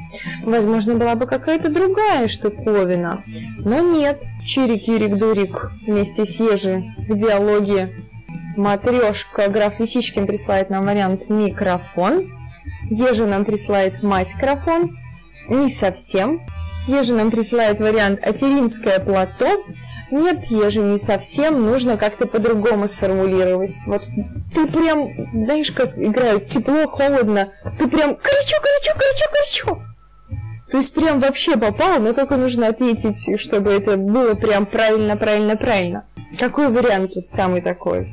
Возможно, 0.45 0.95
была 0.95 1.14
бы 1.14 1.26
какая-то 1.26 1.68
другая 1.68 2.29
штуковина. 2.29 3.22
Но 3.59 3.81
нет. 3.81 4.22
Чирик, 4.45 4.89
Юрик, 4.89 5.18
Дурик 5.18 5.72
вместе 5.87 6.24
с 6.24 6.41
Ежи 6.41 6.85
в 7.09 7.16
диалоге 7.16 7.91
Матрешка, 8.59 9.48
граф 9.48 9.78
Лисичкин 9.78 10.26
присылает 10.26 10.68
нам 10.68 10.84
вариант 10.84 11.30
микрофон. 11.30 12.28
Ежи 12.90 13.24
нам 13.24 13.44
присылает 13.44 14.02
мать-крофон. 14.02 14.96
Не 15.48 15.70
совсем. 15.70 16.40
Ежи 16.88 17.14
нам 17.14 17.30
присылает 17.30 17.78
вариант 17.78 18.18
«Атеринское 18.26 18.98
плато». 18.98 19.46
Нет, 20.11 20.46
Ежи, 20.46 20.80
не 20.80 20.98
совсем, 20.98 21.66
нужно 21.66 21.96
как-то 21.98 22.26
по-другому 22.26 22.88
сформулировать. 22.88 23.76
Вот 23.86 24.02
ты 24.52 24.66
прям, 24.66 25.06
знаешь, 25.44 25.70
как 25.70 25.96
играют 25.96 26.46
тепло, 26.46 26.88
холодно, 26.88 27.52
ты 27.78 27.86
прям 27.86 28.16
горячо, 28.16 28.56
горячо, 28.61 28.92
горячо, 28.98 29.26
горячо. 29.30 29.82
То 30.70 30.78
есть 30.78 30.94
прям 30.94 31.20
вообще 31.20 31.56
попало, 31.56 31.98
но 31.98 32.12
только 32.12 32.36
нужно 32.36 32.68
ответить, 32.68 33.38
чтобы 33.38 33.70
это 33.70 33.96
было 33.96 34.34
прям 34.34 34.66
правильно, 34.66 35.16
правильно, 35.16 35.56
правильно. 35.56 36.06
Какой 36.38 36.68
вариант 36.68 37.14
тут 37.14 37.26
самый 37.26 37.61
такой? 37.61 38.09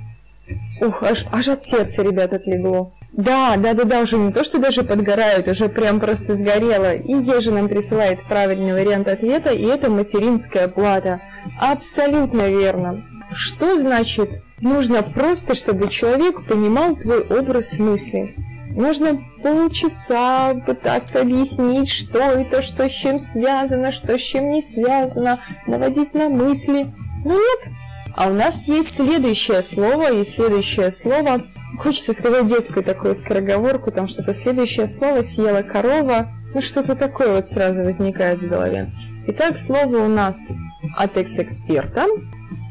Ух, 0.81 1.03
аж, 1.03 1.25
аж 1.31 1.47
от 1.47 1.63
сердца, 1.63 2.03
ребят, 2.03 2.33
отлегло. 2.33 2.93
Да, 3.11 3.55
да, 3.57 3.73
да, 3.73 3.85
да, 3.85 4.01
уже 4.01 4.17
не 4.17 4.33
то, 4.33 4.43
что 4.43 4.59
даже 4.59 4.83
подгорают, 4.83 5.47
уже 5.47 5.69
прям 5.69 5.99
просто 5.99 6.33
сгорело. 6.33 6.93
И 6.93 7.13
Ежи 7.13 7.51
нам 7.51 7.69
присылает 7.69 8.21
правильный 8.27 8.73
вариант 8.73 9.07
ответа, 9.07 9.51
и 9.51 9.63
это 9.63 9.89
материнская 9.89 10.67
плата. 10.67 11.21
Абсолютно 11.59 12.49
верно. 12.49 13.03
Что 13.33 13.77
значит? 13.77 14.41
Нужно 14.59 15.01
просто, 15.01 15.53
чтобы 15.53 15.89
человек 15.89 16.45
понимал 16.47 16.95
твой 16.95 17.21
образ 17.21 17.79
мысли. 17.79 18.35
Нужно 18.69 19.21
полчаса 19.41 20.53
пытаться 20.65 21.21
объяснить, 21.21 21.89
что 21.89 22.19
это, 22.19 22.61
что 22.61 22.89
с 22.89 22.91
чем 22.91 23.19
связано, 23.19 23.93
что 23.93 24.17
с 24.17 24.21
чем 24.21 24.51
не 24.51 24.61
связано, 24.61 25.39
наводить 25.67 26.13
на 26.13 26.27
мысли. 26.27 26.93
Но 27.23 27.35
нет, 27.35 27.73
а 28.15 28.29
у 28.29 28.33
нас 28.33 28.67
есть 28.67 28.95
следующее 28.95 29.61
слово, 29.61 30.13
и 30.13 30.23
следующее 30.23 30.89
слово 30.89 31.43
хочется 31.77 32.13
сказать 32.13 32.47
детскую 32.47 32.83
такую 32.83 33.13
скороговорку, 33.13 33.91
там 33.91 34.07
что-то 34.07 34.33
следующее 34.33 34.87
слово 34.87 35.21
съела 35.21 35.63
корова, 35.63 36.31
ну 36.53 36.61
что-то 36.61 36.95
такое 36.95 37.35
вот 37.35 37.45
сразу 37.45 37.83
возникает 37.83 38.39
в 38.39 38.47
голове. 38.47 38.89
Итак, 39.27 39.57
слово 39.57 39.97
у 39.97 40.07
нас 40.07 40.53
от 40.95 41.17
экс-эксперта. 41.17 42.05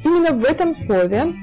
Именно 0.03 0.31
в 0.33 0.45
этом 0.45 0.75
слове 0.75 1.35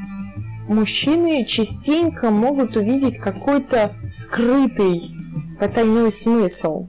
мужчины 0.67 1.45
частенько 1.45 2.31
могут 2.31 2.75
увидеть 2.77 3.19
какой-то 3.19 3.93
скрытый 4.07 5.11
потайной 5.59 6.11
смысл. 6.11 6.87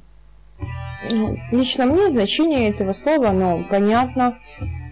Ну, 1.10 1.36
Лично 1.50 1.84
мне 1.84 2.08
значение 2.08 2.70
этого 2.70 2.92
слова, 2.92 3.30
оно 3.30 3.66
понятно, 3.68 4.38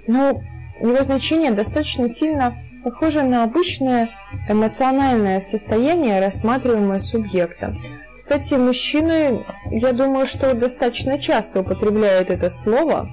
но 0.07 0.43
его 0.89 1.03
значение 1.03 1.51
достаточно 1.51 2.09
сильно 2.09 2.57
похоже 2.83 3.23
на 3.23 3.45
обычное 3.45 4.11
эмоциональное 4.49 5.41
состояние 5.41 6.21
рассматриваемого 6.21 6.99
субъекта. 6.99 7.75
Кстати, 8.17 8.55
мужчины, 8.55 9.45
я 9.71 9.93
думаю, 9.93 10.27
что 10.27 10.55
достаточно 10.55 11.19
часто 11.19 11.61
употребляют 11.61 12.31
это 12.31 12.51
слово. 12.51 13.09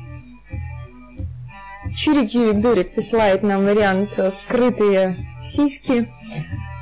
Чирик 1.95 2.31
Юрик 2.31 2.61
Дурик 2.61 2.93
присылает 2.93 3.41
нам 3.41 3.65
вариант 3.65 4.19
«скрытые 4.33 5.15
сиськи». 5.43 6.09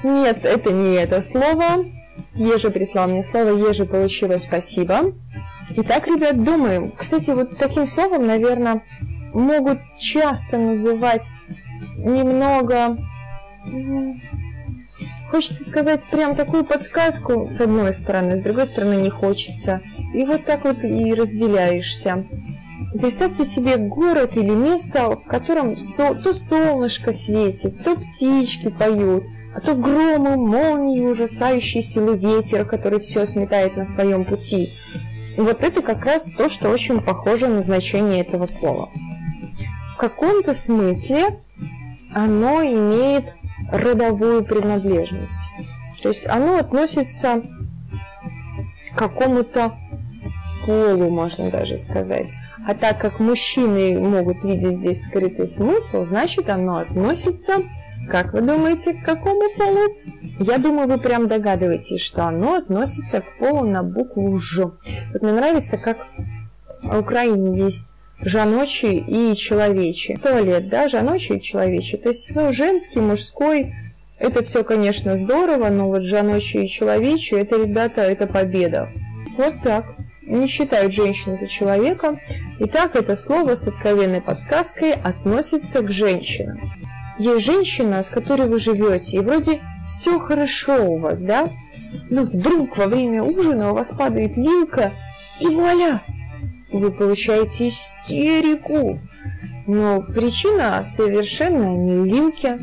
Нет, 0.04 0.46
это 0.46 0.72
не 0.72 0.96
это 0.96 1.22
слово. 1.22 1.86
Ежи 2.34 2.70
прислал 2.70 3.08
мне 3.08 3.24
слово, 3.24 3.56
Ежи 3.58 3.86
получила 3.86 4.38
спасибо. 4.38 5.14
Итак, 5.78 6.08
ребят, 6.08 6.44
думаем. 6.44 6.92
Кстати, 6.92 7.32
вот 7.32 7.58
таким 7.58 7.88
словом, 7.88 8.26
наверное, 8.26 8.84
могут 9.36 9.80
часто 10.00 10.58
называть 10.58 11.30
немного... 11.98 12.98
Хочется 15.30 15.64
сказать 15.64 16.06
прям 16.06 16.36
такую 16.36 16.64
подсказку 16.64 17.50
с 17.52 17.60
одной 17.60 17.94
стороны, 17.94 18.38
с 18.38 18.42
другой 18.42 18.68
стороны 18.68 19.02
не 19.02 19.10
хочется. 19.10 19.82
И 20.14 20.24
вот 20.24 20.46
так 20.46 20.64
вот 20.64 20.84
и 20.84 21.14
разделяешься. 21.14 22.26
Представьте 22.94 23.44
себе 23.44 23.76
город 23.78 24.38
или 24.38 24.52
место, 24.52 25.18
в 25.18 25.24
котором 25.24 25.76
то 25.76 26.34
солнышко 26.34 27.12
светит, 27.12 27.84
то 27.84 27.96
птички 27.96 28.70
поют, 28.70 29.26
а 29.54 29.60
то 29.60 29.74
громы, 29.74 30.38
молнии, 30.38 31.02
ужасающий 31.02 31.82
силы 31.82 32.18
ветер, 32.18 32.66
который 32.66 33.00
все 33.00 33.26
сметает 33.26 33.76
на 33.76 33.84
своем 33.84 34.24
пути. 34.24 34.70
И 35.38 35.42
вот 35.42 35.64
это 35.64 35.82
как 35.82 36.06
раз 36.06 36.26
то, 36.38 36.48
что 36.48 36.70
очень 36.70 37.02
похоже 37.02 37.48
на 37.48 37.62
значение 37.62 38.22
этого 38.22 38.46
слова. 38.46 38.90
В 39.96 39.98
каком-то 39.98 40.54
смысле 40.54 41.40
оно 42.14 42.62
имеет 42.62 43.34
родовую 43.72 44.44
принадлежность. 44.44 45.50
То 46.04 46.10
есть 46.10 46.28
оно 46.28 46.58
относится 46.58 47.42
к 48.92 48.98
какому-то 48.98 49.72
полу, 50.66 51.10
можно 51.10 51.50
даже 51.50 51.78
сказать. 51.78 52.28
А 52.68 52.74
так 52.74 53.00
как 53.00 53.22
мужчины 53.22 53.98
могут 53.98 54.44
видеть 54.44 54.74
здесь 54.74 55.06
скрытый 55.06 55.48
смысл, 55.48 56.04
значит 56.04 56.50
оно 56.50 56.80
относится, 56.80 57.64
как 58.10 58.34
вы 58.34 58.42
думаете, 58.42 58.96
к 58.96 59.06
какому 59.06 59.44
полу? 59.58 59.96
Я 60.40 60.58
думаю, 60.58 60.90
вы 60.90 60.98
прям 60.98 61.30
догадываетесь, 61.30 62.02
что 62.02 62.26
оно 62.26 62.56
относится 62.56 63.22
к 63.22 63.38
полу 63.38 63.66
на 63.66 63.82
букву 63.82 64.38
«Ж». 64.40 64.72
Вот 65.14 65.22
мне 65.22 65.32
нравится, 65.32 65.78
как 65.78 66.00
в 66.84 67.00
Украине 67.00 67.58
есть 67.58 67.95
жаночий 68.22 68.98
и 69.00 69.36
человечий. 69.36 70.18
Туалет, 70.18 70.70
да, 70.70 70.88
жаночий 70.88 71.38
и 71.38 71.42
человечий. 71.42 71.98
То 71.98 72.10
есть, 72.10 72.34
ну, 72.36 72.52
женский, 72.52 73.00
мужской, 73.00 73.74
это 74.20 74.44
все, 74.44 74.64
конечно, 74.64 75.18
здорово, 75.18 75.70
но 75.70 75.88
вот 75.88 76.02
жаночий 76.02 76.66
и 76.66 76.70
человечий, 76.70 77.38
это, 77.38 77.58
ребята, 77.58 78.02
это 78.02 78.28
победа. 78.28 78.90
Вот 79.38 79.56
так. 79.64 79.86
Не 80.26 80.48
считают 80.48 80.92
женщину 80.92 81.38
за 81.38 81.48
человека. 81.48 82.20
Итак, 82.60 82.96
это 82.96 83.16
слово 83.16 83.54
с 83.54 83.68
откровенной 83.68 84.22
подсказкой 84.22 84.94
относится 84.94 85.82
к 85.82 85.92
женщинам. 85.92 86.60
Есть 87.20 87.46
женщина, 87.46 88.02
с 88.02 88.10
которой 88.10 88.48
вы 88.48 88.58
живете, 88.58 89.18
и 89.18 89.20
вроде 89.20 89.62
все 89.88 90.20
хорошо 90.20 90.84
у 90.84 90.98
вас, 90.98 91.22
да? 91.22 91.52
Но 92.10 92.24
вдруг 92.24 92.76
во 92.78 92.88
время 92.88 93.22
ужина 93.24 93.72
у 93.72 93.76
вас 93.76 93.92
падает 93.92 94.36
вилка, 94.36 94.94
и 95.40 95.48
вуаля! 95.48 96.02
Вы 96.72 96.92
получаете 96.92 97.70
истерику. 97.70 99.00
Но 99.68 100.02
причина 100.02 100.84
совершенно 100.84 101.76
не 101.76 102.00
в 102.00 102.06
вилке, 102.06 102.60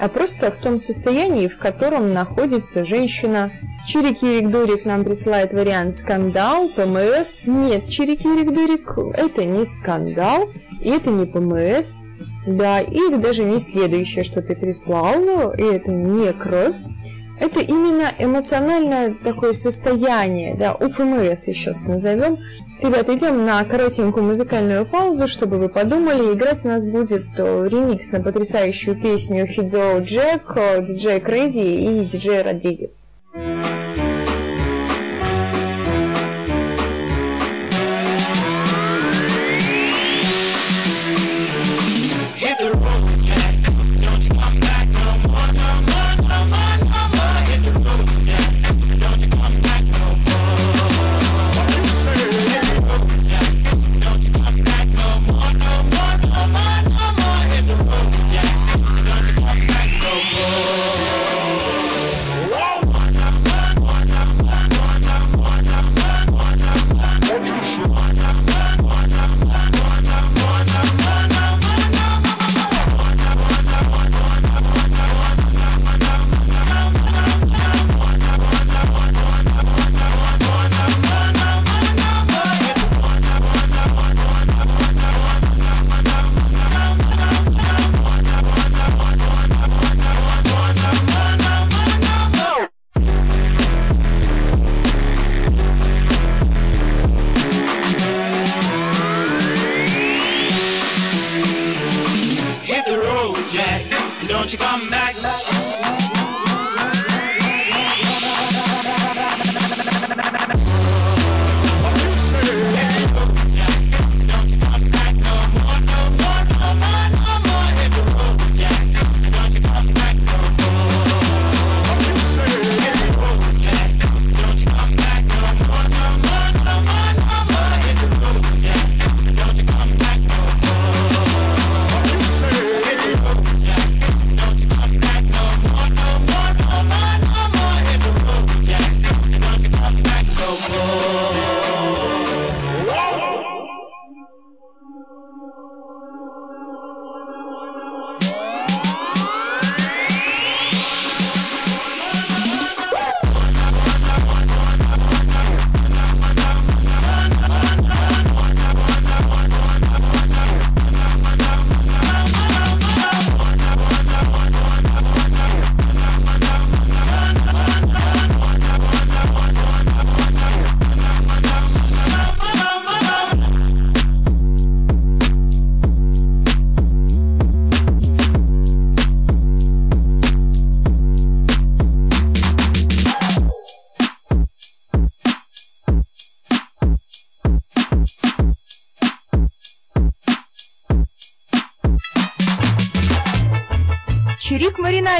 а 0.00 0.08
просто 0.08 0.50
в 0.50 0.56
том 0.56 0.76
состоянии, 0.76 1.48
в 1.48 1.58
котором 1.58 2.12
находится 2.12 2.84
женщина. 2.84 3.52
Чирик 3.86 4.22
Юрик 4.22 4.50
Дурик 4.50 4.84
нам 4.84 5.04
присылает 5.04 5.52
вариант 5.52 5.94
скандал, 5.94 6.68
ПМС. 6.68 7.46
Нет, 7.46 7.88
Чирик 7.88 8.24
Юрик 8.24 8.52
Дурик, 8.52 8.98
это 9.14 9.44
не 9.44 9.64
скандал, 9.64 10.48
и 10.80 10.88
это 10.90 11.10
не 11.10 11.26
ПМС. 11.26 12.00
Да, 12.46 12.80
или 12.80 13.16
даже 13.16 13.44
не 13.44 13.58
следующее, 13.58 14.22
что 14.22 14.42
ты 14.42 14.54
прислал, 14.54 15.52
и 15.52 15.62
это 15.62 15.90
не 15.90 16.32
кровь. 16.32 16.76
Это 17.44 17.60
именно 17.60 18.10
эмоциональное 18.18 19.12
такое 19.12 19.52
состояние, 19.52 20.54
да, 20.54 20.72
УФМС 20.72 21.46
еще 21.46 21.74
назовем. 21.86 22.38
Ребята, 22.80 23.14
идем 23.14 23.44
на 23.44 23.62
коротенькую 23.64 24.24
музыкальную 24.24 24.86
паузу, 24.86 25.28
чтобы 25.28 25.58
вы 25.58 25.68
подумали. 25.68 26.32
Играть 26.32 26.64
у 26.64 26.68
нас 26.68 26.86
будет 26.86 27.26
э, 27.36 27.68
ремикс 27.70 28.10
на 28.12 28.22
потрясающую 28.22 28.98
песню 28.98 29.46
Хидзо 29.46 29.98
Джек, 29.98 30.56
э, 30.56 30.86
диджей 30.86 31.20
Крейзи 31.20 31.60
и 31.60 32.04
диджей 32.06 32.40
Родригес. 32.40 33.08
Hit 33.34 33.83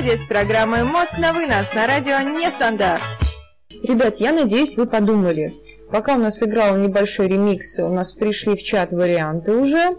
Маринаде 0.04 0.22
с 0.22 0.26
программой 0.26 0.84
«Мозг 0.84 1.16
на 1.18 1.32
вынос» 1.32 1.66
на 1.74 1.86
радио 1.86 2.18
«Нестандарт». 2.20 3.02
Ребят, 3.82 4.16
я 4.18 4.32
надеюсь, 4.32 4.76
вы 4.76 4.84
подумали. 4.86 5.54
Пока 5.90 6.16
у 6.16 6.18
нас 6.18 6.42
играл 6.42 6.76
небольшой 6.76 7.28
ремикс, 7.28 7.78
у 7.78 7.88
нас 7.88 8.12
пришли 8.12 8.54
в 8.54 8.62
чат 8.62 8.92
варианты 8.92 9.56
уже. 9.56 9.96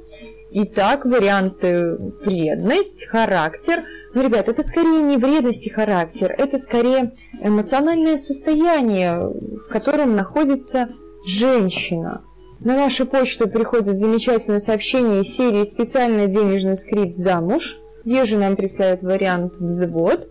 Итак, 0.51 1.06
варианты 1.06 1.97
вредность, 2.24 3.08
характер. 3.08 3.82
Но, 4.14 4.22
ребят, 4.22 4.47
это 4.47 4.62
скорее 4.62 5.01
не 5.01 5.18
вредность 5.18 5.66
и 5.66 5.72
характер, 5.72 6.36
это 6.38 6.60
скорее 6.60 7.12
эмоциональное 7.41 8.18
состояние, 8.18 9.18
в 9.18 9.68
котором 9.70 10.16
находится 10.16 10.88
женщина. 11.26 12.22
На 12.60 12.76
нашу 12.76 13.08
почту 13.08 13.47
приходит 13.47 13.97
замечательное 13.97 14.60
сообщение 14.60 15.22
из 15.22 15.36
серии 15.36 15.64
«Специальный 15.64 16.28
денежный 16.28 16.76
скрипт 16.76 17.18
замуж». 17.18 17.80
Ежи 18.06 18.38
нам 18.38 18.56
присылает 18.56 19.01
вариант 19.01 19.53
«Взвод». 19.60 20.30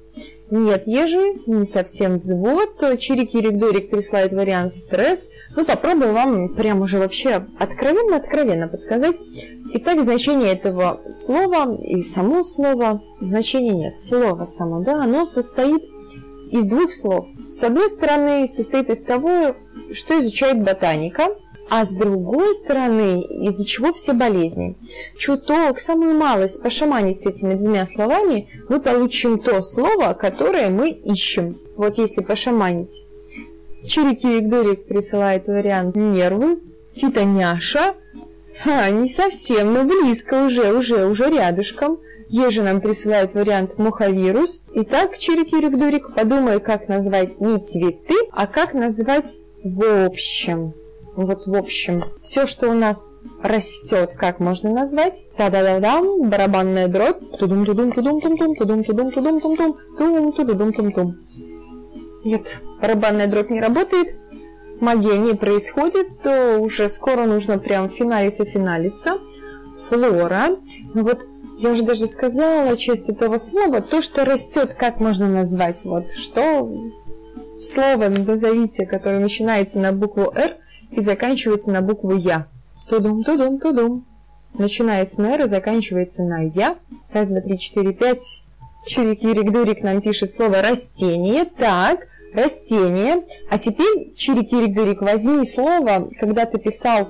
Нет, 0.51 0.85
Ежи, 0.87 1.35
не 1.49 1.65
совсем 1.65 2.17
взвод. 2.17 2.81
Чирик-Юрик-Дорик 2.81 3.91
присылает 3.91 4.33
вариант 4.33 4.73
«Стресс». 4.73 5.29
Ну, 5.57 5.65
попробую 5.65 6.13
вам 6.13 6.55
прям 6.55 6.83
уже 6.83 6.99
вообще 6.99 7.47
откровенно-откровенно 7.59 8.69
подсказать. 8.69 9.21
Итак, 9.73 10.03
значение 10.03 10.53
этого 10.53 11.01
слова 11.09 11.77
и 11.83 12.03
само 12.03 12.45
слово, 12.45 13.03
значения 13.21 13.73
нет, 13.73 13.97
слово 13.97 14.45
само, 14.45 14.81
да, 14.85 15.03
оно 15.03 15.27
состоит 15.27 15.83
из 16.53 16.67
двух 16.67 16.93
слов. 16.93 17.27
С 17.51 17.65
одной 17.65 17.89
стороны, 17.89 18.47
состоит 18.47 18.89
из 18.91 19.03
того, 19.03 19.57
что 19.93 20.21
изучает 20.21 20.63
ботаника– 20.63 21.31
а 21.71 21.85
с 21.85 21.91
другой 21.91 22.55
стороны, 22.55 23.23
из-за 23.23 23.65
чего 23.65 23.93
все 23.93 24.13
болезни. 24.13 24.77
Чуток, 25.17 25.79
самую 25.79 26.15
малость 26.15 26.63
пошаманить 26.63 27.21
с 27.21 27.27
этими 27.27 27.55
двумя 27.55 27.87
словами, 27.87 28.49
мы 28.69 28.81
получим 28.81 29.39
то 29.39 29.61
слово, 29.63 30.15
которое 30.15 30.71
мы 30.71 30.91
ищем. 30.91 31.55
Вот 31.77 31.99
если 31.99 32.23
пошаманить. 32.23 33.05
Чирик-Юрик-Дурик 33.85 34.87
присылает 34.87 35.47
вариант 35.47 35.97
нервы, 35.97 36.59
фитоняша, 36.95 37.95
а, 38.65 38.89
не 38.89 39.09
совсем, 39.09 39.75
но 39.75 39.85
близко 39.85 40.47
уже, 40.47 40.73
уже, 40.73 41.07
уже 41.07 41.29
рядышком. 41.29 41.99
Ежи 42.29 42.63
нам 42.63 42.81
присылает 42.81 43.35
вариант 43.35 43.79
муховирус. 43.79 44.63
Итак, 44.75 45.19
Чирик-Юрик-Дурик, 45.19 46.15
подумай, 46.15 46.61
как 46.61 46.89
назвать 46.89 47.41
не 47.41 47.59
цветы, 47.59 48.15
а 48.33 48.47
как 48.47 48.75
назвать 48.75 49.39
в 49.63 50.07
общем. 50.07 50.73
Вот, 51.17 51.47
в 51.47 51.55
общем, 51.55 52.05
все, 52.21 52.47
что 52.47 52.71
у 52.71 52.75
нас 52.75 53.13
растет, 53.43 54.15
как 54.19 54.41
можно 54.41 54.73
назвать? 54.73 55.25
Та-да-да-дам, 55.37 56.29
барабанная 56.29 56.89
дробь, 56.89 57.23
тудум-тудум-тудум-тум-тум, 57.39 58.57
тудум-тудум-тудум-тум-тум, 58.57 59.77
тум-тудум-тум-тум. 59.97 61.17
Нет, 62.25 62.63
барабанная 62.81 63.29
дробь 63.29 63.51
не 63.51 63.61
работает, 63.61 64.17
магия 64.81 65.19
не 65.19 65.35
происходит, 65.35 66.21
то 66.23 66.59
уже 66.59 66.89
скоро 66.89 67.27
нужно 67.27 67.59
прям 67.59 67.89
финалиться-финалиться. 67.89 69.19
Флора. 69.89 70.57
Ну 70.95 71.03
вот 71.03 71.27
я 71.59 71.71
уже 71.71 71.83
даже 71.83 72.07
сказала 72.07 72.77
часть 72.77 73.09
этого 73.09 73.39
слова, 73.39 73.83
то, 73.83 74.03
что 74.03 74.25
растет, 74.25 74.75
как 74.75 75.01
можно 75.01 75.29
назвать? 75.29 75.85
Вот 75.85 76.11
что 76.13 76.91
слово 77.61 78.09
назовите, 78.09 78.87
которое 78.87 79.21
начинается 79.21 79.79
на 79.79 79.93
букву 79.93 80.33
«Р», 80.35 80.57
и 80.97 81.01
заканчивается 81.01 81.73
на 81.73 81.83
букву 81.83 82.17
Я. 82.17 82.47
Тудум, 82.89 83.25
тудум, 83.25 83.59
тудум. 83.59 84.05
Начинается 84.55 85.21
на 85.21 85.35
Р 85.35 85.45
и 85.45 85.49
заканчивается 85.49 86.23
на 86.23 86.43
Я. 86.43 86.77
Раз, 87.13 87.29
два, 87.29 87.41
три, 87.41 87.59
четыре, 87.59 87.93
пять. 87.93 88.43
Чирик, 88.87 89.23
Юрик, 89.23 89.51
Дурик 89.51 89.83
нам 89.83 90.01
пишет 90.01 90.31
слово 90.33 90.63
растение. 90.63 91.45
Так, 91.45 92.07
растение. 92.35 93.25
А 93.51 93.59
теперь, 93.59 94.15
Чирик, 94.15 94.53
Юрик, 94.53 94.75
Дурик, 94.75 95.01
возьми 95.01 95.47
слово, 95.47 96.11
когда 96.21 96.45
ты 96.45 96.59
писал 96.59 97.09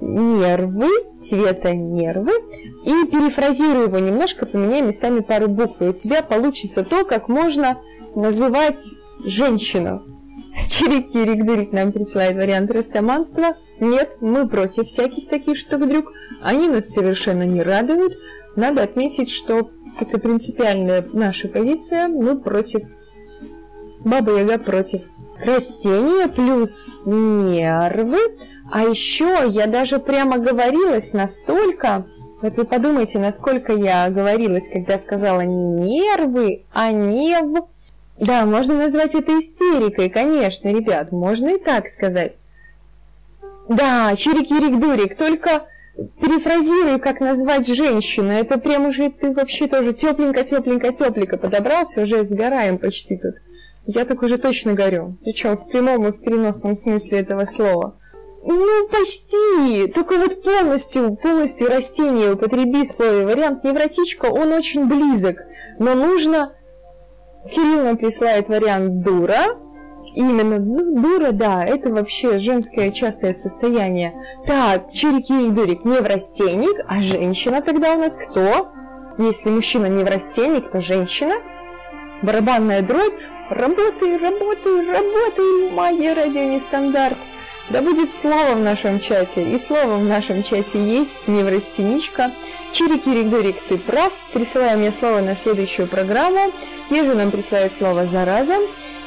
нервы, 0.00 0.88
цвета 1.22 1.74
нервы, 1.74 2.32
и 2.84 3.06
перефразируй 3.06 3.84
его 3.84 3.98
немножко, 3.98 4.46
поменяй 4.46 4.82
местами 4.82 5.20
пару 5.20 5.48
букв, 5.48 5.80
и 5.80 5.88
у 5.88 5.92
тебя 5.92 6.22
получится 6.22 6.84
то, 6.84 7.04
как 7.04 7.28
можно 7.28 7.78
называть 8.14 8.82
женщину. 9.24 10.02
Чирик-кирик-дырик 10.68 11.72
нам 11.72 11.92
присылает 11.92 12.36
вариант 12.36 12.70
растаманства. 12.70 13.56
Нет, 13.80 14.18
мы 14.20 14.48
против 14.48 14.86
всяких 14.86 15.28
таких 15.28 15.56
штук-дрюк. 15.56 16.12
Они 16.40 16.68
нас 16.68 16.88
совершенно 16.88 17.42
не 17.42 17.62
радуют. 17.62 18.14
Надо 18.56 18.82
отметить, 18.82 19.30
что 19.30 19.70
это 19.98 20.18
принципиальная 20.18 21.04
наша 21.12 21.48
позиция. 21.48 22.08
Мы 22.08 22.40
против. 22.40 22.82
Баба 24.04 24.38
Яга 24.38 24.58
против. 24.58 25.02
Растения 25.44 26.28
плюс 26.28 27.02
нервы. 27.06 28.18
А 28.70 28.82
еще 28.82 29.44
я 29.48 29.66
даже 29.66 29.98
прямо 29.98 30.38
говорилась 30.38 31.12
настолько... 31.12 32.06
Вот 32.42 32.56
вы 32.56 32.64
подумайте, 32.64 33.18
насколько 33.18 33.72
я 33.72 34.10
говорилась, 34.10 34.68
когда 34.68 34.98
сказала 34.98 35.40
не 35.40 36.00
нервы, 36.00 36.66
а 36.72 36.92
нев 36.92 37.64
да, 38.18 38.46
можно 38.46 38.74
назвать 38.74 39.14
это 39.14 39.38
истерикой, 39.38 40.08
конечно, 40.08 40.68
ребят, 40.68 41.12
можно 41.12 41.48
и 41.48 41.58
так 41.58 41.88
сказать. 41.88 42.38
Да, 43.68 44.12
чирик-юрик-дурик, 44.14 45.16
только 45.16 45.66
перефразируй, 46.20 46.98
как 46.98 47.20
назвать 47.20 47.66
женщину. 47.66 48.30
Это 48.30 48.58
прям 48.58 48.86
уже 48.86 49.10
ты 49.10 49.32
вообще 49.32 49.66
тоже 49.66 49.92
тепленько-тепленько-тепленько 49.92 51.38
подобрался, 51.38 52.02
уже 52.02 52.24
сгораем 52.24 52.78
почти 52.78 53.16
тут. 53.16 53.34
Я 53.86 54.04
так 54.04 54.22
уже 54.22 54.38
точно 54.38 54.72
горю. 54.72 55.16
Причем 55.22 55.56
в 55.56 55.68
прямом 55.68 56.06
и 56.06 56.12
в 56.12 56.20
переносном 56.20 56.74
смысле 56.74 57.20
этого 57.20 57.44
слова. 57.44 57.96
Ну, 58.46 58.88
почти. 58.88 59.90
Только 59.92 60.18
вот 60.18 60.42
полностью, 60.42 61.16
полностью 61.16 61.68
растение 61.68 62.32
употреби 62.32 62.84
слове. 62.84 63.26
Вариант 63.26 63.64
невротичка, 63.64 64.26
он 64.26 64.52
очень 64.52 64.86
близок. 64.86 65.38
Но 65.78 65.94
нужно 65.94 66.52
Кирилл 67.50 67.84
нам 67.84 67.96
присылает 67.96 68.48
вариант 68.48 69.02
дура. 69.02 69.58
Именно, 70.14 70.58
ну, 70.58 71.00
дура, 71.00 71.32
да, 71.32 71.64
это 71.64 71.90
вообще 71.90 72.38
женское 72.38 72.92
частое 72.92 73.32
состояние. 73.32 74.14
Так, 74.46 74.90
чирики 74.92 75.32
и 75.32 75.50
дурик 75.50 75.84
не 75.84 75.98
в 75.98 76.06
растенник, 76.06 76.84
а 76.86 77.00
женщина 77.00 77.62
тогда 77.62 77.94
у 77.94 77.98
нас 77.98 78.16
кто? 78.16 78.68
Если 79.18 79.48
мужчина 79.48 79.86
не 79.86 80.04
в 80.04 80.08
растенник, 80.08 80.70
то 80.70 80.80
женщина. 80.80 81.34
Барабанная 82.22 82.82
дробь. 82.82 83.20
Работай, 83.50 84.16
работай, 84.18 84.86
работай, 84.86 85.70
магия 85.70 86.14
радио 86.14 86.44
нестандарт. 86.44 87.18
Да 87.70 87.80
будет 87.80 88.12
слово 88.12 88.54
в 88.54 88.60
нашем 88.60 89.00
чате, 89.00 89.50
и 89.50 89.56
слово 89.56 89.96
в 89.96 90.04
нашем 90.04 90.42
чате 90.42 90.84
есть, 90.84 91.26
неврастеничка. 91.26 92.32
Чирик-кирик-дурик, 92.72 93.56
ты 93.68 93.78
прав. 93.78 94.12
Присылай 94.34 94.76
мне 94.76 94.90
слово 94.90 95.20
на 95.20 95.34
следующую 95.34 95.88
программу. 95.88 96.52
Ежи 96.90 97.14
нам 97.14 97.30
присылает 97.30 97.72
слово 97.72 98.06
«зараза». 98.06 98.58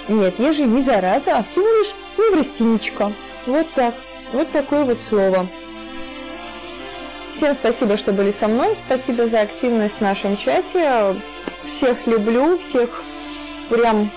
Нет, 0.07 0.39
ежи 0.39 0.63
не 0.63 0.81
зараза, 0.81 1.37
а 1.37 1.43
всего 1.43 1.67
лишь 1.67 1.93
неврастеничка. 2.17 3.13
Вот 3.45 3.71
так. 3.75 3.93
Вот 4.33 4.51
такое 4.51 4.85
вот 4.85 4.99
слово. 4.99 5.47
Всем 7.29 7.53
спасибо, 7.53 7.97
что 7.97 8.11
были 8.11 8.31
со 8.31 8.47
мной. 8.47 8.75
Спасибо 8.75 9.27
за 9.27 9.41
активность 9.41 9.97
в 9.97 10.01
нашем 10.01 10.35
чате. 10.35 11.21
Всех 11.63 12.07
люблю, 12.07 12.57
всех 12.57 12.89
прям 13.69 14.11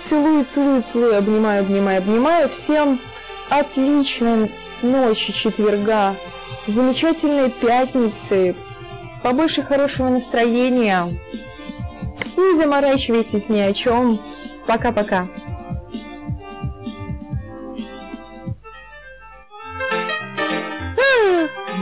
целую, 0.00 0.44
целую, 0.46 0.82
целую, 0.82 1.16
обнимаю, 1.16 1.62
обнимаю, 1.62 1.98
обнимаю. 1.98 2.48
Всем 2.48 3.00
отличной 3.50 4.52
ночи 4.82 5.32
четверга, 5.32 6.16
замечательной 6.66 7.50
пятницы, 7.50 8.54
побольше 9.22 9.62
хорошего 9.62 10.08
настроения. 10.08 11.06
Не 12.36 12.56
заморачивайтесь 12.56 13.48
ни 13.48 13.58
о 13.58 13.72
чем. 13.72 14.18
Пока-пока. 14.66 15.26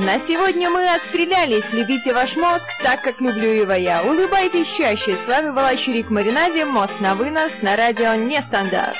На 0.07 0.21
сегодня 0.29 0.71
мы 0.71 0.89
отстрелялись. 0.89 1.65
Любите 1.73 2.13
ваш 2.13 2.37
мозг 2.37 2.65
так, 2.85 3.03
как 3.03 3.21
люблю 3.21 3.51
его 3.51 3.73
я. 3.73 4.05
Улыбайтесь 4.05 4.69
чаще. 4.69 5.17
С 5.17 5.27
вами 5.27 5.51
была 5.51 5.75
Чурик 5.75 6.11
Маринаде. 6.11 6.65
Мозг 6.65 7.01
на 7.01 7.15
вынос 7.15 7.51
на 7.61 7.77
радио 7.77 8.15
Нестандарт. 8.15 8.97